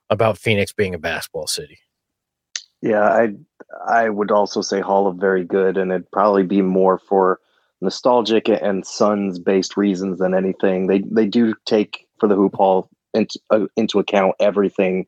about 0.09 0.37
Phoenix 0.37 0.73
being 0.73 0.93
a 0.93 0.99
basketball 0.99 1.47
city. 1.47 1.79
Yeah, 2.81 3.03
I 3.03 3.35
I 3.87 4.09
would 4.09 4.31
also 4.31 4.61
say 4.61 4.81
Hall 4.81 5.07
of 5.07 5.17
very 5.17 5.43
good, 5.43 5.77
and 5.77 5.91
it'd 5.91 6.11
probably 6.11 6.43
be 6.43 6.61
more 6.61 6.97
for 6.97 7.39
nostalgic 7.81 8.47
and 8.49 8.85
Suns 8.85 9.39
based 9.39 9.77
reasons 9.77 10.19
than 10.19 10.33
anything. 10.33 10.87
They 10.87 10.99
they 10.99 11.27
do 11.27 11.53
take 11.65 12.07
for 12.19 12.27
the 12.27 12.35
Hoop 12.35 12.55
Hall 12.55 12.89
into 13.13 13.39
uh, 13.51 13.65
into 13.77 13.99
account 13.99 14.35
everything 14.39 15.05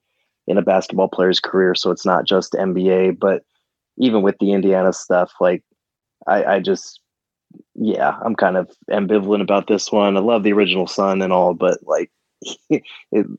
in 0.48 0.58
a 0.58 0.62
basketball 0.62 1.08
player's 1.08 1.40
career, 1.40 1.74
so 1.76 1.90
it's 1.92 2.06
not 2.06 2.26
just 2.26 2.54
NBA, 2.54 3.18
but 3.20 3.44
even 3.98 4.22
with 4.22 4.36
the 4.40 4.52
Indiana 4.52 4.94
stuff, 4.94 5.32
like 5.40 5.64
I, 6.28 6.44
I 6.56 6.60
just 6.60 7.00
yeah, 7.76 8.18
I'm 8.24 8.36
kind 8.36 8.58
of 8.58 8.70
ambivalent 8.90 9.42
about 9.42 9.68
this 9.68 9.92
one. 9.92 10.18
I 10.18 10.22
love 10.22 10.44
the 10.44 10.54
original 10.54 10.88
Sun 10.88 11.22
and 11.22 11.34
all, 11.34 11.54
but 11.54 11.80
like, 11.84 12.12
it, 12.70 12.84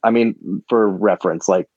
I 0.03 0.11
mean, 0.11 0.63
for 0.69 0.89
reference, 0.89 1.49
like 1.49 1.69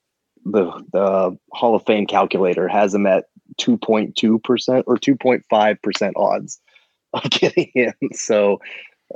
the 0.52 0.84
the 0.92 1.38
Hall 1.52 1.76
of 1.76 1.86
Fame 1.86 2.06
calculator 2.06 2.68
has 2.68 2.94
him 2.94 3.06
at 3.06 3.26
2.2 3.60 4.44
percent 4.44 4.86
or 4.88 4.98
2.5 4.98 5.82
percent 5.82 6.16
odds 6.18 6.60
of 7.14 7.24
getting 7.30 7.72
in. 7.76 7.94
So, 8.14 8.62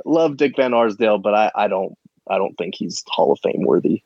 love 0.04 0.36
Dick 0.36 0.56
Van 0.56 0.74
Arsdale, 0.74 1.18
but 1.18 1.34
I, 1.34 1.50
I 1.54 1.68
don't 1.68 1.94
I 2.28 2.38
don't 2.38 2.56
think 2.56 2.74
he's 2.74 3.02
Hall 3.08 3.32
of 3.32 3.40
Fame 3.40 3.64
worthy. 3.64 4.02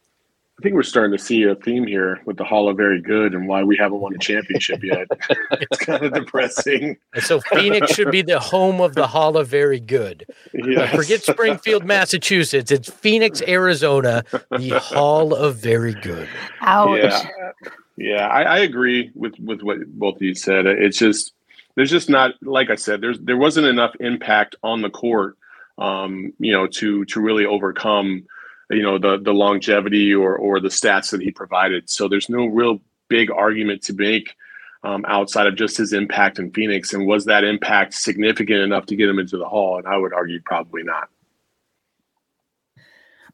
I 0.59 0.63
think 0.63 0.75
we're 0.75 0.85
starting 0.85 1.17
to 1.17 1.23
see 1.23 1.43
a 1.43 1.55
theme 1.55 1.87
here 1.87 2.23
with 2.25 2.39
the 2.39 2.45
Hall 2.45 2.71
of 2.71 2.79
Very 2.79 3.03
Good 3.03 3.35
and 3.35 3.47
why 3.47 3.63
we 3.63 3.77
haven't 3.77 4.01
won 4.01 4.15
a 4.15 4.19
championship 4.19 4.83
yet. 4.83 5.07
it's 5.51 5.79
kind 5.79 6.03
of 6.03 6.15
depressing. 6.15 6.97
So 7.21 7.41
Phoenix 7.41 7.93
should 7.93 8.11
be 8.11 8.23
the 8.23 8.41
home 8.41 8.81
of 8.81 8.95
the 8.95 9.07
Hall 9.07 9.37
of 9.37 9.49
Very 9.49 9.81
Good. 9.81 10.25
Yes. 10.55 10.97
Forget 10.97 11.23
Springfield, 11.23 11.85
Massachusetts. 11.85 12.71
It's 12.71 12.91
Phoenix, 12.91 13.43
Arizona, 13.43 14.25
the 14.51 14.79
Hall 14.83 15.35
of 15.35 15.57
Very 15.57 15.93
Good. 15.93 16.27
Ouch. 16.63 17.01
Yeah, 17.03 17.29
yeah 17.99 18.29
I, 18.29 18.43
I 18.43 18.59
agree 18.61 19.11
with 19.15 19.39
with 19.39 19.61
what 19.61 19.87
both 19.89 20.17
of 20.17 20.23
you 20.23 20.35
said. 20.35 20.65
It's 20.65 20.97
just 20.97 21.35
there's 21.75 21.91
just 21.91 22.09
not 22.09 22.33
like 22.43 22.71
I 22.71 22.77
said. 22.77 23.03
There's 23.03 23.21
there 23.21 23.37
wasn't 23.37 23.67
enough 23.67 23.95
impact 24.01 24.57
on 24.63 24.81
the 24.81 24.89
court, 24.89 25.37
um, 25.77 26.33
you 26.39 26.53
know, 26.53 26.67
to 26.67 27.05
to 27.05 27.21
really 27.21 27.45
overcome 27.45 28.25
you 28.71 28.83
know 28.83 28.99
the 28.99 29.19
the 29.19 29.33
longevity 29.33 30.15
or 30.15 30.37
or 30.37 30.61
the 30.61 30.69
stats 30.69 31.11
that 31.11 31.21
he 31.21 31.31
provided. 31.31 31.89
So 31.89 32.09
there's 32.09 32.29
no 32.29 32.47
real 32.47 32.81
big 33.09 33.31
argument 33.31 33.83
to 33.83 33.95
make 33.95 34.35
um, 34.83 35.05
outside 35.09 35.47
of 35.47 35.57
just 35.57 35.77
his 35.77 35.93
impact 35.93 36.39
in 36.39 36.51
Phoenix. 36.53 36.93
And 36.93 37.07
was 37.07 37.25
that 37.25 37.45
impact 37.45 37.95
significant 37.95 38.61
enough 38.61 38.87
to 38.87 38.97
get 38.97 39.09
him 39.09 39.19
into 39.19 39.37
the 39.37 39.49
Hall? 39.49 39.79
And 39.79 39.87
I 39.87 39.97
would 39.97 40.13
argue 40.13 40.41
probably 40.45 40.83
not. 40.83 41.09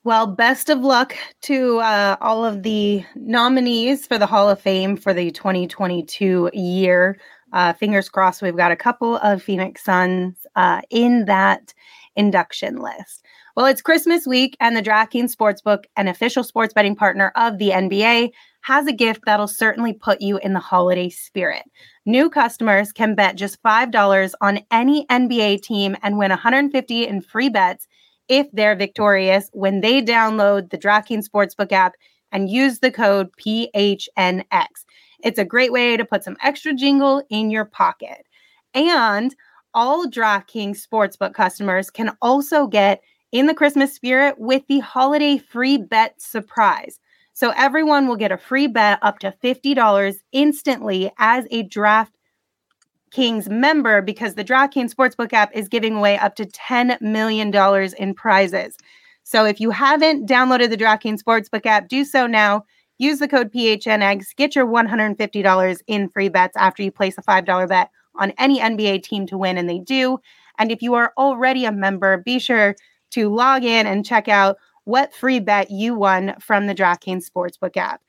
Well, 0.05 0.27
best 0.27 0.69
of 0.69 0.81
luck 0.81 1.15
to 1.43 1.79
uh, 1.79 2.17
all 2.21 2.45
of 2.45 2.65
the 2.65 3.05
nominees 3.15 4.07
for 4.07 4.19
the 4.19 4.27
Hall 4.27 4.51
of 4.51 4.61
Fame 4.61 4.97
for 4.97 5.15
the 5.15 5.31
2022 5.31 6.51
year. 6.53 7.19
Uh, 7.53 7.73
fingers 7.75 8.09
crossed, 8.09 8.43
we've 8.43 8.57
got 8.57 8.73
a 8.73 8.77
couple 8.77 9.19
of 9.19 9.43
Phoenix 9.43 9.85
Suns 9.85 10.47
uh, 10.57 10.81
in 10.91 11.27
that 11.27 11.73
induction 12.17 12.77
list. 12.77 13.22
Well, 13.55 13.67
it's 13.67 13.83
Christmas 13.83 14.27
week, 14.27 14.57
and 14.61 14.75
the 14.75 14.83
DraftKings 14.83 15.37
Sportsbook, 15.37 15.85
an 15.99 16.09
official 16.09 16.43
sports 16.43 16.73
betting 16.73 16.97
partner 16.97 17.33
of 17.37 17.59
the 17.59 17.69
NBA, 17.69 18.31
has 18.63 18.87
a 18.87 18.95
gift 18.95 19.25
that'll 19.27 19.47
certainly 19.47 19.93
put 19.93 20.23
you 20.23 20.39
in 20.39 20.55
the 20.55 20.59
holiday 20.59 21.11
spirit. 21.11 21.65
New 22.07 22.31
customers 22.31 22.93
can 22.93 23.15
bet 23.15 23.37
just 23.37 23.63
$5 23.63 24.33
on 24.41 24.61
any 24.71 25.05
NBA 25.09 25.61
team 25.61 25.97
and 26.03 26.17
win 26.17 26.31
150 26.31 27.07
in 27.07 27.21
free 27.21 27.51
bets 27.51 27.87
if 28.27 28.47
they're 28.55 28.75
victorious 28.75 29.51
when 29.53 29.83
they 29.83 30.01
download 30.01 30.71
the 30.71 30.79
DraftKings 30.79 31.29
Sportsbook 31.29 31.73
app 31.73 31.93
and 32.31 32.49
use 32.49 32.79
the 32.79 32.91
code 32.91 33.29
PHNX. 33.37 34.67
It's 35.23 35.39
a 35.39 35.45
great 35.45 35.73
way 35.73 35.99
to 35.99 36.07
put 36.07 36.25
some 36.25 36.39
extra 36.43 36.73
jingle 36.73 37.23
in 37.29 37.51
your 37.51 37.67
pocket. 37.67 38.25
And 38.73 39.35
all 39.75 40.07
DraftKings 40.07 40.81
Sportsbook 40.87 41.35
customers 41.35 41.91
can 41.91 42.17
also 42.23 42.67
get 42.67 43.03
in 43.33 43.47
the 43.47 43.55
Christmas 43.55 43.95
spirit 43.95 44.39
with 44.39 44.63
the 44.69 44.79
holiday 44.81 45.39
free 45.39 45.79
bet 45.79 46.21
surprise. 46.21 47.01
So 47.33 47.53
everyone 47.57 48.07
will 48.07 48.17
get 48.17 48.31
a 48.31 48.37
free 48.37 48.67
bet 48.67 48.99
up 49.03 49.19
to 49.21 49.35
$50 49.43 50.17
instantly 50.33 51.11
as 51.19 51.47
a 51.51 51.63
Draft 51.63 52.15
Kings 53.11 53.49
member 53.49 54.03
because 54.03 54.35
the 54.35 54.45
DraftKings 54.45 54.95
Sportsbook 54.95 55.33
app 55.33 55.51
is 55.55 55.69
giving 55.69 55.97
away 55.97 56.19
up 56.19 56.35
to 56.37 56.45
$10 56.45 57.01
million 57.01 57.55
in 57.99 58.15
prizes. 58.15 58.77
So 59.25 59.45
if 59.45 59.61
you 59.61 59.71
haven't 59.71 60.29
downloaded 60.29 60.71
the 60.71 60.77
DraftKings 60.77 61.23
Sportsbook 61.23 61.67
app, 61.67 61.89
do 61.89 62.05
so 62.05 62.27
now. 62.27 62.65
Use 62.99 63.19
the 63.19 63.29
code 63.29 63.53
PHNX, 63.53 64.37
get 64.37 64.55
your 64.55 64.67
$150 64.67 65.81
in 65.87 66.09
free 66.11 66.29
bets 66.29 66.57
after 66.57 66.83
you 66.83 66.93
place 66.93 67.17
a 67.19 67.23
$5 67.23 67.69
bet 67.69 67.91
on 68.15 68.33
any 68.39 68.61
NBA 68.61 69.03
team 69.03 69.27
to 69.27 69.39
win, 69.39 69.59
and 69.59 69.69
they 69.69 69.79
do. 69.79 70.19
And 70.59 70.71
if 70.71 70.83
you 70.83 70.95
are 70.95 71.13
already 71.17 71.65
a 71.65 71.73
member, 71.73 72.19
be 72.19 72.39
sure 72.39 72.77
to 73.13 73.35
log 73.35 73.65
in 73.65 73.87
and 73.87 74.05
check 74.05 74.29
out 74.29 74.59
what 74.85 75.15
free 75.15 75.41
bet 75.41 75.71
you 75.71 75.95
won 75.95 76.35
from 76.41 76.67
the 76.67 76.75
DraftKings 76.75 77.25
Sportsbook 77.29 77.77
app. 77.77 78.03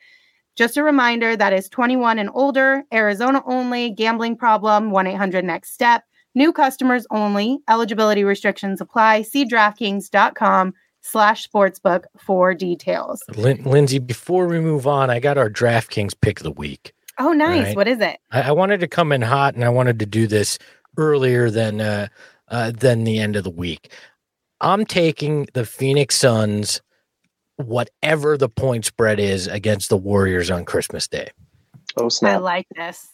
Just 0.55 0.77
a 0.77 0.83
reminder 0.83 1.35
that 1.35 1.53
is 1.53 1.67
21 1.69 2.19
and 2.19 2.29
older, 2.33 2.83
Arizona 2.93 3.41
only, 3.45 3.89
gambling 3.89 4.35
problem, 4.35 4.91
1 4.91 5.07
800 5.07 5.43
next 5.43 5.73
step. 5.73 6.03
New 6.35 6.51
customers 6.51 7.05
only. 7.11 7.59
Eligibility 7.69 8.23
restrictions 8.23 8.81
apply. 8.81 9.23
See 9.23 9.45
DraftKings.com 9.45 10.73
slash 11.01 11.47
sportsbook 11.47 12.05
for 12.17 12.53
details. 12.53 13.23
Lin- 13.35 13.63
Lindsay, 13.63 13.99
before 13.99 14.47
we 14.47 14.59
move 14.59 14.87
on, 14.87 15.09
I 15.09 15.19
got 15.19 15.37
our 15.37 15.49
DraftKings 15.49 16.13
pick 16.19 16.39
of 16.39 16.43
the 16.43 16.51
week. 16.51 16.93
Oh, 17.19 17.33
nice. 17.33 17.67
Right? 17.67 17.75
What 17.75 17.87
is 17.87 17.99
it? 17.99 18.19
I-, 18.31 18.43
I, 18.43 18.51
wanted 18.51 18.79
to 18.79 18.87
come 18.87 19.11
in 19.11 19.21
hot 19.21 19.53
and 19.53 19.63
I 19.63 19.69
wanted 19.69 19.99
to 19.99 20.05
do 20.05 20.25
this 20.25 20.57
earlier 20.97 21.51
than 21.51 21.81
uh, 21.81 22.07
uh, 22.47 22.71
than 22.71 23.03
the 23.03 23.19
end 23.19 23.35
of 23.35 23.43
the 23.43 23.51
week. 23.51 23.91
I'm 24.63 24.85
taking 24.85 25.47
the 25.53 25.65
Phoenix 25.65 26.15
Suns, 26.15 26.81
whatever 27.57 28.37
the 28.37 28.47
point 28.47 28.85
spread 28.85 29.19
is 29.19 29.45
against 29.45 29.89
the 29.89 29.97
Warriors 29.97 30.49
on 30.49 30.63
Christmas 30.63 31.07
Day. 31.07 31.29
Oh 31.97 32.07
snap! 32.07 32.35
I 32.35 32.37
like 32.37 32.67
this. 32.75 33.09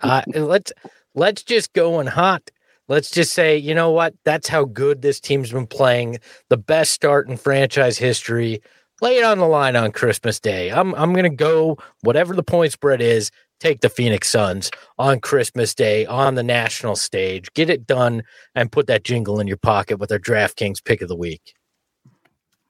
uh, 0.00 0.22
let's 0.34 0.70
let's 1.14 1.42
just 1.42 1.72
go 1.72 1.98
in 1.98 2.06
hot. 2.06 2.50
Let's 2.88 3.10
just 3.10 3.32
say, 3.32 3.56
you 3.56 3.74
know 3.74 3.90
what? 3.90 4.14
That's 4.24 4.48
how 4.48 4.66
good 4.66 5.00
this 5.00 5.18
team's 5.18 5.50
been 5.50 5.66
playing. 5.66 6.18
The 6.50 6.58
best 6.58 6.92
start 6.92 7.26
in 7.26 7.38
franchise 7.38 7.96
history. 7.96 8.60
Lay 9.00 9.16
it 9.16 9.24
on 9.24 9.38
the 9.38 9.46
line 9.46 9.76
on 9.76 9.92
Christmas 9.92 10.38
Day. 10.40 10.70
I'm 10.70 10.94
I'm 10.94 11.14
gonna 11.14 11.30
go 11.30 11.78
whatever 12.02 12.34
the 12.34 12.42
point 12.42 12.72
spread 12.72 13.00
is 13.00 13.30
take 13.62 13.80
the 13.80 13.88
Phoenix 13.88 14.28
Suns 14.28 14.70
on 14.98 15.20
Christmas 15.20 15.74
Day 15.74 16.04
on 16.04 16.34
the 16.34 16.42
national 16.42 16.96
stage, 16.96 17.52
get 17.54 17.70
it 17.70 17.86
done, 17.86 18.24
and 18.54 18.72
put 18.72 18.88
that 18.88 19.04
jingle 19.04 19.38
in 19.38 19.46
your 19.46 19.56
pocket 19.56 19.98
with 19.98 20.10
our 20.10 20.18
DraftKings 20.18 20.84
pick 20.84 21.00
of 21.00 21.08
the 21.08 21.16
week. 21.16 21.54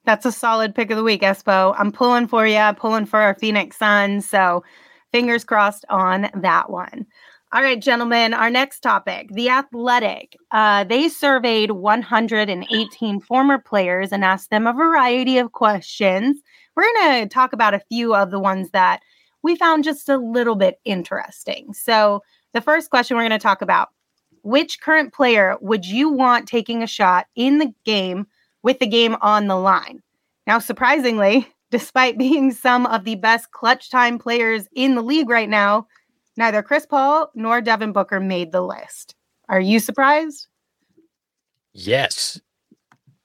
That's 0.05 0.25
a 0.25 0.31
solid 0.31 0.75
pick 0.75 0.91
of 0.91 0.97
the 0.97 1.03
week, 1.03 1.21
Espo. 1.21 1.73
I'm 1.77 1.91
pulling 1.91 2.27
for 2.27 2.45
you, 2.45 2.61
pulling 2.77 3.07
for 3.07 3.19
our 3.19 3.33
Phoenix 3.33 3.77
Suns. 3.77 4.29
So 4.29 4.63
fingers 5.11 5.43
crossed 5.43 5.83
on 5.89 6.29
that 6.35 6.69
one. 6.69 7.07
All 7.53 7.61
right, 7.61 7.79
gentlemen, 7.79 8.33
our 8.33 8.49
next 8.49 8.81
topic 8.81 9.29
The 9.31 9.49
Athletic. 9.49 10.35
Uh, 10.51 10.83
they 10.83 11.07
surveyed 11.07 11.71
118 11.71 13.19
former 13.21 13.57
players 13.59 14.11
and 14.11 14.23
asked 14.23 14.49
them 14.49 14.67
a 14.67 14.73
variety 14.73 15.37
of 15.37 15.51
questions. 15.51 16.41
We're 16.75 16.83
going 16.83 17.23
to 17.23 17.33
talk 17.33 17.53
about 17.53 17.75
a 17.75 17.83
few 17.89 18.15
of 18.15 18.31
the 18.31 18.39
ones 18.39 18.71
that 18.71 19.01
we 19.43 19.55
found 19.55 19.83
just 19.83 20.09
a 20.09 20.17
little 20.17 20.55
bit 20.55 20.79
interesting. 20.85 21.73
So, 21.73 22.23
the 22.53 22.61
first 22.61 22.89
question 22.89 23.17
we're 23.17 23.23
going 23.23 23.31
to 23.31 23.39
talk 23.39 23.61
about 23.61 23.89
which 24.43 24.81
current 24.81 25.13
player 25.13 25.57
would 25.61 25.85
you 25.85 26.09
want 26.09 26.47
taking 26.47 26.83
a 26.83 26.87
shot 26.87 27.27
in 27.35 27.59
the 27.59 27.73
game 27.85 28.27
with 28.61 28.79
the 28.79 28.87
game 28.87 29.15
on 29.21 29.47
the 29.47 29.55
line? 29.55 30.01
Now, 30.47 30.59
surprisingly, 30.59 31.47
despite 31.71 32.17
being 32.17 32.51
some 32.51 32.85
of 32.85 33.03
the 33.03 33.15
best 33.15 33.51
clutch 33.51 33.89
time 33.89 34.19
players 34.19 34.67
in 34.75 34.95
the 34.95 35.01
league 35.01 35.29
right 35.29 35.49
now, 35.49 35.87
Neither 36.35 36.63
Chris 36.63 36.85
Paul 36.85 37.29
nor 37.35 37.61
Devin 37.61 37.91
Booker 37.91 38.19
made 38.19 38.51
the 38.51 38.61
list. 38.61 39.15
Are 39.49 39.59
you 39.59 39.79
surprised? 39.79 40.47
Yes. 41.73 42.39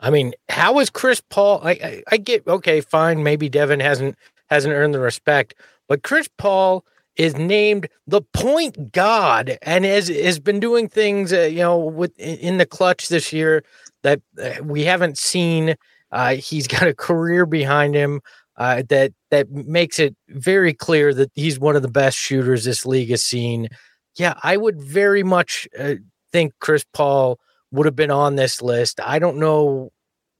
I 0.00 0.10
mean, 0.10 0.34
how 0.48 0.78
is 0.78 0.90
Chris 0.90 1.20
Paul? 1.20 1.60
I, 1.62 1.70
I, 1.70 2.02
I 2.12 2.16
get 2.18 2.46
okay, 2.46 2.80
fine. 2.80 3.22
Maybe 3.22 3.48
Devin 3.48 3.80
hasn't 3.80 4.16
hasn't 4.48 4.74
earned 4.74 4.94
the 4.94 5.00
respect, 5.00 5.54
but 5.88 6.02
Chris 6.02 6.28
Paul 6.38 6.84
is 7.16 7.36
named 7.36 7.88
the 8.06 8.22
point 8.32 8.92
god 8.92 9.58
and 9.62 9.84
has 9.84 10.08
has 10.08 10.38
been 10.38 10.60
doing 10.60 10.88
things, 10.88 11.32
uh, 11.32 11.42
you 11.42 11.58
know, 11.58 11.76
with 11.78 12.16
in 12.18 12.58
the 12.58 12.66
clutch 12.66 13.08
this 13.08 13.32
year 13.32 13.64
that 14.02 14.20
uh, 14.40 14.62
we 14.62 14.84
haven't 14.84 15.18
seen. 15.18 15.74
Uh, 16.12 16.36
he's 16.36 16.66
got 16.68 16.86
a 16.86 16.94
career 16.94 17.44
behind 17.44 17.94
him 17.94 18.20
uh, 18.56 18.82
that 18.88 19.12
that 19.30 19.50
makes 19.50 19.98
it 19.98 20.16
very 20.28 20.72
clear 20.72 21.12
that 21.14 21.30
he's 21.34 21.58
one 21.58 21.76
of 21.76 21.82
the 21.82 21.88
best 21.88 22.16
shooters 22.16 22.64
this 22.64 22.86
league 22.86 23.10
has 23.10 23.24
seen. 23.24 23.68
Yeah, 24.16 24.34
I 24.42 24.56
would 24.56 24.80
very 24.80 25.22
much 25.22 25.68
uh, 25.78 25.94
think 26.32 26.52
Chris 26.60 26.84
Paul 26.92 27.38
would 27.70 27.86
have 27.86 27.96
been 27.96 28.10
on 28.10 28.36
this 28.36 28.62
list. 28.62 29.00
I 29.00 29.18
don't 29.18 29.38
know 29.38 29.90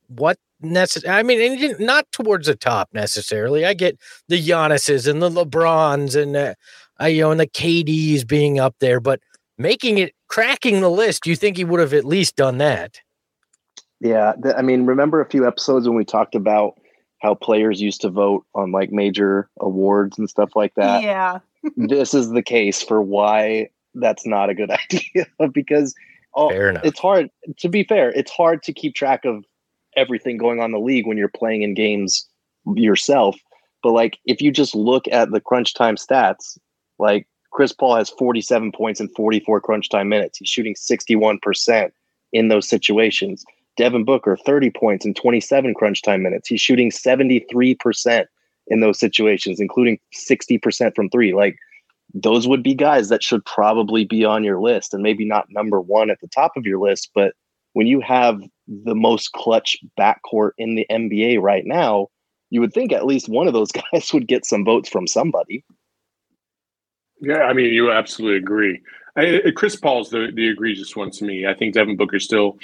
what 0.07 0.37
necessary. 0.61 1.13
I 1.13 1.23
mean, 1.23 1.75
not 1.79 2.11
towards 2.11 2.47
the 2.47 2.55
top 2.55 2.89
necessarily. 2.93 3.65
I 3.65 3.73
get 3.73 3.97
the 4.27 4.41
Giannis's 4.41 5.07
and 5.07 5.21
the 5.21 5.29
LeBrons 5.29 6.21
and 6.21 6.35
uh, 6.35 6.53
I, 6.99 7.09
you 7.09 7.21
know, 7.21 7.31
and 7.31 7.39
the 7.39 7.47
KDs 7.47 8.27
being 8.27 8.59
up 8.59 8.75
there, 8.79 8.99
but 8.99 9.21
making 9.57 9.97
it 9.97 10.13
cracking 10.27 10.81
the 10.81 10.89
list, 10.89 11.25
you 11.25 11.35
think 11.35 11.57
he 11.57 11.63
would 11.63 11.79
have 11.79 11.93
at 11.93 12.05
least 12.05 12.35
done 12.35 12.57
that? 12.57 12.99
Yeah, 14.01 14.33
th- 14.41 14.55
I 14.57 14.61
mean, 14.61 14.85
remember 14.85 15.21
a 15.21 15.29
few 15.29 15.47
episodes 15.47 15.87
when 15.87 15.97
we 15.97 16.05
talked 16.05 16.35
about 16.35 16.79
how 17.21 17.35
players 17.35 17.81
used 17.81 18.01
to 18.01 18.09
vote 18.09 18.45
on 18.55 18.71
like 18.71 18.91
major 18.91 19.49
awards 19.59 20.17
and 20.17 20.29
stuff 20.29 20.55
like 20.55 20.73
that? 20.75 21.03
Yeah. 21.03 21.39
this 21.75 22.13
is 22.13 22.29
the 22.29 22.41
case 22.41 22.81
for 22.81 23.01
why 23.01 23.69
that's 23.95 24.25
not 24.25 24.49
a 24.49 24.55
good 24.55 24.71
idea 24.93 25.25
because 25.51 25.93
oh, 26.33 26.49
it's 26.83 26.99
hard 26.99 27.29
to 27.57 27.69
be 27.69 27.83
fair, 27.83 28.09
it's 28.11 28.31
hard 28.31 28.63
to 28.63 28.73
keep 28.73 28.95
track 28.95 29.25
of 29.25 29.43
everything 29.99 30.37
going 30.37 30.59
on 30.59 30.65
in 30.65 30.71
the 30.71 30.79
league 30.79 31.05
when 31.05 31.17
you're 31.17 31.29
playing 31.29 31.61
in 31.61 31.73
games 31.73 32.27
yourself. 32.75 33.35
But 33.83 33.91
like 33.91 34.17
if 34.25 34.41
you 34.41 34.51
just 34.51 34.75
look 34.75 35.05
at 35.11 35.31
the 35.31 35.41
crunch 35.41 35.73
time 35.73 35.95
stats, 35.95 36.57
like 36.97 37.27
Chris 37.51 37.73
Paul 37.73 37.95
has 37.95 38.09
47 38.09 38.71
points 38.71 38.99
in 38.99 39.09
44 39.09 39.61
crunch 39.61 39.89
time 39.89 40.09
minutes. 40.09 40.37
He's 40.37 40.49
shooting 40.49 40.75
61% 40.75 41.91
in 42.31 42.47
those 42.47 42.67
situations. 42.67 43.43
Devin 43.77 44.03
Booker, 44.03 44.37
30 44.37 44.71
points 44.71 45.05
in 45.05 45.13
27 45.13 45.73
crunch 45.73 46.01
time 46.01 46.21
minutes. 46.21 46.47
He's 46.47 46.61
shooting 46.61 46.91
73% 46.91 48.25
in 48.67 48.81
those 48.81 48.99
situations, 48.99 49.59
including 49.59 49.99
60% 50.13 50.95
from 50.95 51.09
three. 51.09 51.33
Like 51.33 51.57
those 52.13 52.47
would 52.47 52.63
be 52.63 52.73
guys 52.73 53.09
that 53.09 53.23
should 53.23 53.43
probably 53.45 54.03
be 54.05 54.25
on 54.25 54.43
your 54.43 54.59
list 54.59 54.93
and 54.93 55.03
maybe 55.03 55.25
not 55.25 55.47
number 55.49 55.79
one 55.79 56.09
at 56.09 56.19
the 56.21 56.27
top 56.27 56.55
of 56.55 56.65
your 56.65 56.79
list. 56.79 57.09
But 57.15 57.33
when 57.73 57.87
you 57.87 58.01
have 58.01 58.41
the 58.67 58.95
most 58.95 59.31
clutch 59.33 59.77
backcourt 59.99 60.51
in 60.57 60.75
the 60.75 60.85
NBA 60.89 61.41
right 61.41 61.65
now, 61.65 62.07
you 62.49 62.61
would 62.61 62.73
think 62.73 62.91
at 62.91 63.05
least 63.05 63.29
one 63.29 63.47
of 63.47 63.53
those 63.53 63.71
guys 63.93 64.13
would 64.13 64.27
get 64.27 64.45
some 64.45 64.65
votes 64.65 64.89
from 64.89 65.07
somebody. 65.07 65.63
Yeah, 67.21 67.43
I 67.43 67.53
mean, 67.53 67.73
you 67.73 67.91
absolutely 67.91 68.37
agree. 68.37 68.81
I, 69.17 69.51
Chris 69.55 69.75
Paul's 69.75 70.09
the, 70.09 70.31
the 70.33 70.47
egregious 70.47 70.95
one 70.95 71.11
to 71.11 71.25
me. 71.25 71.45
I 71.45 71.53
think 71.53 71.73
Devin 71.73 71.97
Booker's 71.97 72.23
still 72.23 72.57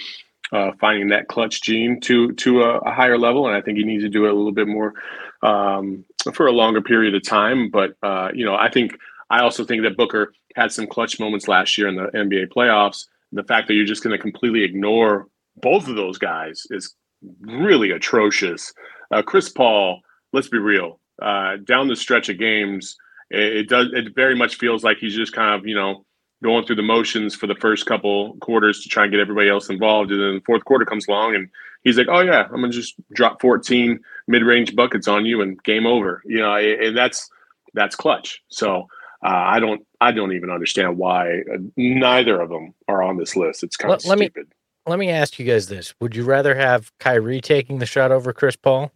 uh, 0.52 0.72
finding 0.80 1.10
that 1.10 1.28
clutch 1.28 1.62
gene 1.62 2.00
to 2.02 2.32
to 2.34 2.62
a, 2.62 2.78
a, 2.80 2.92
higher 2.92 3.18
level, 3.18 3.48
and 3.48 3.56
I 3.56 3.62
think 3.62 3.78
he 3.78 3.84
needs 3.84 4.04
to 4.04 4.10
do 4.10 4.26
it 4.26 4.32
a 4.32 4.34
little 4.34 4.52
bit 4.52 4.68
more 4.68 4.94
um, 5.42 6.06
for 6.34 6.48
a 6.48 6.52
longer 6.52 6.82
period 6.82 7.16
of 7.16 7.24
time. 7.24 7.70
But 7.70 7.96
uh, 8.04 8.30
you 8.34 8.46
know, 8.46 8.56
I 8.56 8.70
think 8.70 8.98
I 9.30 9.42
also 9.42 9.66
think 9.66 9.84
that 9.84 9.98
Booker 9.98 10.34
had 10.56 10.72
some 10.72 10.88
clutch 10.88 11.20
moments 11.20 11.48
last 11.48 11.78
year 11.78 11.88
in 11.88 11.96
the 11.96 12.08
NBA 12.14 12.54
playoffs. 12.54 13.08
The 13.36 13.44
fact 13.44 13.68
that 13.68 13.76
you're 13.76 13.86
just 13.86 14.04
going 14.04 14.16
to 14.16 14.22
completely 14.22 14.64
ignore 14.64 15.28
both 15.58 15.88
of 15.88 15.96
those 15.96 16.18
guys 16.18 16.64
is 16.72 16.96
really 17.42 17.92
atrocious. 17.92 18.74
Uh, 19.12 19.22
Chris 19.22 19.50
Paul, 19.50 20.02
let's 20.34 20.48
be 20.48 20.58
real, 20.58 21.00
uh, 21.22 21.58
down 21.64 21.88
the 21.88 21.96
stretch 21.96 22.30
of 22.30 22.40
games, 22.40 22.98
it, 23.30 23.58
it 23.58 23.70
does 23.70 23.88
it 23.94 24.16
very 24.16 24.36
much 24.36 24.56
feels 24.56 24.84
like 24.84 24.98
he's 24.98 25.16
just 25.16 25.34
kind 25.34 25.54
of 25.54 25.68
you 25.68 25.76
know 25.76 26.06
going 26.44 26.66
through 26.66 26.76
the 26.76 26.84
motions 26.84 27.34
for 27.34 27.48
the 27.48 27.56
first 27.56 27.86
couple 27.86 28.36
quarters 28.42 28.82
to 28.82 28.90
try 28.90 29.04
and 29.04 29.12
get 29.12 29.20
everybody 29.22 29.50
else 29.50 29.70
involved. 29.70 30.12
And 30.12 30.22
then 30.22 30.36
the 30.36 30.42
fourth 30.46 30.66
quarter 30.66 30.86
comes 30.86 31.08
along 31.08 31.36
and 31.36 31.50
he's 31.84 31.98
like, 31.98 32.08
oh, 32.10 32.20
yeah, 32.20 32.48
I'm 32.54 32.62
to 32.62 32.70
just 32.70 32.96
drop 33.14 33.42
14 33.42 34.00
mid 34.28 34.44
range 34.44 34.76
buckets 34.76 35.08
on 35.08 35.26
you 35.26 35.42
and 35.42 35.62
game 35.64 35.88
over. 35.88 36.22
You 36.26 36.40
know, 36.40 36.56
and 36.56 36.96
that's 36.96 37.30
that's 37.74 37.96
clutch. 37.96 38.42
So 38.50 38.88
uh, 39.24 39.30
I 39.30 39.60
don't 39.60 39.86
I 40.02 40.12
don't 40.12 40.34
even 40.34 40.50
understand 40.50 40.98
why 40.98 41.42
uh, 41.42 41.58
neither 41.78 42.42
of 42.42 42.50
them 42.50 42.74
are 42.88 43.02
on 43.02 43.18
this 43.18 43.36
list. 43.36 43.64
It's 43.64 43.78
kind 43.78 43.90
let, 43.90 43.98
of 43.98 44.02
stupid. 44.02 44.32
Let 44.36 44.46
me, 44.46 44.52
let 44.88 45.00
me 45.00 45.10
ask 45.10 45.40
you 45.40 45.46
guys 45.46 45.68
this. 45.68 45.94
Would 46.00 46.16
you 46.16 46.24
rather 46.24 46.56
have 46.56 46.92
Kyrie 47.00 47.42
taking 47.42 47.80
the 47.80 47.86
shot 47.86 48.12
over 48.12 48.34
Chris 48.34 48.56
Paul? 48.56 48.92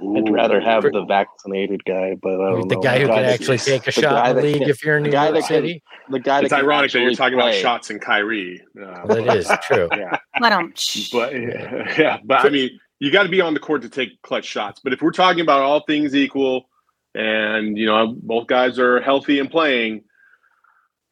I'd 0.00 0.30
rather 0.30 0.60
have 0.60 0.84
the 0.84 1.04
vaccinated 1.04 1.84
guy, 1.84 2.14
but 2.22 2.36
the 2.68 2.74
know. 2.76 2.80
guy 2.80 3.00
who 3.00 3.06
can 3.06 3.24
actually 3.24 3.58
take 3.58 3.86
a 3.86 3.90
shot 3.90 4.30
in 4.30 4.36
the 4.36 4.42
league 4.42 4.68
if 4.68 4.84
you're 4.84 4.98
in 4.98 5.02
New 5.02 5.10
York 5.10 5.42
City. 5.44 5.82
Can, 6.06 6.12
the 6.12 6.20
guy 6.20 6.40
it's 6.40 6.52
ironic 6.52 6.92
that 6.92 7.00
you're 7.00 7.14
talking 7.14 7.38
play. 7.38 7.50
about 7.50 7.60
shots 7.60 7.90
and 7.90 8.00
Kyrie. 8.00 8.62
Uh, 8.80 9.02
well, 9.06 9.28
it 9.28 9.36
is 9.38 9.50
true. 9.62 9.88
yeah, 9.96 10.18
but 11.12 11.32
yeah, 11.98 12.18
but 12.24 12.44
I 12.44 12.48
mean, 12.48 12.78
you 13.00 13.10
got 13.10 13.24
to 13.24 13.28
be 13.28 13.40
on 13.40 13.54
the 13.54 13.60
court 13.60 13.82
to 13.82 13.88
take 13.88 14.20
clutch 14.22 14.44
shots. 14.44 14.80
But 14.82 14.92
if 14.92 15.02
we're 15.02 15.10
talking 15.10 15.40
about 15.40 15.62
all 15.62 15.80
things 15.80 16.14
equal, 16.14 16.68
and 17.14 17.76
you 17.76 17.86
know 17.86 18.14
both 18.22 18.46
guys 18.46 18.78
are 18.78 19.00
healthy 19.00 19.38
and 19.38 19.50
playing, 19.50 20.04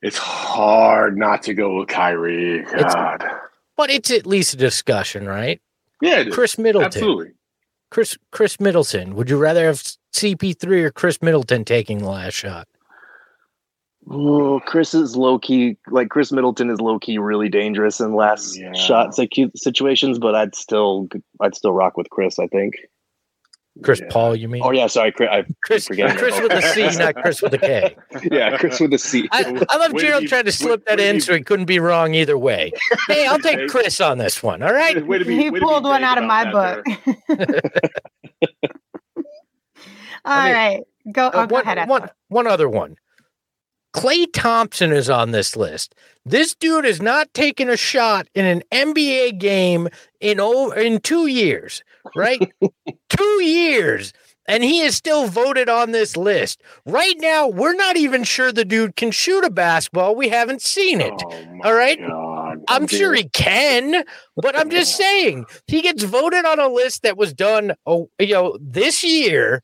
it's 0.03 0.19
hard 0.19 1.17
not 1.17 1.43
to 1.45 1.55
go 1.55 1.79
with 1.79 1.89
Kyrie. 1.89 2.63
God. 2.63 3.23
It's, 3.23 3.35
but 3.77 3.91
it's 3.91 4.11
at 4.11 4.27
least 4.27 4.55
a 4.55 4.57
discussion, 4.57 5.27
right? 5.27 5.61
Yeah, 6.01 6.25
Khris 6.25 6.59
Middleton. 6.59 6.87
Absolutely. 6.87 7.33
Chris 7.91 8.17
Khris 8.33 8.61
Middleton. 8.61 9.15
Would 9.15 9.31
you 9.31 9.39
rather 9.39 9.67
have 9.67 9.83
CP3 10.13 10.65
or 10.85 10.91
Khris 10.91 11.23
Middleton 11.23 11.65
taking 11.65 11.99
the 11.99 12.09
last 12.09 12.35
shot? 12.35 12.69
Oh, 14.09 14.61
Chris 14.61 14.95
is 14.95 15.17
low 15.17 15.39
key. 15.39 15.77
Like 15.89 16.11
Khris 16.11 16.31
Middleton 16.31 16.71
is 16.71 16.81
low 16.81 16.99
key 16.99 17.19
really 17.19 17.49
dangerous 17.49 18.01
in 18.01 18.15
last 18.15 18.57
yeah. 18.57 18.73
shot 18.73 19.15
situations, 19.15 20.19
but 20.19 20.35
I'd 20.35 20.55
still 20.55 21.09
I'd 21.41 21.55
still 21.55 21.73
rock 21.73 21.97
with 21.97 22.11
Chris. 22.11 22.39
I 22.39 22.47
think. 22.47 22.75
Chris 23.83 24.01
yeah. 24.01 24.07
Paul, 24.11 24.37
you 24.37 24.49
mean? 24.49 24.63
Oh 24.65 24.71
yeah, 24.71 24.87
sorry, 24.87 25.13
Chris. 25.13 25.29
I 25.31 25.45
Chris, 25.63 25.87
Chris 25.89 26.41
with 26.41 26.53
a 26.53 26.63
C, 26.63 26.89
not 26.99 27.15
Chris 27.17 27.43
with 27.43 27.53
a 27.55 27.59
K. 27.59 27.97
yeah, 28.31 28.57
Chris 28.57 28.81
with 28.81 28.95
a 28.95 28.99
C. 28.99 29.29
I, 29.33 29.67
I 29.69 29.77
love 29.77 29.95
Gerald 29.97 30.27
trying 30.27 30.45
to 30.45 30.53
slip 30.53 30.87
that 30.87 30.99
in, 30.99 31.21
so 31.21 31.35
he 31.35 31.43
couldn't 31.43 31.67
be 31.67 31.79
wrong 31.79 32.15
either 32.15 32.39
way. 32.39 32.73
Hey, 33.09 33.27
I'll 33.27 33.39
take 33.39 33.69
Chris 33.69 34.01
on 34.01 34.19
this 34.19 34.43
one. 34.43 34.63
All 34.63 34.73
right. 34.73 35.07
Way, 35.07 35.23
be, 35.23 35.37
he 35.37 35.51
pulled 35.51 35.85
one 35.85 36.03
out 36.03 36.19
of 36.19 36.25
my 36.25 36.51
book. 36.51 36.85
All 36.89 36.97
I 40.25 40.45
mean, 40.45 40.55
right, 40.55 40.83
go, 41.13 41.31
oh, 41.33 41.41
uh, 41.41 41.47
go 41.47 41.61
ahead. 41.61 41.89
One, 41.89 42.11
one 42.29 42.49
other 42.49 42.69
one. 42.69 42.97
Klay 43.97 44.27
Thompson 44.31 44.93
is 44.93 45.09
on 45.09 45.31
this 45.31 45.57
list. 45.57 45.95
This 46.27 46.55
dude 46.55 46.85
has 46.85 47.01
not 47.01 47.33
taken 47.33 47.71
a 47.71 47.79
shot 47.79 48.29
in 48.35 48.45
an 48.45 48.63
NBA 48.71 49.39
game 49.39 49.89
in 50.21 50.39
over 50.39 50.79
in 50.79 51.01
two 51.01 51.29
years, 51.29 51.83
right? 52.15 52.53
two 53.09 53.43
years. 53.43 54.13
And 54.49 54.63
he 54.63 54.81
is 54.81 54.95
still 54.95 55.27
voted 55.27 55.69
on 55.71 55.91
this 55.91 56.17
list. 56.17 56.63
Right 56.85 57.17
now, 57.19 57.49
we're 57.49 57.75
not 57.75 57.97
even 57.97 58.23
sure 58.23 58.53
the 58.53 58.67
dude 58.67 58.97
can 58.97 59.11
shoot 59.11 59.45
a 59.45 59.51
basketball. 59.51 60.15
We 60.15 60.29
haven't 60.29 60.63
seen 60.63 61.01
it. 61.01 61.15
Oh 61.25 61.61
all 61.65 61.75
right. 61.75 61.99
God, 61.99 62.59
I'm 62.69 62.87
sure 62.87 63.15
he 63.15 63.29
can, 63.31 64.05
but 64.37 64.57
I'm 64.57 64.71
just 64.71 64.95
saying 64.97 65.47
he 65.67 65.81
gets 65.81 66.05
voted 66.05 66.45
on 66.45 66.61
a 66.61 66.69
list 66.69 67.03
that 67.03 67.17
was 67.17 67.33
done, 67.33 67.73
oh, 67.87 68.11
you 68.21 68.35
know, 68.35 68.59
this 68.61 69.03
year 69.03 69.63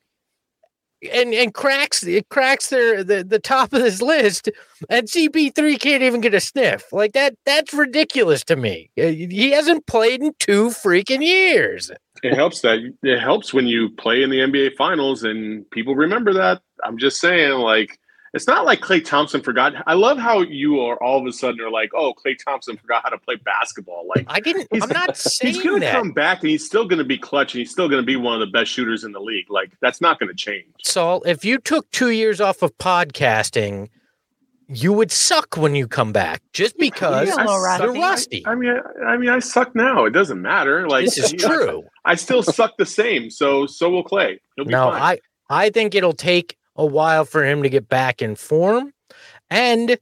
and 1.11 1.33
and 1.33 1.53
cracks 1.53 2.03
it 2.03 2.29
cracks 2.29 2.69
their 2.69 3.03
the, 3.03 3.23
the 3.23 3.39
top 3.39 3.73
of 3.73 3.81
this 3.81 4.01
list 4.01 4.49
and 4.89 5.07
CP3 5.07 5.79
can't 5.79 6.03
even 6.03 6.21
get 6.21 6.33
a 6.33 6.39
sniff. 6.39 6.91
Like 6.91 7.13
that 7.13 7.35
that's 7.45 7.73
ridiculous 7.73 8.43
to 8.45 8.55
me. 8.55 8.89
Uh, 8.97 9.07
he 9.07 9.51
hasn't 9.51 9.87
played 9.87 10.21
in 10.21 10.33
2 10.39 10.69
freaking 10.69 11.23
years. 11.23 11.91
It 12.21 12.35
helps 12.35 12.61
that 12.61 12.79
it 13.01 13.19
helps 13.19 13.53
when 13.53 13.67
you 13.67 13.89
play 13.89 14.23
in 14.23 14.29
the 14.29 14.39
NBA 14.39 14.75
finals 14.75 15.23
and 15.23 15.69
people 15.71 15.95
remember 15.95 16.33
that. 16.33 16.61
I'm 16.83 16.97
just 16.97 17.19
saying 17.19 17.59
like 17.59 17.99
it's 18.33 18.47
not 18.47 18.65
like 18.65 18.81
Klay 18.81 19.03
Thompson 19.03 19.41
forgot. 19.41 19.73
I 19.85 19.93
love 19.93 20.17
how 20.17 20.41
you 20.41 20.79
are 20.81 21.01
all 21.03 21.19
of 21.19 21.27
a 21.27 21.31
sudden 21.31 21.61
are 21.61 21.69
like, 21.69 21.91
"Oh, 21.93 22.13
Klay 22.13 22.35
Thompson 22.37 22.77
forgot 22.77 23.03
how 23.03 23.09
to 23.09 23.17
play 23.19 23.35
basketball." 23.35 24.07
Like 24.07 24.25
I 24.27 24.39
didn't. 24.39 24.67
I'm 24.73 24.89
not 24.89 25.15
saying 25.17 25.53
he's 25.53 25.63
going 25.63 25.81
to 25.81 25.91
come 25.91 26.11
back 26.11 26.41
and 26.41 26.49
he's 26.49 26.65
still 26.65 26.87
going 26.87 26.97
to 26.97 27.05
be 27.05 27.17
clutch 27.17 27.53
and 27.53 27.59
he's 27.59 27.69
still 27.69 27.87
going 27.87 28.01
to 28.01 28.05
be 28.05 28.15
one 28.15 28.33
of 28.33 28.39
the 28.39 28.51
best 28.51 28.71
shooters 28.71 29.03
in 29.03 29.11
the 29.11 29.19
league. 29.19 29.51
Like 29.51 29.71
that's 29.81 30.01
not 30.01 30.19
going 30.19 30.29
to 30.29 30.35
change. 30.35 30.65
Saul, 30.81 31.21
if 31.23 31.45
you 31.45 31.59
took 31.59 31.89
two 31.91 32.09
years 32.09 32.41
off 32.41 32.63
of 32.63 32.75
podcasting, 32.79 33.89
you 34.67 34.93
would 34.93 35.11
suck 35.11 35.55
when 35.55 35.75
you 35.75 35.87
come 35.87 36.11
back 36.11 36.41
just 36.53 36.75
because 36.79 37.27
you're 37.27 37.45
rusty. 37.45 37.99
rusty. 37.99 38.45
I, 38.47 38.51
I, 38.51 38.55
mean, 38.55 38.71
I, 38.71 39.03
I, 39.05 39.17
mean, 39.17 39.29
I 39.29 39.37
suck 39.39 39.75
now. 39.75 40.05
It 40.05 40.11
doesn't 40.11 40.41
matter. 40.41 40.87
Like 40.89 41.05
this 41.05 41.19
is 41.19 41.33
true. 41.33 41.83
I, 42.03 42.13
I, 42.13 42.15
still 42.15 42.41
suck 42.41 42.77
the 42.77 42.85
same. 42.85 43.29
So 43.29 43.67
so 43.67 43.91
will 43.91 44.03
Klay. 44.03 44.39
no, 44.57 44.89
I 44.89 45.19
I 45.51 45.69
think 45.69 45.93
it'll 45.93 46.13
take 46.13 46.57
a 46.75 46.85
while 46.85 47.25
for 47.25 47.45
him 47.45 47.63
to 47.63 47.69
get 47.69 47.87
back 47.87 48.21
in 48.21 48.35
form. 48.35 48.93
And 49.49 49.97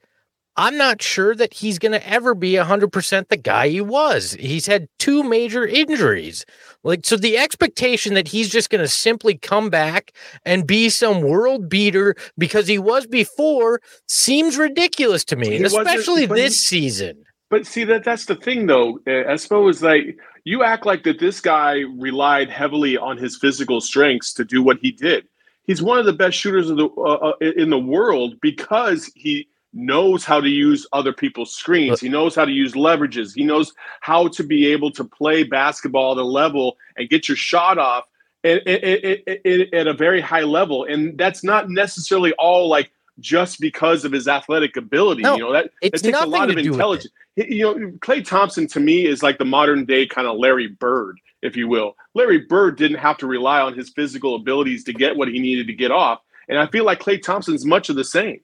I'm 0.58 0.78
not 0.78 1.02
sure 1.02 1.34
that 1.36 1.54
he's 1.54 1.80
going 1.80 1.94
to 1.94 2.08
ever 2.08 2.36
be 2.36 2.54
100% 2.54 3.28
the 3.30 3.38
guy 3.38 3.70
he 3.70 3.80
was. 3.80 4.34
He's 4.34 4.66
had 4.68 4.88
two 5.00 5.24
major 5.24 5.66
injuries. 5.66 6.46
Like, 6.84 7.06
so 7.06 7.16
the 7.16 7.38
expectation 7.38 8.16
that 8.16 8.28
he's 8.28 8.50
just 8.50 8.70
going 8.70 8.82
to 8.82 8.88
simply 8.88 9.38
come 9.38 9.70
back 9.70 10.12
and 10.46 10.68
be 10.68 10.90
some 10.90 11.22
world 11.22 11.70
beater 11.70 12.16
because 12.38 12.68
he 12.68 12.78
was 12.78 13.08
before 13.08 13.80
seems 14.10 14.58
ridiculous 14.58 15.24
to 15.26 15.38
me, 15.38 15.64
especially 15.64 16.26
this 16.26 16.62
season. 16.62 17.24
But 17.50 17.66
see 17.66 17.84
that 17.86 18.04
that's 18.04 18.26
the 18.26 18.36
thing 18.36 18.66
though. 18.68 19.00
Espo 19.08 19.70
is 19.70 19.82
like 19.82 20.18
you 20.46 20.64
act 20.64 20.86
like 20.86 21.04
that 21.04 21.20
this 21.20 21.42
guy 21.42 21.84
relied 21.98 22.50
heavily 22.50 22.98
on 22.98 23.18
his 23.18 23.38
physical 23.38 23.82
strengths 23.82 24.34
to 24.34 24.46
do 24.46 24.62
what 24.64 24.78
he 24.82 24.92
did. 24.92 25.26
He's 25.72 25.82
one 25.82 26.00
of 26.00 26.06
the 26.06 26.12
best 26.12 26.38
shooters 26.38 26.70
of 26.70 26.76
the 26.76 26.90
uh, 26.98 27.32
uh 27.32 27.34
in 27.40 27.70
the 27.70 27.80
world 27.80 28.36
because 28.42 29.10
he 29.16 29.48
knows 29.72 30.26
how 30.26 30.42
to 30.42 30.50
use 30.50 30.86
other 30.92 31.14
people's 31.14 31.56
screens. 31.56 32.02
He 32.02 32.10
knows 32.10 32.36
how 32.36 32.44
to 32.44 32.52
use 32.52 32.74
leverages. 32.74 33.34
He 33.34 33.46
knows 33.46 33.74
how 34.02 34.28
to 34.28 34.44
be 34.44 34.68
able 34.68 34.92
to 34.92 35.06
play 35.06 35.44
basketball 35.44 36.12
at 36.12 36.18
a 36.18 36.26
level 36.26 36.76
and 36.98 37.10
get 37.10 37.30
your 37.30 37.38
shot 37.38 37.78
off 37.78 38.04
at, 38.44 38.68
at, 38.68 38.84
at, 38.84 39.74
at 39.74 39.88
a 39.88 39.94
very 39.94 40.20
high 40.20 40.42
level. 40.42 40.84
And 40.84 41.18
that's 41.18 41.42
not 41.42 41.70
necessarily 41.70 42.34
all 42.34 42.68
like 42.68 42.92
just 43.22 43.62
because 43.62 44.04
of 44.04 44.12
his 44.12 44.28
athletic 44.28 44.76
ability. 44.76 45.22
No, 45.22 45.36
you 45.36 45.44
know, 45.44 45.54
that 45.54 45.72
it 45.82 45.94
takes 45.94 46.20
a 46.20 46.26
lot 46.26 46.52
of 46.52 46.58
intelligence. 46.58 47.14
You 47.38 47.64
know, 47.64 47.74
Klay 48.00 48.26
Thompson 48.26 48.68
to 48.68 48.82
me 48.82 49.06
is 49.06 49.24
like 49.24 49.38
the 49.38 49.46
modern 49.46 49.86
day 49.86 50.06
kind 50.06 50.28
of 50.28 50.38
Larry 50.38 50.68
Bird, 50.68 51.18
if 51.42 51.56
you 51.56 51.68
will. 51.68 51.96
Larry 52.14 52.40
Bird 52.40 52.78
didn't 52.78 52.98
have 52.98 53.18
to 53.18 53.28
rely 53.28 53.62
on 53.62 53.74
his 53.74 53.90
physical 53.90 54.36
abilities 54.36 54.84
to 54.86 54.94
get 54.94 55.16
what 55.16 55.28
he 55.28 55.40
needed 55.40 55.68
to 55.68 55.74
get 55.74 55.92
off. 55.92 56.20
And 56.48 56.58
I 56.58 56.68
feel 56.68 56.86
like 56.86 57.00
Klay 57.00 57.22
Thompson's 57.22 57.66
much 57.66 57.90
of 57.90 57.96
the 57.96 58.04
same. 58.04 58.40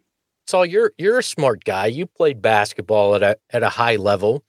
So 0.48 0.64
you're 0.64 0.94
you're 0.98 1.20
a 1.20 1.24
smart 1.24 1.66
guy. 1.66 1.88
You 1.88 2.06
played 2.06 2.42
basketball 2.42 3.16
at 3.16 3.24
a 3.24 3.38
at 3.50 3.64
a 3.64 3.70
high 3.70 3.98
level. 3.98 4.44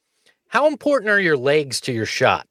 How 0.46 0.66
important 0.66 1.10
are 1.10 1.20
your 1.20 1.36
legs 1.36 1.80
to 1.82 1.92
your 1.92 2.06
shot? 2.06 2.46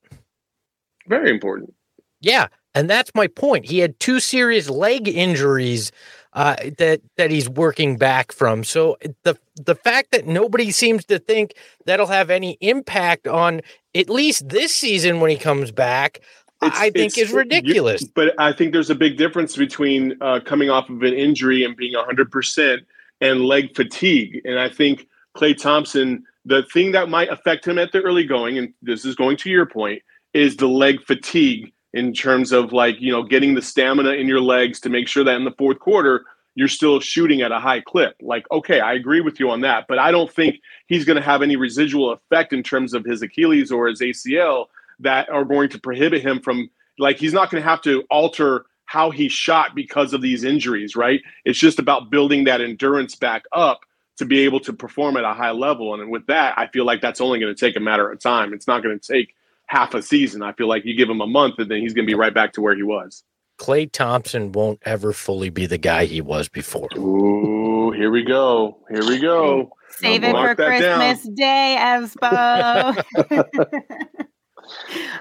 Very 1.07 1.29
important. 1.29 1.73
Yeah, 2.19 2.47
and 2.75 2.89
that's 2.89 3.11
my 3.15 3.27
point. 3.27 3.65
He 3.65 3.79
had 3.79 3.99
two 3.99 4.19
serious 4.19 4.69
leg 4.69 5.07
injuries 5.07 5.91
uh, 6.33 6.57
that 6.77 7.01
that 7.15 7.31
he's 7.31 7.49
working 7.49 7.97
back 7.97 8.33
from. 8.33 8.63
So 8.63 8.97
the 9.23 9.37
the 9.65 9.75
fact 9.75 10.11
that 10.11 10.27
nobody 10.27 10.71
seems 10.71 11.05
to 11.05 11.19
think 11.19 11.53
that'll 11.85 12.07
have 12.07 12.29
any 12.29 12.57
impact 12.61 13.27
on 13.27 13.61
at 13.95 14.09
least 14.09 14.49
this 14.49 14.73
season 14.73 15.19
when 15.19 15.29
he 15.29 15.37
comes 15.37 15.71
back, 15.71 16.21
it's, 16.61 16.79
I 16.79 16.89
think 16.89 17.17
is 17.17 17.31
ridiculous. 17.31 18.03
But 18.03 18.33
I 18.39 18.51
think 18.51 18.73
there's 18.73 18.89
a 18.89 18.95
big 18.95 19.17
difference 19.17 19.55
between 19.55 20.15
uh, 20.21 20.39
coming 20.45 20.69
off 20.69 20.89
of 20.89 21.03
an 21.03 21.13
injury 21.13 21.63
and 21.63 21.75
being 21.75 21.93
100 21.93 22.31
percent 22.31 22.83
and 23.21 23.45
leg 23.45 23.75
fatigue. 23.75 24.41
And 24.45 24.59
I 24.59 24.69
think 24.69 25.07
Klay 25.35 25.59
Thompson, 25.59 26.23
the 26.45 26.63
thing 26.73 26.91
that 26.91 27.09
might 27.09 27.29
affect 27.29 27.67
him 27.67 27.77
at 27.77 27.91
the 27.91 28.01
early 28.01 28.23
going, 28.23 28.57
and 28.57 28.73
this 28.81 29.05
is 29.05 29.15
going 29.15 29.37
to 29.37 29.49
your 29.49 29.65
point, 29.65 30.01
is 30.33 30.55
the 30.55 30.67
leg 30.67 31.01
fatigue 31.05 31.73
in 31.93 32.13
terms 32.13 32.51
of 32.51 32.73
like, 32.73 32.95
you 32.99 33.11
know, 33.11 33.23
getting 33.23 33.55
the 33.55 33.61
stamina 33.61 34.11
in 34.11 34.27
your 34.27 34.41
legs 34.41 34.79
to 34.81 34.89
make 34.89 35.07
sure 35.07 35.23
that 35.23 35.35
in 35.35 35.45
the 35.45 35.55
fourth 35.57 35.79
quarter, 35.79 36.25
you're 36.57 36.67
still 36.67 36.99
shooting 36.99 37.43
at 37.43 37.51
a 37.51 37.59
high 37.59 37.79
clip. 37.79 38.15
Like, 38.19 38.49
okay, 38.51 38.79
I 38.79 38.93
agree 38.93 39.21
with 39.21 39.39
you 39.39 39.51
on 39.51 39.61
that, 39.61 39.85
but 39.87 39.99
I 39.99 40.09
don't 40.09 40.33
think 40.33 40.55
he's 40.87 41.05
going 41.05 41.15
to 41.15 41.21
have 41.21 41.43
any 41.43 41.55
residual 41.55 42.11
effect 42.11 42.51
in 42.51 42.63
terms 42.63 42.95
of 42.95 43.05
his 43.05 43.21
Achilles 43.21 43.71
or 43.71 43.87
his 43.87 44.01
ACL 44.01 44.65
that 45.01 45.29
are 45.29 45.45
going 45.45 45.69
to 45.69 45.79
prohibit 45.79 46.23
him 46.23 46.39
from, 46.39 46.67
like, 46.97 47.19
he's 47.19 47.31
not 47.31 47.51
going 47.51 47.61
to 47.61 47.69
have 47.69 47.83
to 47.83 48.03
alter 48.09 48.65
how 48.85 49.11
he 49.11 49.29
shot 49.29 49.75
because 49.75 50.13
of 50.13 50.23
these 50.23 50.43
injuries, 50.43 50.95
right? 50.95 51.21
It's 51.45 51.59
just 51.59 51.77
about 51.77 52.09
building 52.09 52.45
that 52.45 52.59
endurance 52.59 53.15
back 53.15 53.43
up 53.51 53.81
to 54.17 54.25
be 54.25 54.39
able 54.39 54.59
to 54.61 54.73
perform 54.73 55.15
at 55.15 55.25
a 55.25 55.35
high 55.35 55.51
level. 55.51 55.93
And 55.93 56.09
with 56.09 56.25
that, 56.25 56.57
I 56.57 56.65
feel 56.65 56.85
like 56.85 57.01
that's 57.01 57.21
only 57.21 57.39
going 57.39 57.53
to 57.53 57.59
take 57.59 57.75
a 57.75 57.79
matter 57.79 58.09
of 58.09 58.19
time. 58.19 58.51
It's 58.51 58.65
not 58.65 58.81
going 58.81 58.99
to 58.99 59.13
take 59.13 59.35
half 59.67 59.93
a 59.93 60.01
season. 60.01 60.41
I 60.41 60.53
feel 60.53 60.67
like 60.67 60.85
you 60.85 60.97
give 60.97 61.07
him 61.07 61.21
a 61.21 61.27
month 61.27 61.59
and 61.59 61.69
then 61.69 61.81
he's 61.81 61.93
going 61.93 62.07
to 62.07 62.11
be 62.11 62.17
right 62.17 62.33
back 62.33 62.53
to 62.53 62.61
where 62.61 62.75
he 62.75 62.81
was. 62.81 63.23
Klay 63.57 63.91
Thompson 63.91 64.51
won't 64.51 64.79
ever 64.83 65.13
fully 65.13 65.49
be 65.49 65.65
the 65.65 65.77
guy 65.77 66.05
he 66.05 66.21
was 66.21 66.47
before. 66.47 66.89
Ooh, 66.97 67.91
here 67.91 68.11
we 68.11 68.23
go. 68.23 68.77
Here 68.89 69.05
we 69.05 69.19
go. 69.19 69.71
Save 69.89 70.23
I'll 70.23 70.35
it 70.35 70.47
for 70.49 70.55
Christmas 70.55 71.23
down. 71.23 71.35
Day, 71.35 71.75
Espo. 71.79 73.03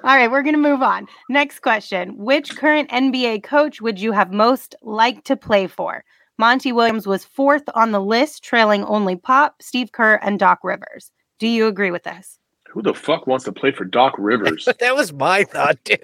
All 0.05 0.17
right, 0.17 0.31
we're 0.31 0.43
going 0.43 0.55
to 0.55 0.61
move 0.61 0.83
on. 0.83 1.07
Next 1.29 1.61
question. 1.61 2.17
Which 2.19 2.57
current 2.57 2.91
NBA 2.91 3.43
coach 3.43 3.81
would 3.81 4.01
you 4.01 4.13
have 4.13 4.33
most 4.33 4.75
liked 4.83 5.27
to 5.27 5.37
play 5.37 5.67
for? 5.67 6.05
Monty 6.39 6.73
Williams 6.73 7.07
was 7.07 7.25
fourth 7.25 7.63
on 7.75 7.93
the 7.93 8.01
list, 8.01 8.45
trailing 8.45 8.85
only 8.85 9.17
Pop, 9.17 9.63
Steve 9.63 9.93
Kerr, 9.93 10.17
and 10.17 10.39
Doc 10.39 10.59
Rivers. 10.63 11.11
Do 11.39 11.49
you 11.49 11.67
agree 11.67 11.91
with 11.91 12.03
this? 12.03 12.39
Who 12.77 12.83
the 12.83 12.93
fuck 12.93 13.27
wants 13.27 13.47
to 13.47 13.53
play 13.53 13.73
for 13.73 13.87
Doc 13.87 14.13
Rivers? 14.19 14.69
that 14.81 14.95
was 14.95 15.11
my 15.11 15.45
thought 15.45 15.83
too. 15.83 15.97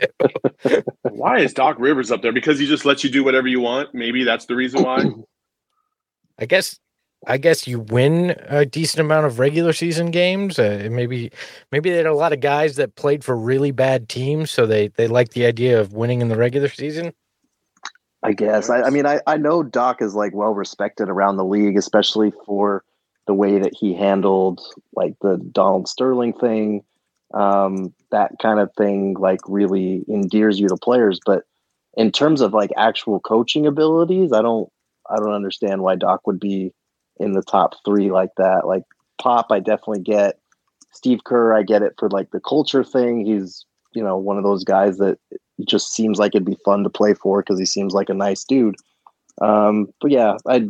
why 1.03 1.39
is 1.41 1.53
Doc 1.53 1.77
Rivers 1.79 2.11
up 2.11 2.23
there? 2.23 2.33
Because 2.33 2.59
he 2.59 2.67
just 2.67 2.87
lets 2.87 3.05
you 3.05 3.11
do 3.11 3.23
whatever 3.23 3.47
you 3.47 3.61
want. 3.61 3.93
Maybe 3.93 4.25
that's 4.25 4.47
the 4.47 4.57
reason 4.57 4.83
why. 4.83 5.05
I 6.39 6.47
guess 6.47 6.81
I 7.27 7.37
guess 7.37 7.67
you 7.67 7.81
win 7.81 8.37
a 8.49 8.65
decent 8.65 9.01
amount 9.01 9.27
of 9.27 9.39
regular 9.39 9.75
season 9.75 10.11
games. 10.11 10.59
Uh, 10.59 10.89
maybe 10.91 11.31
maybe 11.73 11.91
they 11.91 11.99
had 11.99 12.07
a 12.07 12.15
lot 12.15 12.33
of 12.33 12.41
guys 12.41 12.77
that 12.77 12.97
played 12.97 13.23
for 13.23 13.37
really 13.37 13.71
bad 13.71 14.09
teams, 14.09 14.51
so 14.51 14.65
they 14.65 14.89
they 14.89 15.09
like 15.09 15.33
the 15.33 15.45
idea 15.45 15.79
of 15.79 15.93
winning 15.93 16.23
in 16.23 16.29
the 16.29 16.39
regular 16.39 16.71
season. 16.71 17.13
I 18.23 18.33
guess. 18.33 18.71
I, 18.71 18.85
I 18.85 18.89
mean, 18.89 19.05
I, 19.05 19.21
I 19.27 19.37
know 19.37 19.63
Doc 19.63 20.01
is 20.01 20.15
like 20.15 20.35
well 20.35 20.55
respected 20.55 21.11
around 21.11 21.37
the 21.37 21.45
league, 21.45 21.77
especially 21.77 22.33
for 22.47 22.83
the 23.27 23.35
way 23.35 23.59
that 23.59 23.73
he 23.79 23.95
handled 23.95 24.61
like 24.95 25.15
the 25.23 25.37
Donald 25.53 25.89
Sterling 25.89 26.33
thing. 26.33 26.83
Um, 27.35 27.95
that 28.11 28.33
kind 28.43 28.61
of 28.61 28.71
thing 28.77 29.15
like 29.15 29.41
really 29.47 30.05
endears 30.09 30.61
you 30.61 30.69
to 30.69 30.77
players. 30.77 31.19
But 31.25 31.45
in 31.97 32.13
terms 32.13 32.41
of 32.41 32.53
like 32.53 32.71
actual 32.77 33.21
coaching 33.21 33.67
abilities, 33.67 34.33
I 34.33 34.43
don't 34.43 34.71
I 35.09 35.17
don't 35.17 35.33
understand 35.33 35.83
why 35.83 35.97
Doc 35.97 36.27
would 36.27 36.41
be 36.41 36.73
in 37.19 37.33
the 37.33 37.43
top 37.43 37.75
three 37.85 38.11
like 38.11 38.31
that. 38.37 38.67
Like 38.67 38.83
Pop, 39.21 39.47
I 39.51 39.61
definitely 39.61 40.03
get. 40.03 40.39
Steve 40.95 41.25
Kerr, 41.25 41.55
I 41.55 41.63
get 41.63 41.83
it 41.83 41.95
for 41.99 42.11
like 42.11 42.31
the 42.33 42.41
culture 42.41 42.85
thing. 42.85 43.25
He's 43.25 43.65
you 43.95 44.03
know 44.03 44.17
one 44.17 44.37
of 44.37 44.45
those 44.45 44.65
guys 44.65 44.99
that 44.99 45.19
just 45.67 45.95
seems 45.95 46.19
like 46.19 46.35
it'd 46.35 46.45
be 46.45 46.59
fun 46.65 46.83
to 46.83 46.91
play 46.91 47.15
for 47.15 47.41
because 47.41 47.59
he 47.59 47.67
seems 47.67 47.95
like 47.95 48.09
a 48.09 48.15
nice 48.15 48.45
dude. 48.45 48.77
Um, 49.41 49.89
but 50.01 50.11
yeah, 50.11 50.37
I 50.47 50.69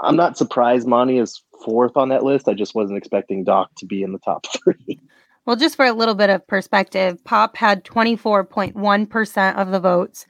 I'm 0.00 0.16
not 0.16 0.38
surprised 0.38 0.86
Monty 0.86 1.18
is 1.18 1.42
fourth 1.64 1.96
on 1.96 2.08
that 2.10 2.24
list. 2.24 2.48
I 2.48 2.54
just 2.54 2.74
wasn't 2.74 2.98
expecting 2.98 3.44
Doc 3.44 3.70
to 3.78 3.86
be 3.86 4.02
in 4.02 4.12
the 4.12 4.18
top 4.18 4.46
three. 4.64 5.00
Well, 5.46 5.56
just 5.56 5.76
for 5.76 5.86
a 5.86 5.92
little 5.92 6.14
bit 6.14 6.30
of 6.30 6.46
perspective, 6.46 7.22
Pop 7.24 7.56
had 7.56 7.84
24.1% 7.84 9.56
of 9.56 9.70
the 9.70 9.80
votes. 9.80 10.26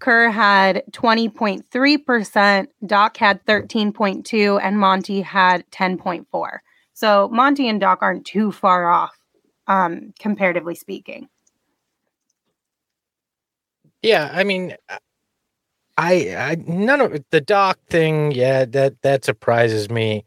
Kerr 0.00 0.30
had 0.30 0.82
20.3%, 0.92 2.66
Doc 2.86 3.16
had 3.16 3.44
13.2 3.46 4.60
and 4.62 4.78
Monty 4.78 5.22
had 5.22 5.64
10.4. 5.70 6.58
So 6.92 7.28
Monty 7.32 7.68
and 7.68 7.80
Doc 7.80 7.98
aren't 8.02 8.24
too 8.24 8.52
far 8.52 8.90
off 8.90 9.16
um 9.66 10.12
comparatively 10.18 10.74
speaking. 10.74 11.28
Yeah, 14.02 14.30
I 14.32 14.44
mean 14.44 14.76
I 15.96 16.34
I 16.36 16.56
none 16.66 17.00
of 17.00 17.24
the 17.30 17.40
Doc 17.40 17.78
thing, 17.88 18.32
yeah, 18.32 18.64
that 18.66 19.00
that 19.02 19.24
surprises 19.24 19.90
me 19.90 20.24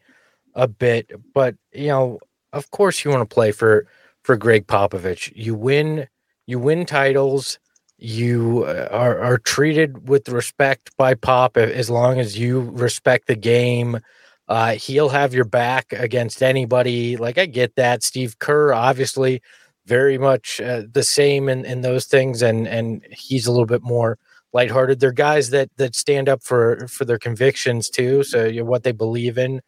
a 0.57 0.67
bit, 0.67 1.09
but 1.33 1.55
you 1.71 1.87
know, 1.87 2.19
of 2.51 2.69
course 2.71 3.05
you 3.05 3.11
want 3.11 3.27
to 3.27 3.33
play 3.33 3.53
for 3.53 3.87
for 4.23 4.35
Gregg 4.35 4.67
Popovich. 4.67 5.31
You 5.33 5.55
win 5.55 6.09
you 6.47 6.59
win 6.59 6.85
titles 6.85 7.59
you 7.97 8.63
uh, 8.65 8.87
are, 8.91 9.19
are 9.19 9.37
treated 9.39 10.07
with 10.07 10.29
respect 10.29 10.95
by 10.97 11.15
Pop 11.15 11.57
as 11.57 11.89
long 11.89 12.19
as 12.19 12.37
you 12.37 12.61
respect 12.61 13.27
the 13.27 13.35
game. 13.35 13.99
Uh, 14.47 14.75
he'll 14.75 15.09
have 15.09 15.33
your 15.33 15.45
back 15.45 15.91
against 15.93 16.43
anybody. 16.43 17.17
Like 17.17 17.37
I 17.37 17.47
get 17.47 17.75
that. 17.75 18.03
Steve 18.03 18.39
Kerr, 18.39 18.73
obviously, 18.73 19.41
very 19.85 20.17
much 20.17 20.61
uh, 20.61 20.83
the 20.91 21.03
same 21.03 21.49
in, 21.49 21.65
in 21.65 21.81
those 21.81 22.05
things, 22.05 22.41
and 22.41 22.67
and 22.67 23.05
he's 23.11 23.47
a 23.47 23.51
little 23.51 23.65
bit 23.65 23.83
more 23.83 24.17
lighthearted. 24.53 24.99
They're 24.99 25.11
guys 25.11 25.49
that 25.49 25.69
that 25.77 25.95
stand 25.95 26.29
up 26.29 26.43
for 26.43 26.87
for 26.87 27.03
their 27.03 27.19
convictions 27.19 27.89
too. 27.89 28.23
So 28.23 28.45
you 28.45 28.61
know, 28.61 28.69
what 28.69 28.83
they 28.83 28.91
believe 28.91 29.37
in. 29.37 29.61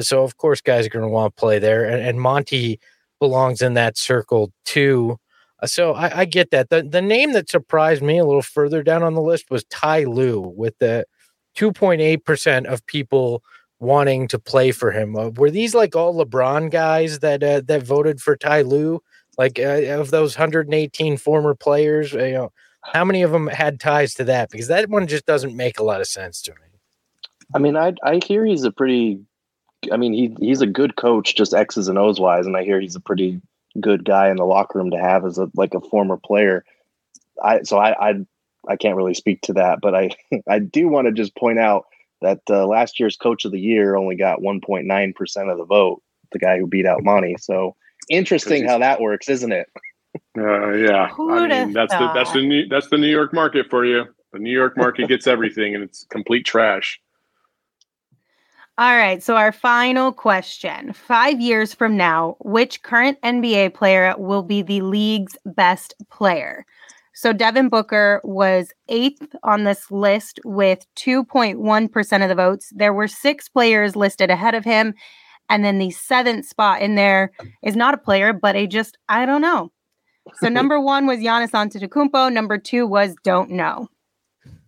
So 0.00 0.22
of 0.22 0.36
course, 0.36 0.60
guys 0.60 0.86
are 0.86 0.90
going 0.90 1.04
to 1.04 1.08
want 1.08 1.34
to 1.34 1.40
play 1.40 1.58
there, 1.58 1.84
and, 1.84 2.02
and 2.02 2.20
Monty 2.20 2.80
belongs 3.20 3.62
in 3.62 3.74
that 3.74 3.96
circle 3.96 4.52
too. 4.64 5.18
Uh, 5.62 5.66
so 5.66 5.92
I, 5.92 6.20
I, 6.20 6.24
get 6.24 6.50
that. 6.50 6.70
The 6.70 6.82
the 6.82 7.02
name 7.02 7.32
that 7.32 7.48
surprised 7.48 8.02
me 8.02 8.18
a 8.18 8.24
little 8.24 8.42
further 8.42 8.82
down 8.82 9.02
on 9.02 9.14
the 9.14 9.22
list 9.22 9.50
was 9.50 9.64
Ty 9.64 10.04
Lue, 10.04 10.40
with 10.40 10.76
the 10.78 11.06
2.8% 11.56 12.66
of 12.66 12.84
people 12.86 13.42
wanting 13.78 14.28
to 14.28 14.38
play 14.38 14.70
for 14.70 14.92
him. 14.92 15.16
Uh, 15.16 15.28
were 15.30 15.50
these 15.50 15.74
like 15.74 15.94
all 15.94 16.14
LeBron 16.14 16.70
guys 16.70 17.18
that 17.18 17.42
uh, 17.42 17.60
that 17.66 17.82
voted 17.82 18.20
for 18.20 18.36
Ty 18.36 18.62
Lue? 18.62 19.00
Like 19.38 19.58
uh, 19.58 19.98
of 19.98 20.10
those 20.10 20.36
118 20.36 21.16
former 21.16 21.54
players, 21.54 22.14
uh, 22.14 22.24
you 22.24 22.32
know, 22.34 22.52
how 22.82 23.04
many 23.04 23.22
of 23.22 23.32
them 23.32 23.46
had 23.46 23.80
ties 23.80 24.14
to 24.14 24.24
that? 24.24 24.50
Because 24.50 24.68
that 24.68 24.88
one 24.88 25.06
just 25.06 25.26
doesn't 25.26 25.56
make 25.56 25.78
a 25.78 25.82
lot 25.82 26.00
of 26.00 26.06
sense 26.06 26.42
to 26.42 26.52
me. 26.52 26.78
I 27.54 27.58
mean, 27.58 27.76
I 27.76 27.94
I 28.02 28.20
hear 28.24 28.44
he's 28.44 28.64
a 28.64 28.72
pretty. 28.72 29.20
I 29.90 29.96
mean, 29.96 30.12
he 30.12 30.34
he's 30.38 30.60
a 30.60 30.66
good 30.66 30.96
coach, 30.96 31.34
just 31.34 31.54
X's 31.54 31.88
and 31.88 31.98
O's 31.98 32.20
wise, 32.20 32.46
and 32.46 32.56
I 32.56 32.64
hear 32.64 32.80
he's 32.80 32.96
a 32.96 33.00
pretty 33.00 33.40
good 33.80 34.04
guy 34.04 34.30
in 34.30 34.36
the 34.36 34.44
locker 34.44 34.78
room 34.78 34.90
to 34.90 34.98
have 34.98 35.24
as 35.24 35.38
a 35.38 35.48
like 35.54 35.74
a 35.74 35.80
former 35.80 36.16
player. 36.16 36.64
I 37.42 37.62
so 37.62 37.78
I 37.78 38.10
I, 38.10 38.14
I 38.68 38.76
can't 38.76 38.96
really 38.96 39.14
speak 39.14 39.40
to 39.42 39.54
that, 39.54 39.80
but 39.80 39.94
I 39.94 40.10
I 40.48 40.58
do 40.58 40.88
want 40.88 41.06
to 41.06 41.12
just 41.12 41.34
point 41.36 41.58
out 41.58 41.86
that 42.20 42.40
uh, 42.48 42.66
last 42.66 43.00
year's 43.00 43.16
coach 43.16 43.44
of 43.44 43.52
the 43.52 43.60
year 43.60 43.96
only 43.96 44.14
got 44.14 44.40
1.9 44.40 45.14
percent 45.14 45.50
of 45.50 45.58
the 45.58 45.64
vote. 45.64 46.02
The 46.30 46.38
guy 46.38 46.58
who 46.58 46.66
beat 46.66 46.86
out 46.86 47.02
Monty. 47.02 47.36
So 47.38 47.76
interesting 48.08 48.66
how 48.66 48.78
that 48.78 49.00
works, 49.00 49.28
isn't 49.28 49.52
it? 49.52 49.68
Uh, 50.36 50.72
yeah, 50.72 51.08
Who 51.08 51.32
I 51.32 51.48
mean 51.48 51.72
that's 51.72 51.92
the 51.92 52.10
that's 52.12 52.32
the 52.32 52.42
New, 52.42 52.68
that's 52.68 52.88
the 52.88 52.98
New 52.98 53.08
York 53.08 53.32
market 53.32 53.70
for 53.70 53.86
you. 53.86 54.04
The 54.34 54.38
New 54.38 54.50
York 54.52 54.76
market 54.76 55.08
gets 55.08 55.26
everything, 55.26 55.74
and 55.74 55.82
it's 55.82 56.04
complete 56.10 56.44
trash. 56.44 57.00
All 58.78 58.96
right. 58.96 59.22
So, 59.22 59.36
our 59.36 59.52
final 59.52 60.12
question 60.12 60.94
Five 60.94 61.40
years 61.40 61.74
from 61.74 61.96
now, 61.96 62.36
which 62.40 62.82
current 62.82 63.20
NBA 63.22 63.74
player 63.74 64.14
will 64.16 64.42
be 64.42 64.62
the 64.62 64.80
league's 64.80 65.36
best 65.44 65.94
player? 66.10 66.64
So, 67.12 67.34
Devin 67.34 67.68
Booker 67.68 68.22
was 68.24 68.72
eighth 68.88 69.36
on 69.42 69.64
this 69.64 69.90
list 69.90 70.40
with 70.46 70.86
2.1% 70.96 72.22
of 72.22 72.28
the 72.30 72.34
votes. 72.34 72.72
There 72.74 72.94
were 72.94 73.08
six 73.08 73.46
players 73.46 73.94
listed 73.94 74.30
ahead 74.30 74.54
of 74.54 74.64
him. 74.64 74.94
And 75.50 75.62
then 75.62 75.78
the 75.78 75.90
seventh 75.90 76.46
spot 76.46 76.80
in 76.80 76.94
there 76.94 77.32
is 77.62 77.76
not 77.76 77.92
a 77.92 77.98
player, 77.98 78.32
but 78.32 78.56
a 78.56 78.66
just, 78.66 78.96
I 79.06 79.26
don't 79.26 79.42
know. 79.42 79.70
So, 80.36 80.48
number 80.48 80.80
one 80.80 81.06
was 81.06 81.18
Giannis 81.18 81.50
Antetokounmpo. 81.50 82.32
Number 82.32 82.56
two 82.56 82.86
was 82.86 83.14
don't 83.22 83.50
know. 83.50 83.88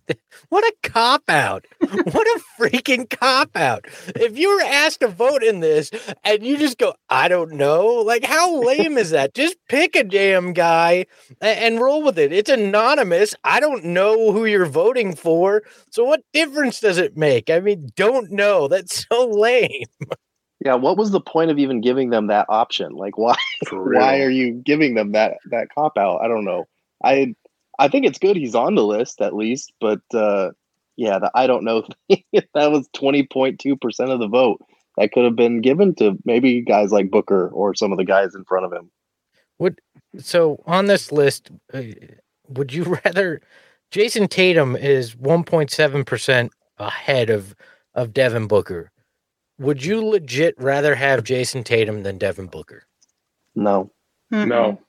What 0.49 0.63
a 0.63 0.89
cop 0.89 1.23
out. 1.29 1.65
what 1.79 2.27
a 2.27 2.41
freaking 2.59 3.09
cop 3.09 3.55
out. 3.57 3.85
If 4.15 4.37
you 4.37 4.55
were 4.55 4.61
asked 4.61 4.99
to 4.99 5.07
vote 5.07 5.43
in 5.43 5.59
this 5.59 5.89
and 6.23 6.45
you 6.45 6.57
just 6.57 6.77
go, 6.77 6.93
I 7.09 7.27
don't 7.27 7.53
know, 7.53 7.87
like 7.87 8.23
how 8.23 8.61
lame 8.61 8.97
is 8.97 9.09
that? 9.09 9.33
Just 9.33 9.57
pick 9.69 9.95
a 9.95 10.03
damn 10.03 10.53
guy 10.53 11.07
a- 11.41 11.45
and, 11.45 11.79
roll 11.79 12.03
with 12.03 12.19
it. 12.19 12.31
It's 12.31 12.49
anonymous. 12.49 13.35
I 13.43 13.59
don't 13.59 13.85
know 13.85 14.31
who 14.31 14.45
you're 14.45 14.65
voting 14.65 15.15
for. 15.15 15.63
So 15.89 16.03
what 16.03 16.21
difference 16.33 16.79
does 16.79 16.97
it 16.97 17.17
make? 17.17 17.49
I 17.49 17.59
mean, 17.59 17.89
don't 17.95 18.31
know. 18.31 18.67
That's 18.67 19.05
so 19.11 19.27
lame. 19.27 19.85
Yeah. 20.63 20.75
What 20.75 20.97
was 20.97 21.11
the 21.11 21.21
point 21.21 21.51
of 21.51 21.57
even 21.57 21.81
giving 21.81 22.11
them 22.11 22.27
that 22.27 22.45
option? 22.49 22.93
Like, 22.93 23.17
why? 23.17 23.35
Why 23.71 24.21
are 24.21 24.29
you 24.29 24.53
giving 24.53 24.93
them 24.95 25.13
that 25.13 25.37
that 25.49 25.67
cop 25.75 25.97
out? 25.97 26.21
I 26.21 26.27
don't 26.27 26.45
know. 26.45 26.65
I 27.03 27.35
I 27.79 27.87
think 27.87 28.05
it's 28.05 28.19
good 28.19 28.37
he's 28.37 28.55
on 28.55 28.75
the 28.75 28.83
list 28.85 29.21
at 29.21 29.35
least, 29.35 29.73
but 29.79 29.99
uh, 30.13 30.51
yeah, 30.95 31.19
the 31.19 31.31
I 31.35 31.47
don't 31.47 31.63
know 31.65 31.83
thing, 32.09 32.23
that 32.53 32.71
was 32.71 32.87
twenty 32.93 33.23
point 33.23 33.59
two 33.59 33.75
percent 33.75 34.11
of 34.11 34.19
the 34.19 34.27
vote. 34.27 34.61
That 34.97 35.11
could 35.11 35.25
have 35.25 35.35
been 35.35 35.59
given 35.61 35.93
to 35.95 36.17
maybe 36.23 36.61
guys 36.61 36.91
like 36.91 37.11
Booker 37.11 37.49
or 37.49 37.75
some 37.75 37.91
of 37.91 37.97
the 37.97 38.05
guys 38.05 38.33
in 38.33 38.45
front 38.45 38.65
of 38.65 38.71
him. 38.73 38.89
Would 39.59 39.79
So 40.17 40.63
on 40.65 40.85
this 40.85 41.11
list, 41.11 41.51
uh, 41.73 41.81
would 42.47 42.73
you 42.73 42.83
rather 43.05 43.41
Jayson 43.91 44.27
Tatum 44.29 44.75
is 44.75 45.15
1.7% 45.15 46.49
ahead 46.77 47.29
of 47.29 47.55
of 47.93 48.13
Devin 48.13 48.47
Booker? 48.47 48.91
Would 49.59 49.83
you 49.85 50.05
legit 50.05 50.55
rather 50.57 50.95
have 50.95 51.23
Jayson 51.23 51.63
Tatum 51.63 52.03
than 52.03 52.17
Devin 52.17 52.47
Booker? 52.47 52.83
No, 53.55 53.91
No, 54.31 54.81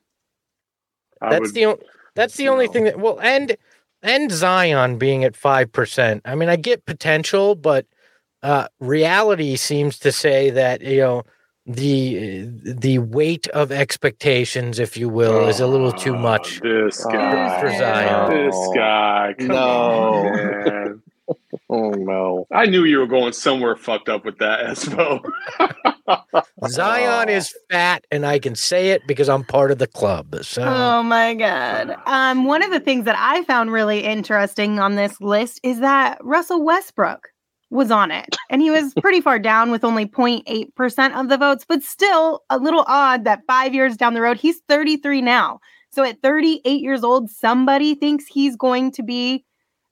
I 1.21 1.31
That's 1.31 1.41
would- 1.43 1.55
the 1.55 1.65
only 1.67 1.83
that's 2.17 2.37
the 2.37 2.49
only 2.49 2.67
no. 2.67 2.73
thing 2.73 2.85
that 2.85 2.99
well 2.99 3.21
and 3.21 3.57
and 4.03 4.31
Zion 4.31 4.99
being 4.99 5.25
at 5.25 5.33
5%. 5.35 6.21
I 6.25 6.35
mean, 6.35 6.49
I 6.49 6.57
get 6.57 6.85
potential, 6.85 7.55
but 7.55 7.87
uh 8.43 8.67
reality 8.81 9.57
seems 9.57 9.99
to 10.01 10.11
say 10.13 10.51
that, 10.51 10.83
you 10.83 10.99
know, 10.99 11.23
the 11.65 12.47
the 12.65 12.99
weight 12.99 13.49
of 13.49 13.73
expectations, 13.73 14.79
if 14.79 14.97
you 14.97 15.09
will, 15.09 15.49
is 15.49 15.61
a 15.61 15.67
little 15.67 15.93
too 15.93 16.15
Oh, 16.15 16.19
much. 16.19 16.61
This 16.61 17.05
Oh, 17.05 17.11
guy, 17.11 17.61
for 17.61 17.71
Zion. 17.71 18.47
This 18.47 18.69
guy, 18.75 19.35
come 19.39 19.49
No. 19.49 20.33
On, 21.69 21.91
man. 21.91 21.91
oh 21.91 21.91
no. 21.91 22.47
I 22.53 22.67
knew 22.67 22.85
you 22.85 22.99
were 22.99 23.07
going 23.07 23.33
somewhere 23.33 23.77
fucked 23.77 24.09
up 24.09 24.25
with 24.25 24.39
that, 24.39 24.67
Espo. 24.67 25.25
Zion 26.69 27.29
is 27.29 27.55
fat, 27.71 28.05
and 28.11 28.25
I 28.25 28.39
can 28.39 28.55
say 28.55 28.91
it 28.91 29.03
because 29.07 29.29
I'm 29.29 29.45
part 29.45 29.71
of 29.71 29.79
the 29.79 29.87
club. 29.87 30.37
So 30.43 30.63
Oh 30.65 31.03
my 31.03 31.35
god. 31.35 31.97
Um 32.07 32.45
one 32.45 32.63
of 32.63 32.71
the 32.71 32.81
things 32.81 33.05
that 33.05 33.17
I 33.19 33.45
found 33.45 33.73
really 33.73 34.01
interesting 34.01 34.79
on 34.79 34.97
this 34.97 35.21
list 35.21 35.61
is 35.63 35.81
that 35.81 36.19
Russell 36.23 36.63
Westbrook 36.65 37.29
was 37.71 37.91
on 37.91 38.13
it 38.13 38.37
and 38.49 38.63
he 38.63 38.71
was 38.71 38.95
pretty 39.03 39.21
far 39.21 39.41
down 39.41 39.73
with 39.73 39.83
only 39.83 40.07
0.8% 40.07 41.21
of 41.21 41.29
the 41.29 41.37
votes, 41.37 41.65
but 41.69 41.83
still 41.83 42.45
a 42.49 42.59
little 42.59 42.85
odd 42.87 43.25
that 43.25 43.43
5 43.49 43.75
years 43.75 43.97
down 43.97 44.15
the 44.15 44.21
road 44.21 44.37
he's 44.37 44.61
33 44.69 45.21
now. 45.21 45.61
So 45.91 46.05
at 46.05 46.23
38 46.23 46.81
years 46.81 47.03
old 47.03 47.31
somebody 47.31 47.95
thinks 47.97 48.27
he's 48.27 48.57
going 48.57 48.93
to 48.93 49.03
be 49.03 49.45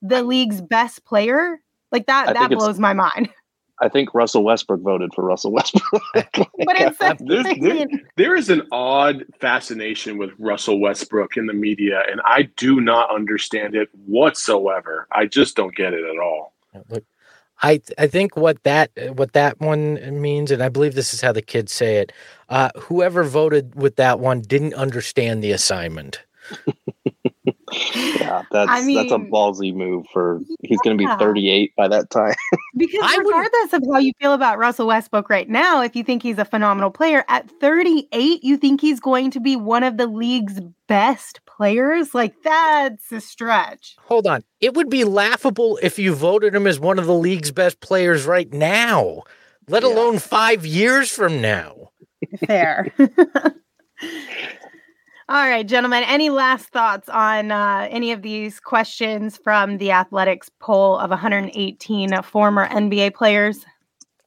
the 0.03 0.23
league's 0.23 0.61
best 0.61 1.05
player? 1.05 1.61
Like 1.95 2.07
that 2.07 2.29
I 2.29 2.33
that 2.35 2.51
blows 2.51 2.79
my 2.79 2.93
mind. 2.93 3.31
I 3.81 3.89
think 3.89 4.15
Russell 4.15 4.45
Westbrook 4.45 4.83
voted 4.83 5.13
for 5.15 5.25
Russell 5.25 5.51
Westbrook. 5.53 6.03
But 6.15 6.77
it's 6.81 6.99
There's- 6.99 7.59
there- 7.61 7.87
there 8.17 8.37
is 8.37 8.49
an 8.51 8.63
odd 8.71 9.25
fascination 9.41 10.19
with 10.19 10.31
Russell 10.39 10.81
Westbrook 10.81 11.37
in 11.37 11.47
the 11.47 11.53
media, 11.53 12.03
and 12.11 12.21
I 12.25 12.43
do 12.57 12.81
not 12.81 13.15
understand 13.15 13.75
it 13.75 13.89
whatsoever. 14.07 15.07
I 15.13 15.27
just 15.27 15.57
don't 15.57 15.75
get 15.75 15.93
it 15.93 16.05
at 16.05 16.19
all. 16.19 16.55
Look, 16.89 17.05
I 17.63 17.81
I 17.99 18.07
think 18.09 18.37
what 18.37 18.63
that 18.65 18.91
what 19.15 19.33
that 19.33 19.61
one 19.61 20.21
means, 20.21 20.51
and 20.51 20.63
I 20.63 20.69
believe 20.69 20.95
this 20.95 21.15
is 21.15 21.21
how 21.21 21.33
the 21.33 21.43
kids 21.43 21.73
say 21.73 21.97
it. 21.99 22.13
Uh, 22.49 22.71
whoever 22.77 23.23
voted 23.25 23.75
with 23.75 23.97
that 23.97 24.19
one 24.21 24.41
didn't 24.41 24.75
understand 24.75 25.43
the 25.43 25.53
assignment. 25.53 26.23
Yeah, 27.95 28.43
that's 28.51 28.71
I 28.71 28.95
that's 28.95 29.13
a 29.13 29.19
ballsy 29.19 29.75
move 29.75 30.07
for 30.13 30.41
he's 30.63 30.79
going 30.85 30.97
to 30.99 31.05
be 31.05 31.11
38 31.19 31.75
by 31.77 31.89
that 31.89 32.11
time. 32.11 32.35
Because 32.77 33.01
I 33.05 33.17
wouldn't- 33.19 33.27
regardless 33.29 33.73
of 33.75 33.83
how 33.93 33.99
you 34.01 34.13
feel 34.21 34.33
about 34.33 34.59
Russell 34.59 34.89
Westbrook 34.89 35.31
right 35.31 35.49
now, 35.49 35.81
if 35.83 35.95
you 35.95 36.03
think 36.03 36.23
he's 36.25 36.39
a 36.39 36.45
phenomenal 36.45 36.91
player, 36.91 37.25
at 37.29 37.49
38, 37.61 38.43
you 38.43 38.57
think 38.57 38.81
he's 38.81 38.99
going 38.99 39.31
to 39.31 39.39
be 39.41 39.55
one 39.55 39.85
of 39.85 39.97
the 39.97 40.09
league's 40.09 40.61
best 40.89 41.41
players? 41.47 42.15
Like 42.15 42.35
that's 42.43 43.13
a 43.13 43.21
stretch. 43.21 43.95
Hold 44.01 44.27
on, 44.27 44.43
it 44.61 44.75
would 44.75 44.91
be 44.91 45.05
laughable 45.05 45.79
if 45.83 45.99
you 46.01 46.15
voted 46.15 46.55
him 46.55 46.67
as 46.67 46.81
one 46.81 46.99
of 46.99 47.07
the 47.07 47.15
league's 47.15 47.53
best 47.53 47.81
players 47.81 48.27
right 48.27 48.53
now, 48.53 49.23
let 49.69 49.83
Yeah. 49.85 49.91
alone 49.91 50.19
five 50.19 50.67
years 50.67 51.11
from 51.11 51.41
now. 51.41 51.91
Fair. 52.47 52.93
All 55.27 55.49
right, 55.49 55.67
gentlemen. 55.67 56.05
Any 56.07 56.29
last 56.29 56.67
thoughts 56.69 57.09
on 57.09 57.51
uh, 57.51 57.89
any 57.91 58.13
of 58.13 58.21
these 58.21 58.61
questions 58.61 59.39
from 59.39 59.79
the 59.79 59.91
Athletic's 59.91 60.51
poll 60.61 60.99
of 60.99 61.09
118 61.09 62.23
former 62.23 62.69
NBA 62.69 63.15
players? 63.15 63.65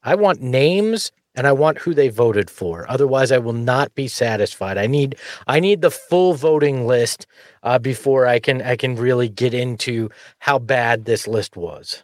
I 0.02 0.16
want 0.16 0.42
names 0.42 1.12
and 1.36 1.46
I 1.46 1.52
want 1.52 1.78
who 1.78 1.94
they 1.94 2.08
voted 2.08 2.50
for. 2.50 2.84
Otherwise, 2.90 3.30
I 3.30 3.38
will 3.38 3.52
not 3.52 3.94
be 3.94 4.08
satisfied. 4.08 4.76
I 4.76 4.88
need 4.88 5.14
I 5.46 5.60
need 5.60 5.82
the 5.82 5.90
full 5.92 6.34
voting 6.34 6.88
list 6.88 7.28
uh, 7.62 7.78
before 7.78 8.26
I 8.26 8.40
can 8.40 8.60
I 8.60 8.74
can 8.74 8.96
really 8.96 9.28
get 9.28 9.54
into 9.54 10.10
how 10.40 10.58
bad 10.58 11.04
this 11.04 11.28
list 11.28 11.56
was. 11.56 12.02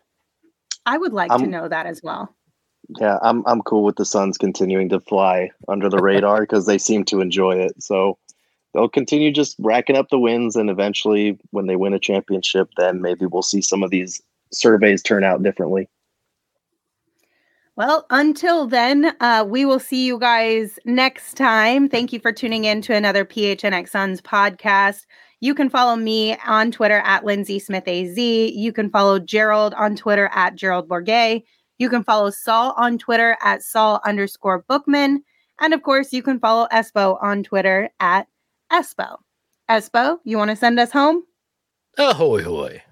I 0.86 0.98
would 0.98 1.12
like 1.12 1.30
to 1.30 1.34
I'm- 1.38 1.50
know 1.50 1.68
that 1.68 1.86
as 1.86 2.00
well. 2.04 2.32
yeah, 3.00 3.18
I'm 3.22 3.42
I'm 3.44 3.60
cool 3.62 3.82
with 3.82 3.96
the 3.96 4.04
Suns 4.04 4.38
continuing 4.38 4.88
to 4.90 5.00
fly 5.00 5.50
under 5.66 5.88
the 5.88 5.98
radar 5.98 6.40
because 6.46 6.66
they 6.66 6.78
seem 6.78 7.04
to 7.06 7.20
enjoy 7.20 7.56
it. 7.56 7.82
So 7.82 8.18
they'll 8.74 8.88
continue 8.88 9.32
just 9.32 9.56
racking 9.58 9.96
up 9.96 10.10
the 10.10 10.18
wins, 10.18 10.56
and 10.56 10.68
eventually, 10.68 11.38
when 11.50 11.66
they 11.66 11.76
win 11.76 11.94
a 11.94 11.98
championship, 11.98 12.68
then 12.76 13.00
maybe 13.00 13.24
we'll 13.24 13.42
see 13.42 13.62
some 13.62 13.82
of 13.82 13.90
these 13.90 14.20
surveys 14.52 15.02
turn 15.02 15.24
out 15.24 15.42
differently. 15.42 15.88
Well, 17.76 18.06
until 18.10 18.68
then, 18.68 19.16
uh, 19.18 19.44
we 19.48 19.64
will 19.64 19.80
see 19.80 20.06
you 20.06 20.18
guys 20.18 20.78
next 20.84 21.36
time. 21.36 21.88
Thank 21.88 22.12
you 22.12 22.20
for 22.20 22.30
tuning 22.30 22.66
in 22.66 22.82
to 22.82 22.94
another 22.94 23.24
PHNX 23.24 23.88
Suns 23.88 24.20
podcast. 24.20 25.06
You 25.40 25.56
can 25.56 25.68
follow 25.68 25.96
me 25.96 26.36
on 26.46 26.70
Twitter 26.70 27.02
at 27.04 27.24
Lindsay 27.24 27.58
Smith 27.58 27.88
AZ. 27.88 28.16
You 28.16 28.72
can 28.72 28.90
follow 28.90 29.18
Gerald 29.18 29.74
on 29.74 29.96
Twitter 29.96 30.30
at 30.32 30.54
Gerald 30.54 30.88
Bourguet. 30.88 31.42
You 31.78 31.90
can 31.90 32.04
follow 32.04 32.30
Saul 32.30 32.74
on 32.76 32.96
Twitter 32.96 33.36
at 33.42 33.62
Saul 33.62 34.00
underscore 34.06 34.64
Bookman. 34.68 35.24
And 35.60 35.74
of 35.74 35.82
course, 35.82 36.12
you 36.12 36.22
can 36.22 36.38
follow 36.38 36.68
Espo 36.72 37.20
on 37.22 37.42
Twitter 37.42 37.90
at 37.98 38.28
Espo. 38.72 39.18
Espo, 39.70 40.18
you 40.24 40.38
want 40.38 40.50
to 40.50 40.56
send 40.56 40.78
us 40.78 40.92
home? 40.92 41.22
Ahoy 41.98 42.42
hoy. 42.42 42.82